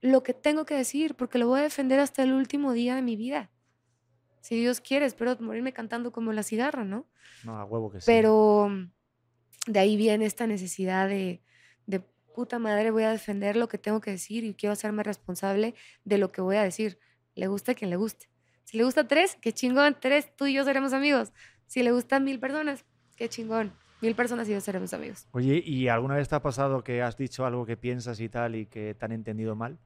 [0.00, 3.02] lo que tengo que decir, porque lo voy a defender hasta el último día de
[3.02, 3.50] mi vida.
[4.42, 7.06] Si Dios quiere, espero morirme cantando como la cigarra, ¿no?
[7.44, 8.04] No, a huevo que sí.
[8.06, 8.90] Pero mm,
[9.68, 11.40] de ahí viene esta necesidad de, de
[12.34, 15.74] puta madre, voy a defender lo que tengo que decir y quiero hacerme responsable
[16.04, 16.98] de lo que voy a decir.
[17.34, 18.28] Le gusta a quien le guste.
[18.64, 21.32] Si le gusta a tres, qué chingón, tres, tú y yo seremos amigos.
[21.66, 22.84] Si le gustan mil personas,
[23.16, 25.26] qué chingón, mil personas y yo seremos amigos.
[25.30, 28.56] Oye, ¿y alguna vez te ha pasado que has dicho algo que piensas y tal
[28.56, 29.78] y que te han entendido mal?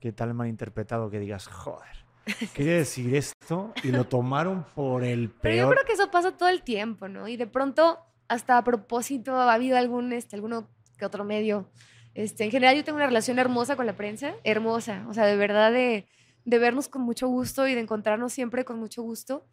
[0.00, 2.04] Que tal malinterpretado que digas, joder,
[2.52, 5.74] quería decir esto y lo tomaron por el Pero yo peor.
[5.74, 7.28] creo que eso pasa todo el tiempo, ¿no?
[7.28, 7.98] Y de pronto,
[8.28, 11.70] hasta a propósito, ha habido algún, este, alguno que otro medio.
[12.14, 15.36] Este, en general, yo tengo una relación hermosa con la prensa, hermosa, o sea, de
[15.36, 16.06] verdad de,
[16.44, 19.44] de vernos con mucho gusto y de encontrarnos siempre con mucho gusto.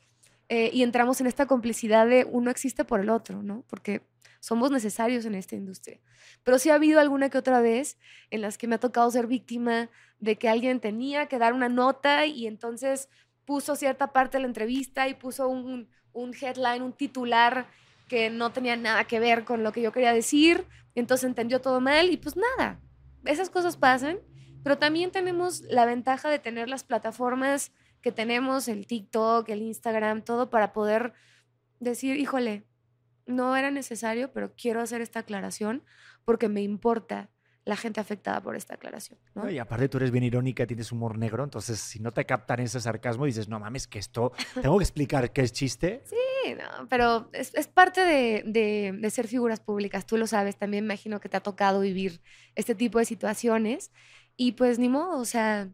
[0.50, 3.64] Eh, y entramos en esta complicidad de uno existe por el otro, ¿no?
[3.68, 4.02] Porque
[4.40, 6.00] somos necesarios en esta industria.
[6.44, 7.98] Pero sí ha habido alguna que otra vez
[8.30, 9.90] en las que me ha tocado ser víctima
[10.20, 13.10] de que alguien tenía que dar una nota y entonces
[13.46, 17.68] puso cierta parte de la entrevista y puso un, un headline, un titular
[18.08, 20.66] que no tenía nada que ver con lo que yo quería decir,
[20.96, 22.80] entonces entendió todo mal y pues nada,
[23.26, 24.20] esas cosas pasan,
[24.64, 27.72] pero también tenemos la ventaja de tener las plataformas
[28.02, 31.14] que tenemos, el TikTok, el Instagram, todo para poder
[31.80, 32.66] decir, híjole,
[33.26, 35.84] no era necesario, pero quiero hacer esta aclaración
[36.26, 37.30] porque me importa
[37.66, 39.18] la gente afectada por esta aclaración.
[39.36, 39.44] ¿no?
[39.44, 42.60] No, y aparte tú eres bien irónica, tienes humor negro, entonces si no te captan
[42.60, 46.02] ese sarcasmo dices, no mames, que esto, tengo que explicar que es chiste.
[46.06, 50.58] Sí, no, pero es, es parte de, de- de ser figuras públicas, tú lo sabes,
[50.58, 52.22] también imagino que te ha tocado vivir
[52.56, 53.92] este tipo de situaciones
[54.36, 55.70] y pues ni modo, o sea,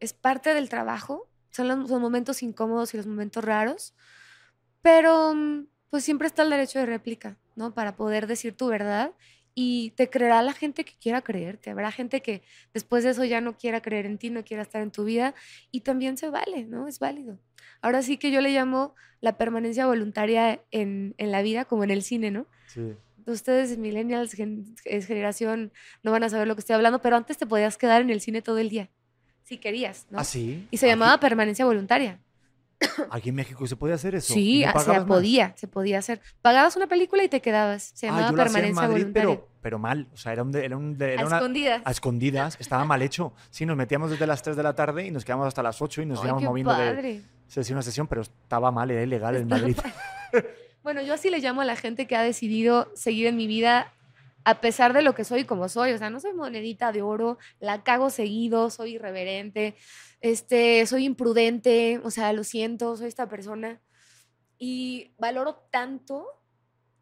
[0.00, 3.94] es parte del trabajo, son los, los momentos incómodos y los momentos raros,
[4.82, 7.72] pero mm, pues siempre está el derecho de réplica, ¿no?
[7.74, 9.12] Para poder decir tu verdad
[9.54, 12.42] y te creerá la gente que quiera creerte, habrá gente que
[12.72, 15.34] después de eso ya no quiera creer en ti, no quiera estar en tu vida
[15.70, 16.88] y también se vale, ¿no?
[16.88, 17.38] Es válido.
[17.82, 21.90] Ahora sí que yo le llamo la permanencia voluntaria en, en la vida, como en
[21.90, 22.46] el cine, ¿no?
[22.66, 22.94] Sí.
[23.26, 25.72] Ustedes, millennials, gen- es generación,
[26.02, 28.20] no van a saber lo que estoy hablando, pero antes te podías quedar en el
[28.20, 28.90] cine todo el día,
[29.44, 30.18] si querías, ¿no?
[30.18, 30.66] ¿Ah, sí?
[30.70, 32.20] Y se llamaba permanencia voluntaria.
[33.10, 34.34] Aquí, en México se puede hacer eso.
[34.34, 35.16] Sí, ¿Y no o sea, pagabas más?
[35.16, 36.20] podía, se podía hacer.
[36.40, 37.92] Pagabas una película y te quedabas.
[37.94, 39.28] Se Ah, llamaba yo lo hacía en permanencia Madrid, voluntaria.
[39.36, 40.08] pero, pero mal.
[40.12, 41.36] O sea, era, un de- era, un de- era a una...
[41.36, 41.82] escondidas.
[41.84, 43.32] A escondidas, estaba mal hecho.
[43.50, 46.02] Sí, nos metíamos desde las 3 de la tarde y nos quedamos hasta las 8
[46.02, 47.22] y nos Ay, íbamos qué moviendo de padre.
[47.46, 49.76] sesión a sesión, pero estaba mal, era ilegal en Madrid.
[50.82, 53.92] Bueno, yo así le llamo a la gente que ha decidido seguir en mi vida
[54.44, 55.92] a pesar de lo que soy como soy.
[55.92, 59.76] O sea, no soy monedita de oro, la cago seguido, soy irreverente,
[60.20, 63.80] este, soy imprudente, o sea, lo siento, soy esta persona.
[64.58, 66.26] Y valoro tanto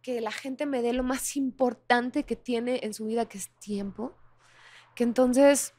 [0.02, 3.50] que la gente me dé lo más importante que tiene en su vida, que es
[3.58, 4.16] tiempo,
[4.94, 5.74] que entonces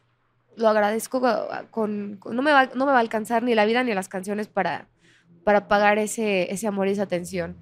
[0.55, 2.17] lo agradezco a- con...
[2.19, 4.47] con- no, me va, no me va a alcanzar ni la vida ni las canciones
[4.47, 4.89] para,
[5.43, 7.57] para pagar ese, ese amor y esa atención.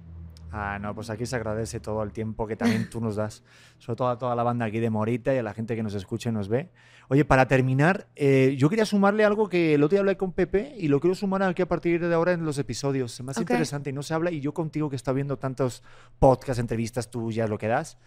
[0.52, 3.42] Ah, no, pues aquí se agradece todo el tiempo que también tú nos das,
[3.78, 5.94] sobre todo a toda la banda aquí de Morita y a la gente que nos
[5.94, 6.70] escucha y nos ve.
[7.08, 10.74] Oye, para terminar, eh, yo quería sumarle algo que el otro día hablé con Pepe
[10.78, 13.12] y lo quiero sumar aquí a partir de ahora en los episodios.
[13.12, 13.50] Se me hace Ok.
[13.50, 14.30] interesante y no se habla.
[14.30, 15.82] Y yo contigo que está viendo tantos
[16.18, 17.98] podcasts, entrevistas tuyas, lo que das,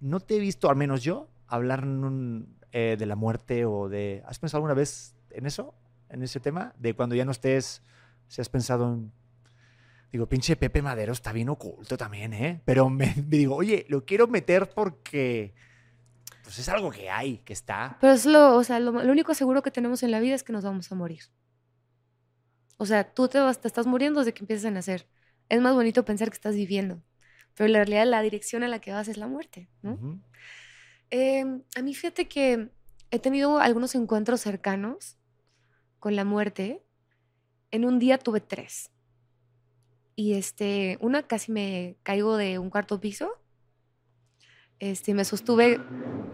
[0.00, 3.88] no te he visto, al menos yo, hablar en un, eh, de la muerte o
[3.88, 4.22] de...
[4.26, 5.74] ¿Has pensado alguna vez en eso?
[6.08, 6.74] ¿En ese tema?
[6.78, 7.82] De cuando ya no estés,
[8.28, 9.12] si has pensado en
[10.12, 12.62] Digo, pinche Pepe Madero está bien oculto también, ¿eh?
[12.64, 15.54] Pero me, me digo, oye, lo quiero meter porque
[16.46, 17.98] pues es algo que hay, que está.
[18.00, 20.44] Pero es lo, o sea, lo, lo único seguro que tenemos en la vida es
[20.44, 21.24] que nos vamos a morir.
[22.76, 25.08] O sea, tú te, vas, te estás muriendo desde que empiezas a nacer.
[25.48, 27.02] Es más bonito pensar que estás viviendo.
[27.54, 30.20] Pero la realidad la dirección a la que vas es la muerte, ¿no?
[31.10, 32.68] Eh, a mí fíjate que
[33.10, 35.16] he tenido algunos encuentros cercanos
[35.98, 36.84] con la muerte.
[37.70, 38.90] En un día tuve tres.
[40.16, 43.30] Y este, una casi me caigo de un cuarto piso.
[44.78, 45.78] Este, me sostuve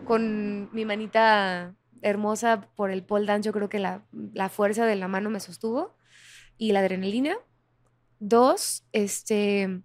[0.04, 3.46] con mi manita hermosa por el pole dance.
[3.46, 5.96] Yo creo que la, la fuerza de la mano me sostuvo
[6.56, 7.36] y la adrenalina.
[8.20, 9.82] Dos, este,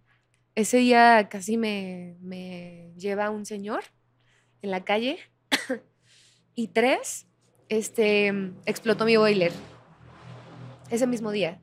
[0.53, 3.84] ese día casi me, me lleva un señor
[4.61, 5.18] en la calle.
[6.56, 7.28] y tres,
[7.69, 8.28] este,
[8.65, 9.52] explotó mi boiler.
[10.91, 11.61] Ese mismo día.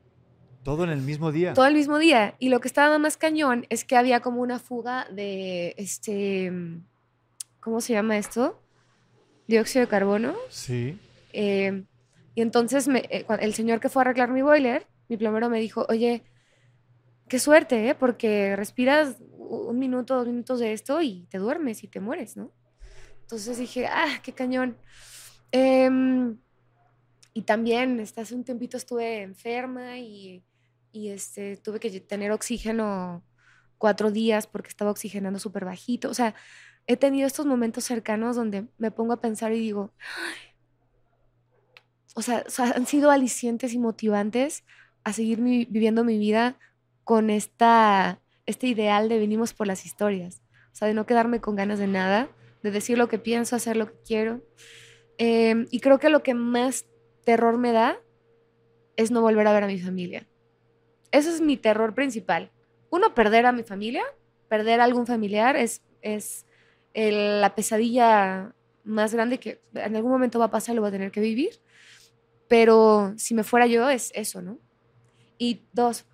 [0.65, 1.53] Todo en el mismo día.
[1.53, 2.35] Todo el mismo día.
[2.39, 6.51] Y lo que estaba más cañón es que había como una fuga de, este,
[7.59, 8.59] ¿cómo se llama esto?
[9.47, 10.33] Dióxido de carbono.
[10.49, 10.97] Sí.
[11.33, 11.83] Eh,
[12.33, 15.59] y entonces me- eh, el señor que fue a arreglar mi boiler, mi plomero me
[15.59, 16.23] dijo, oye,
[17.29, 17.93] qué suerte, ¿eh?
[17.93, 22.51] Porque respiras un minuto, dos minutos de esto y te duermes y te mueres, ¿no?
[23.21, 24.75] Entonces dije, ah, qué cañón.
[25.51, 26.37] Em,
[27.35, 30.43] y también, hace un tiempito estuve enferma y,
[30.95, 33.23] y, este, tuve que tener oxígeno
[33.77, 36.09] cuatro días porque estaba oxigenando súper bajito.
[36.09, 36.35] O sea,
[36.87, 39.93] he tenido estos momentos cercanos donde me pongo a pensar y digo,
[42.15, 42.45] o sea,
[42.75, 44.63] han sido alicientes y motivantes
[45.03, 46.57] a seguir viviendo mi vida
[47.03, 50.41] con esta, este ideal de venimos por las historias.
[50.71, 52.29] O sea, de no quedarme con ganas de nada,
[52.63, 54.41] de decir lo que pienso, hacer lo que quiero.
[55.17, 56.85] Em, y creo que lo que más
[57.23, 57.99] terror me da
[58.95, 60.27] es no volver a ver a mi familia.
[61.15, 62.51] Ese es mi terror principal.
[62.89, 64.03] Uno, perder a mi familia,
[64.49, 66.45] perder a algún familiar es, es
[66.93, 71.11] la pesadilla más grande que en algún momento va a pasar, lo voy a tener
[71.11, 71.61] que vivir.
[72.49, 74.59] Pero si me fuera yo, es eso, ¿no?
[75.37, 76.05] Y dos,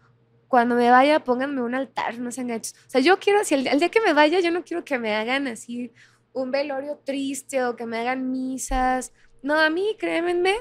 [0.48, 2.76] cuando me vaya, pónganme un altar, no sean gachos.
[2.86, 5.00] O sea, yo quiero, si el, el día que me vaya, yo no quiero que
[5.00, 5.92] me hagan así
[6.32, 9.14] un velorio triste o que me hagan misas.
[9.42, 10.58] No, a mí, créanme,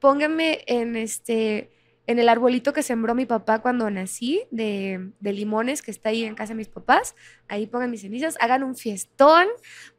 [0.00, 1.71] pónganme en este
[2.06, 6.24] en el arbolito que sembró mi papá cuando nací, de, de limones, que está ahí
[6.24, 7.14] en casa de mis papás.
[7.48, 9.46] Ahí pongan mis cenizas, hagan un fiestón.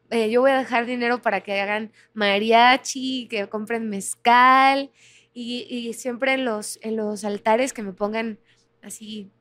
[0.10, 4.92] Eh, yo voy a dejar dinero para que hagan mariachi, que compren mezcal
[5.34, 8.38] y, y siempre en los, en los altares que me pongan
[8.82, 9.32] así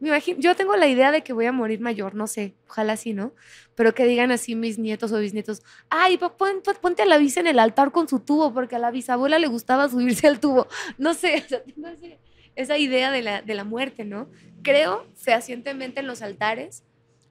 [0.00, 2.96] Me imagino, yo tengo la idea de que voy a morir mayor, no sé, ojalá
[2.96, 3.32] sí, ¿no?
[3.74, 7.36] Pero que digan así mis nietos o bisnietos, ay, pon- pon- ponte a la bis
[7.36, 10.68] en el altar con su tubo, porque a la bisabuela le gustaba subirse al tubo.
[10.98, 12.18] No sé, o sea, tengo ese-
[12.54, 14.28] esa idea de la, de la muerte, ¿no?
[14.62, 16.84] Creo fehacientemente en los altares.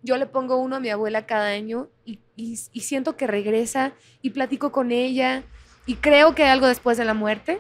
[0.04, 3.94] Yo le pongo uno a mi abuela cada año y, y- y siento que regresa
[4.22, 5.44] y platico con ella
[5.86, 7.60] y creo que hay algo después de la muerte.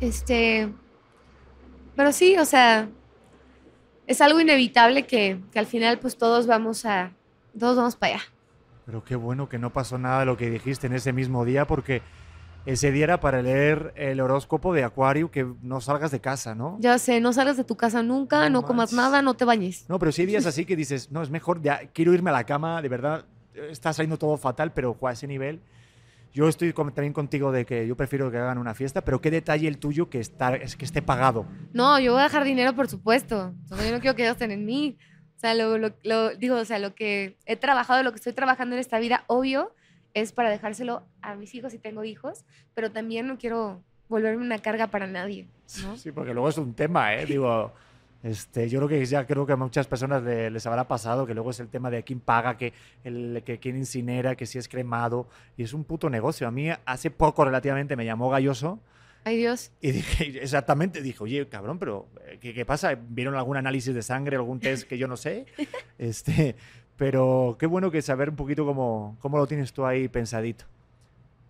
[0.00, 0.68] Este,
[1.96, 2.88] pero sí, o sea,
[4.08, 7.12] es algo inevitable que, que al final pues todos vamos a,
[7.56, 8.24] todos vamos para allá.
[8.86, 11.66] Pero qué bueno que no pasó nada de lo que dijiste en ese mismo día,
[11.66, 12.00] porque
[12.64, 16.78] ese día era para leer el horóscopo de Acuario, que no salgas de casa, ¿no?
[16.80, 19.84] Ya sé, no salgas de tu casa nunca, No no, comas nada, no te bañes.
[19.90, 22.32] No, pero sí hay días así que dices, no, es mejor, ya quiero irme a
[22.32, 25.60] la cama, de verdad, está saliendo todo fatal, pero a ese nivel.
[26.32, 29.30] Yo estoy con- también contigo de que yo prefiero que hagan una fiesta, pero qué
[29.30, 31.46] detalle el tuyo que, está, es que esté pagado.
[31.72, 33.54] No, yo voy a dejar dinero, por supuesto.
[33.66, 34.96] Sea, yo no quiero que gasten en mí.
[35.36, 38.32] O sea, lo, lo- lo- digo, o sea, lo que he trabajado, lo que estoy
[38.32, 39.72] trabajando en esta vida, obvio,
[40.14, 42.44] es para dejárselo a mis hijos si tengo hijos,
[42.74, 45.46] pero también no quiero volverme una carga para nadie,
[45.82, 45.96] ¿no?
[45.96, 47.26] Sí, porque luego es un tema, ¿eh?
[47.26, 47.72] Digo,
[48.22, 51.34] este, yo creo que ya creo que a muchas personas le- les habrá pasado que
[51.34, 52.72] luego es el tema de quién paga, que,
[53.04, 56.48] el, que quién incinera, que si es cremado, y es un puto negocio.
[56.48, 58.80] A mí hace poco relativamente me llamó Galloso
[59.24, 59.70] Ay, Dios.
[59.80, 62.96] y dije, exactamente, dijo, oye, cabrón, pero eh, ¿qué, qué pasa?
[63.00, 65.46] ¿Vieron algún análisis de sangre, algún test que yo no sé?
[65.98, 66.56] Este,
[66.96, 70.64] pero qué bueno que saber un poquito cómo, cómo lo tienes tú ahí pensadito.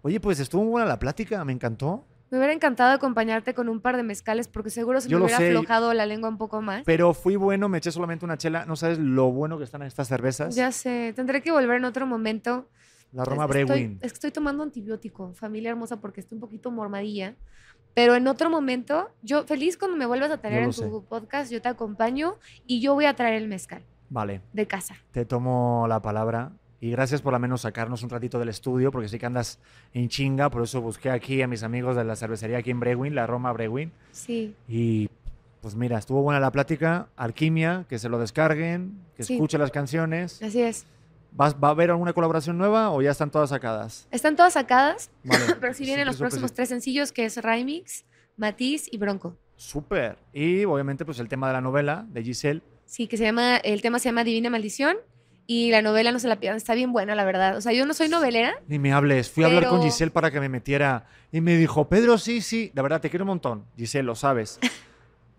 [0.03, 2.05] Oye, pues estuvo muy buena la plática, me encantó.
[2.31, 5.39] Me hubiera encantado acompañarte con un par de mezcales porque seguro se Yo me hubiera
[5.39, 5.49] sé.
[5.49, 6.83] aflojado la lengua un poco más.
[6.85, 8.67] Pero fui bueno, me eché solamente una chela.
[8.67, 10.55] No sabes lo bueno que están estas cervezas.
[10.55, 12.69] Ya sé, tendré que volver en otro momento.
[13.13, 13.99] La Roma Es- estoy- Brewing.
[14.03, 17.35] es que estoy tomando antibiótico, familia hermosa, porque estoy un poquito mormadilla.
[17.95, 20.85] Pero en otro momento, yo feliz cuando me vuelvas a Yo en lo sé.
[20.87, 22.37] tu podcast, yo te acompaño
[22.67, 24.97] y yo voy a traer el mezcal Vale, de casa.
[25.11, 26.53] te tomo la palabra.
[26.81, 29.59] Y gracias por al menos sacarnos un ratito del estudio, porque sí que andas
[29.95, 30.49] en chinga.
[30.49, 33.53] Por eso busqué aquí a mis amigos de la cervecería aquí en Brewing, la Roma
[33.53, 33.91] Brewing.
[34.13, 35.09] Sí, Y
[35.61, 37.09] pues mira, estuvo buena la plática.
[37.17, 39.35] Alquimia, que se lo descarguen, que Sí.
[39.35, 40.41] escuchen las canciones.
[40.41, 40.87] así es.
[41.33, 44.07] ¿Vas- ¿Va a haber alguna colaboración nueva o ya están todas sacadas?
[44.13, 45.45] Están todas sacadas, Vale.
[45.61, 48.05] pero sí vienen los próximos tres sencillos, que es Rymix,
[48.37, 49.37] Matiz y Bronco.
[49.57, 50.17] Súper.
[50.33, 52.63] Y obviamente pues el tema de la novela de Giselle.
[52.87, 54.97] Sí, que se llama, el tema se llama Divina Maldición
[55.51, 57.57] y la novela no se la pierdan, está bien buena, la verdad.
[57.57, 59.31] O sea, yo no soy novelera, Ni me hables.
[59.31, 62.43] Fui a hablar con Pero- Giselle para que me metiera y me dijo, Pedro, sí,
[62.43, 62.71] sí.
[62.75, 63.65] La verdad, te quiero un montón.
[63.77, 64.61] Giselle, lo sabes.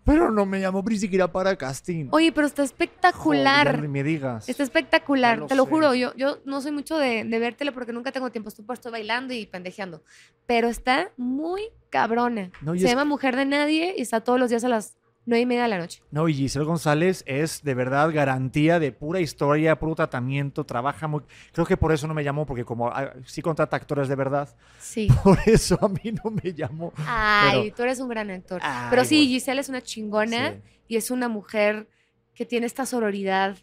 [0.04, 2.08] Pero no me llamó ni siquiera para casting.
[2.10, 3.66] Oye, pero está espectacular.
[3.66, 4.48] Joder, ni me digas.
[4.48, 5.70] Está espectacular, lo te lo sé.
[5.70, 5.94] juro.
[5.94, 8.48] Yo, yo no soy mucho de, de ver tele porque nunca tengo tiempo.
[8.48, 10.02] Estoy, pues, estoy bailando y pendejeando.
[10.46, 12.50] Pero está muy cabrona.
[12.62, 15.42] No, Se es llama Mujer de Nadie y está todos los días a las nueve
[15.42, 16.02] y media de la noche.
[16.10, 21.22] No, y Giselle González es de verdad garantía de pura historia, puro tratamiento, trabaja muy...
[21.52, 24.48] Creo que por eso no me llamó, porque como ah, sí contrata actores de verdad,
[24.80, 25.08] Sí.
[25.24, 26.92] por eso a mí no me llamó.
[27.06, 28.60] Ay, Pero- tú eres un gran actor.
[28.64, 29.26] Ay, Pero sí.
[29.28, 30.56] Giselle es una chingona Sí.
[30.88, 31.88] y es una mujer
[32.34, 33.56] que tiene esta sororidad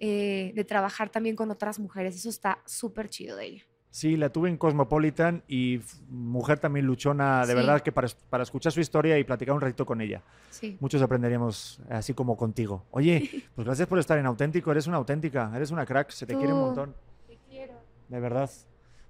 [0.00, 2.14] eh, de trabajar también con otras mujeres.
[2.14, 3.62] Eso está súper chido de ella.
[3.98, 7.54] Sí, la tuve en Cosmopolitan y mujer también luchona, de Sí.
[7.54, 10.22] verdad que para, para escuchar su historia y platicar un ratito con ella.
[10.50, 10.76] Sí.
[10.78, 12.84] Muchos aprenderíamos así como contigo.
[12.92, 16.36] Oye, pues gracias por estar en Auténtico, eres una auténtica, eres una crack, se te
[16.36, 16.66] quiere un Tú.
[16.66, 16.94] montón,
[17.26, 17.74] Te quiero.
[18.08, 18.48] de verdad.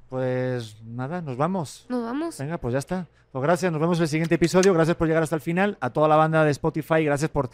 [0.08, 1.84] Pues nada, nos vamos.
[1.90, 2.38] Nos vamos.
[2.38, 3.06] Venga, pues ya está.
[3.30, 4.72] Pues gracias, nos vemos en el siguiente episodio.
[4.72, 5.76] Gracias por llegar hasta el final.
[5.82, 7.50] A toda la banda de Spotify, gracias por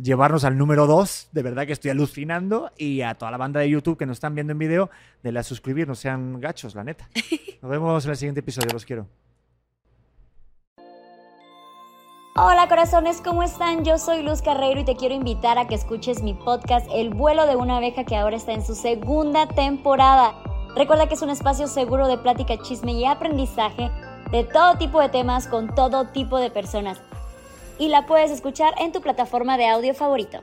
[0.00, 1.28] llevarnos al número 2.
[1.32, 2.70] De verdad que estoy alucinando.
[2.76, 4.90] Y a toda la banda de YouTube que nos están viendo en vídeo,
[5.22, 7.08] de a suscribir, no sean gachos, la neta.
[7.62, 9.06] Nos vemos en el siguiente episodio, los quiero.
[12.36, 13.82] Hola corazones, ¿cómo están?
[13.82, 17.46] Yo soy Luz Carreiro y te quiero invitar a que escuches mi podcast El vuelo
[17.46, 20.34] de una abeja que ahora está en su segunda temporada.
[20.76, 23.90] Recuerda que es un espacio seguro de plática, chisme y aprendizaje
[24.30, 27.00] de todo tipo de temas con todo tipo de personas.
[27.78, 30.42] Y la puedes escuchar en tu plataforma de audio favorito.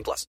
[0.01, 0.31] 18 plus.